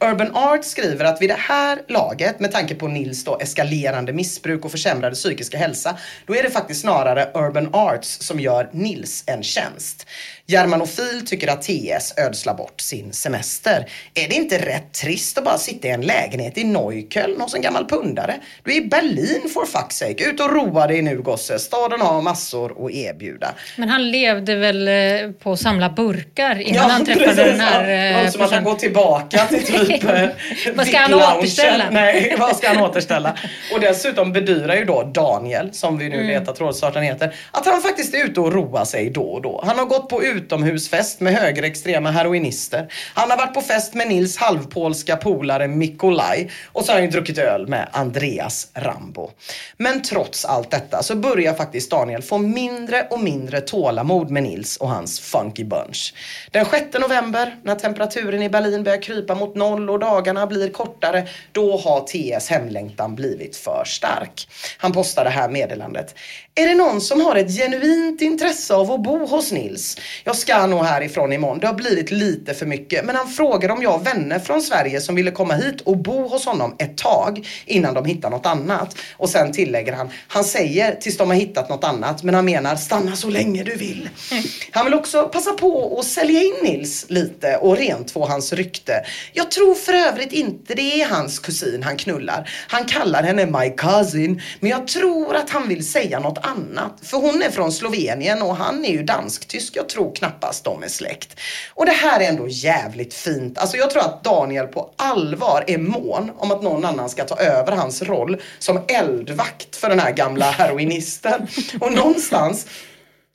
[0.00, 4.64] Urban Art skriver att vid det här laget, med tanke på Nils då eskalerande missbruk
[4.64, 9.42] och försämrade psykiska hälsa, då är det faktiskt snarare Urban Arts som gör Nils en
[9.42, 10.06] tjänst.
[10.50, 13.88] Germanofil tycker att TS ödslar bort sin semester.
[14.14, 17.62] Är det inte rätt trist att bara sitta i en lägenhet i Neukölln hos en
[17.62, 18.34] gammal pundare?
[18.64, 20.24] Du är i Berlin for fuck's sake.
[20.24, 21.58] Ut och roa dig nu gosse.
[21.58, 23.54] Staden har massor att erbjuda.
[23.76, 27.88] Men han levde väl eh, på att samla burkar innan han träffade precis, den här...
[27.88, 28.20] ja.
[28.20, 30.28] eh, som att han går tillbaka till typ eh,
[30.74, 31.84] Vad ska han återställa?
[31.90, 33.36] Nej, vad ska han återställa?
[33.74, 36.26] Och dessutom bedyrar ju då Daniel, som vi nu Mm.
[36.26, 39.62] vet att trådstarten heter, att han faktiskt är ute och roar sig då och då.
[39.66, 42.92] Han har gått på utomhusfest med högerextrema heroinister.
[43.14, 47.10] Han har varit på fest med Nils halvpolska polare Mikolaj och så har han ju
[47.10, 49.30] druckit öl med Andreas Rambo.
[49.76, 54.76] Men trots allt detta så börjar faktiskt Daniel få mindre och mindre tålamod med Nils
[54.76, 56.14] och hans funky bunch.
[56.50, 61.28] Den 6 november, när temperaturen i Berlin börjar krypa mot noll och dagarna blir kortare,
[61.52, 64.48] då har TS hemlängtan blivit för stark.
[64.78, 66.14] Han postar det här meddelandet.
[66.54, 69.96] Är det någon som har ett genuint intresse av att bo hos Nils?
[70.28, 71.58] Jag ska nog härifrån imorgon.
[71.58, 73.04] Det har blivit lite för mycket.
[73.04, 76.28] Men han frågar om jag har vänner från Sverige som ville komma hit och bo
[76.28, 78.96] hos honom ett tag innan de hittar något annat.
[79.16, 82.76] Och sen tillägger han, han säger tills de har hittat något annat men han menar
[82.76, 84.08] stanna så länge du vill.
[84.70, 88.92] Han vill också passa på att sälja in Nils lite och rent få hans rykte.
[89.32, 92.50] Jag tror för övrigt inte det är hans kusin han knullar.
[92.68, 96.98] Han kallar henne my cousin men jag tror att han vill säga något annat.
[97.02, 99.76] För hon är från Slovenien och han är ju dansk-tysk.
[99.76, 101.40] Jag tror knappast de är släkt.
[101.74, 103.58] Och det här är ändå jävligt fint.
[103.58, 107.36] Alltså jag tror att Daniel på allvar är mån om att någon annan ska ta
[107.36, 111.46] över hans roll som eldvakt för den här gamla heroinisten.
[111.80, 112.66] Och någonstans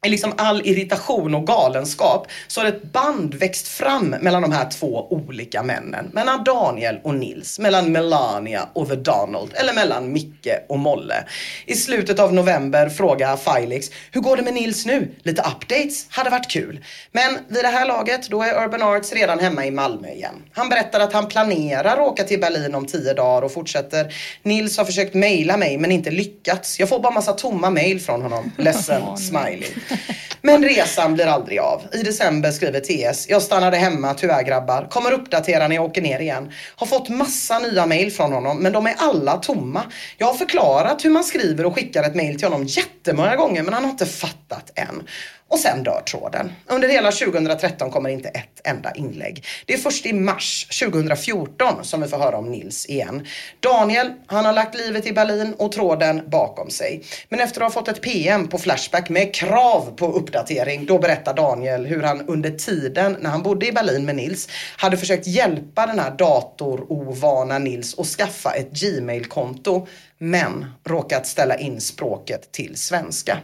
[0.04, 4.70] i liksom all irritation och galenskap så har ett band växt fram mellan de här
[4.70, 6.10] två olika männen.
[6.14, 11.24] Mellan Daniel och Nils, mellan Melania och The Donald eller mellan Micke och Molle.
[11.66, 15.16] I slutet av november frågar Filix, hur går det med Nils nu?
[15.24, 16.86] Lite updates hade varit kul.
[17.12, 20.36] Men vid det här laget, då är Urban Arts redan hemma i Malmö igen.
[20.52, 24.14] Han berättar att han planerar att åka till Berlin om tio dagar och fortsätter.
[24.44, 26.80] Nils har försökt mejla mig men inte lyckats.
[26.80, 28.52] Jag får bara massa tomma mejl från honom.
[28.58, 29.70] Ledsen, smiley.
[30.42, 31.82] Men resan blir aldrig av.
[31.94, 34.88] I december skriver TS, jag stannade hemma tyvärr grabbar.
[34.90, 36.52] Kommer uppdatera när jag åker ner igen.
[36.76, 39.84] Har fått massa nya mail från honom men de är alla tomma.
[40.18, 42.68] Jag har förklarat hur man skriver och skickar ett mail till honom
[43.08, 45.04] jättemånga gånger men han har inte fattat än.
[45.48, 46.52] Och sen dör tråden.
[46.68, 49.46] Under hela 2013 kommer inte ett enda inlägg.
[49.66, 53.28] Det är först i mars 2014 som vi får höra om Nils igen.
[53.60, 57.04] Daniel, han har lagt livet i Berlin och tråden bakom sig.
[57.30, 61.34] Men efter att ha fått ett PM på Flashback med krav på uppdatering, då berättar
[61.34, 65.86] Daniel hur han under tiden när han bodde i Berlin med Nils hade försökt hjälpa
[65.86, 69.88] den här datorovana Nils att skaffa ett Gmail-konto
[70.24, 73.38] men råkat ställa in språket till svenska.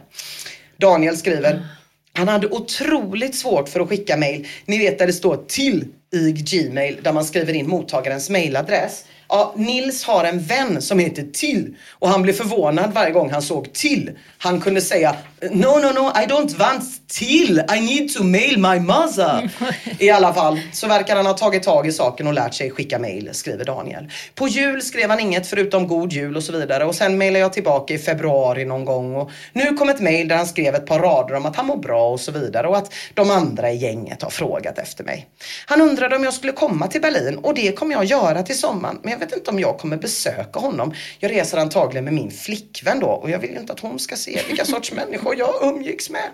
[0.76, 1.66] Daniel skriver
[2.12, 4.48] han hade otroligt svårt för att skicka mail.
[4.64, 9.04] Ni vet där det står till i Gmail där man skriver in mottagarens mailadress.
[9.28, 13.42] Ja, Nils har en vän som heter Till och han blev förvånad varje gång han
[13.42, 14.10] såg Till.
[14.38, 17.58] Han kunde säga No, no, no, I don't want Till.
[17.68, 19.50] I need to mail my mother.
[19.98, 22.98] I alla fall så verkar han ha tagit tag i saken och lärt sig skicka
[22.98, 24.10] mail, skriver Daniel.
[24.34, 27.52] På jul skrev han inget förutom god jul och så vidare och sen mailade jag
[27.52, 30.98] tillbaka i februari någon gång och nu kom ett mail där han skrev ett par
[30.98, 34.22] rader om att han mår bra och så vidare och att de andra i gänget
[34.22, 35.28] har frågat efter mig.
[35.66, 38.98] Han undrade om jag skulle komma till Berlin och det kommer jag göra till sommaren
[39.02, 40.94] men jag vet inte om jag kommer besöka honom.
[41.18, 44.16] Jag reser antagligen med min flickvän då och jag vill ju inte att hon ska
[44.16, 46.30] se vilka sorts människor jag umgicks med.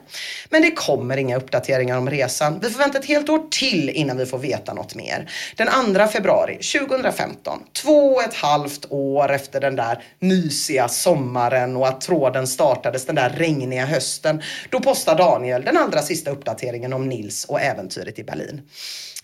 [0.51, 2.61] Men det kommer inga uppdateringar om resan.
[2.63, 5.31] Vi får vänta ett helt år till innan vi får veta något mer.
[5.57, 11.89] Den 2 februari 2015, två och ett halvt år efter den där mysiga sommaren och
[11.89, 17.09] att tråden startades den där regniga hösten, då postar Daniel den allra sista uppdateringen om
[17.09, 18.63] Nils och äventyret i Berlin.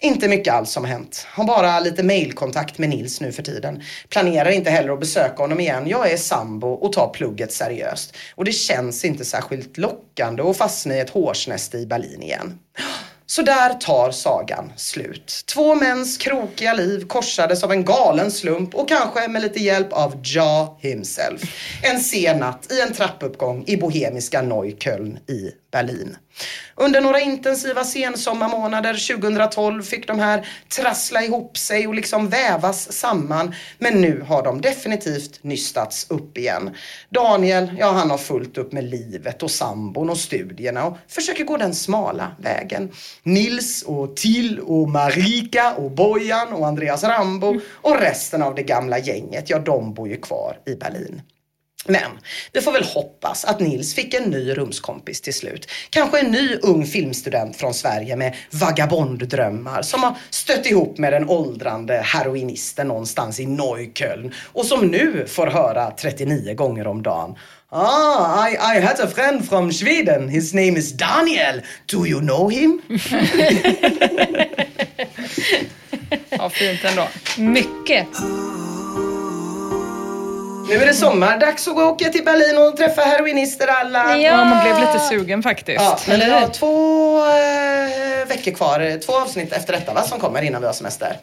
[0.04, 1.26] Inte mycket alls som hänt.
[1.28, 3.82] Har bara lite mailkontakt med Nils nu för tiden.
[4.08, 5.88] Planerar inte heller att besöka honom igen.
[5.88, 8.16] Jag är sambo och tar plugget seriöst.
[8.34, 12.58] Och det känns inte särskilt lockande att fastna i ett hårsnäste i Berlin igen.
[13.26, 15.44] Så där tar sagan slut.
[15.54, 20.20] Två mäns krokiga liv korsades av en galen slump och kanske med lite hjälp av
[20.24, 21.42] Ja himself.
[21.82, 26.16] En sen natt i en trappuppgång i bohemiska Neukölln i Berlin.
[26.74, 33.54] Under några intensiva sensommarmånader 2012 fick de här trassla ihop sig och liksom vävas samman.
[33.78, 36.70] Men nu har de definitivt nystats upp igen.
[37.10, 41.56] Daniel, ja han har fullt upp med livet och sambon och studierna och försöker gå
[41.56, 42.90] den smala vägen.
[43.22, 48.98] Nils och Till och Marika och Bojan och Andreas Rambo och resten av det gamla
[48.98, 51.22] gänget, ja de bor ju kvar i Berlin.
[51.86, 52.10] Men
[52.52, 55.70] vi får väl hoppas att Nils fick en ny rumskompis till slut.
[55.90, 61.28] Kanske en ny ung filmstudent från Sverige med vagabonddrömmar som har stött ihop med den
[61.28, 67.34] åldrande heroinisten någonstans i Neukölln och som nu får höra 39 gånger om dagen
[67.74, 70.28] Ah, I, I had a friend from Sweden.
[70.28, 71.62] His name is Daniel.
[71.86, 72.82] Do you know him?
[76.30, 77.08] Ja, fint ändå.
[77.38, 78.08] Mycket.
[80.72, 81.38] Nu är det sommar.
[81.38, 84.16] Dags att gå och åka till Berlin och träffa heroinister alla.
[84.18, 85.80] Ja, man blev lite sugen faktiskt.
[85.80, 86.48] Ja, men vi Eller har hur?
[86.48, 88.98] två eh, veckor kvar.
[89.00, 91.16] Två avsnitt efter detta va, som kommer innan vi har semester.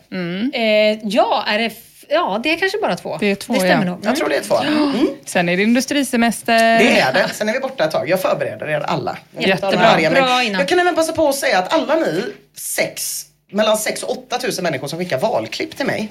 [0.54, 0.62] Eh,
[1.04, 1.72] ja, är det...
[2.10, 3.18] Ja, det är kanske bara två.
[3.20, 3.92] Det är två, Det stämmer ja.
[3.92, 4.00] nog.
[4.04, 4.58] Jag tror det är två.
[4.58, 5.08] Mm.
[5.26, 6.80] Sen är det industrisemester.
[6.80, 7.30] Det är det.
[7.34, 8.10] Sen är vi borta ett tag.
[8.10, 9.18] Jag förbereder er alla.
[9.38, 9.98] Jättebra.
[10.12, 10.60] Bra innan.
[10.60, 12.24] Jag kan även passa på att säga att alla ni
[12.58, 16.10] sex, mellan sex och åtta tusen människor som skickar valklipp till mig.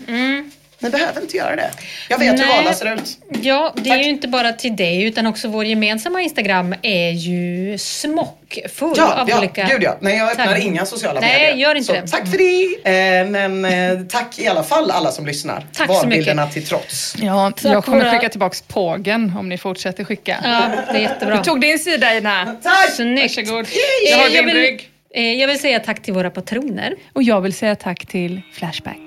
[0.80, 1.70] Ni behöver inte göra det.
[2.08, 2.56] Jag vet hur Nej.
[2.56, 3.18] valen ser ut.
[3.42, 4.04] Ja, det är Tack.
[4.04, 9.30] ju inte bara till dig utan också vår gemensamma Instagram är ju smockfull Ja, av
[9.30, 9.66] ja olika...
[9.66, 9.96] gud ja.
[10.00, 10.62] Nej, jag öppnar Tack.
[10.64, 11.56] inga sociala Nej, medier.
[11.68, 12.06] gör inte så, det.
[12.06, 13.18] Tack för det.
[13.18, 15.66] Eh, men eh, tack i alla fall alla som lyssnar.
[15.72, 17.14] Tack så Valbilderna till trots.
[17.18, 20.36] Ja, jag kommer kommer- skicka tillbaks pågen om ni fortsätter skicka.
[20.44, 21.36] Ja, det är jättebra.
[21.36, 22.56] Du tog din sida Ina.
[22.62, 22.90] Tack!
[22.96, 23.36] Snyggt.
[23.36, 23.66] Varsågod.
[24.10, 24.88] Jag har jag, din vill, rygg.
[25.14, 26.94] eh, jag vill säga tack till våra patroner.
[27.12, 28.98] Och jag vill säga tack till Flashback.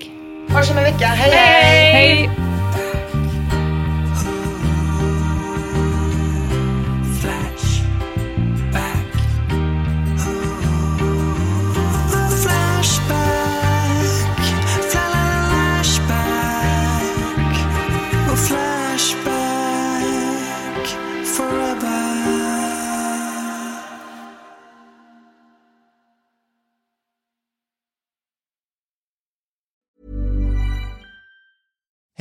[0.48, 1.06] Hörs om en vecka.
[1.06, 1.92] Hej hej!
[1.92, 2.51] Hej!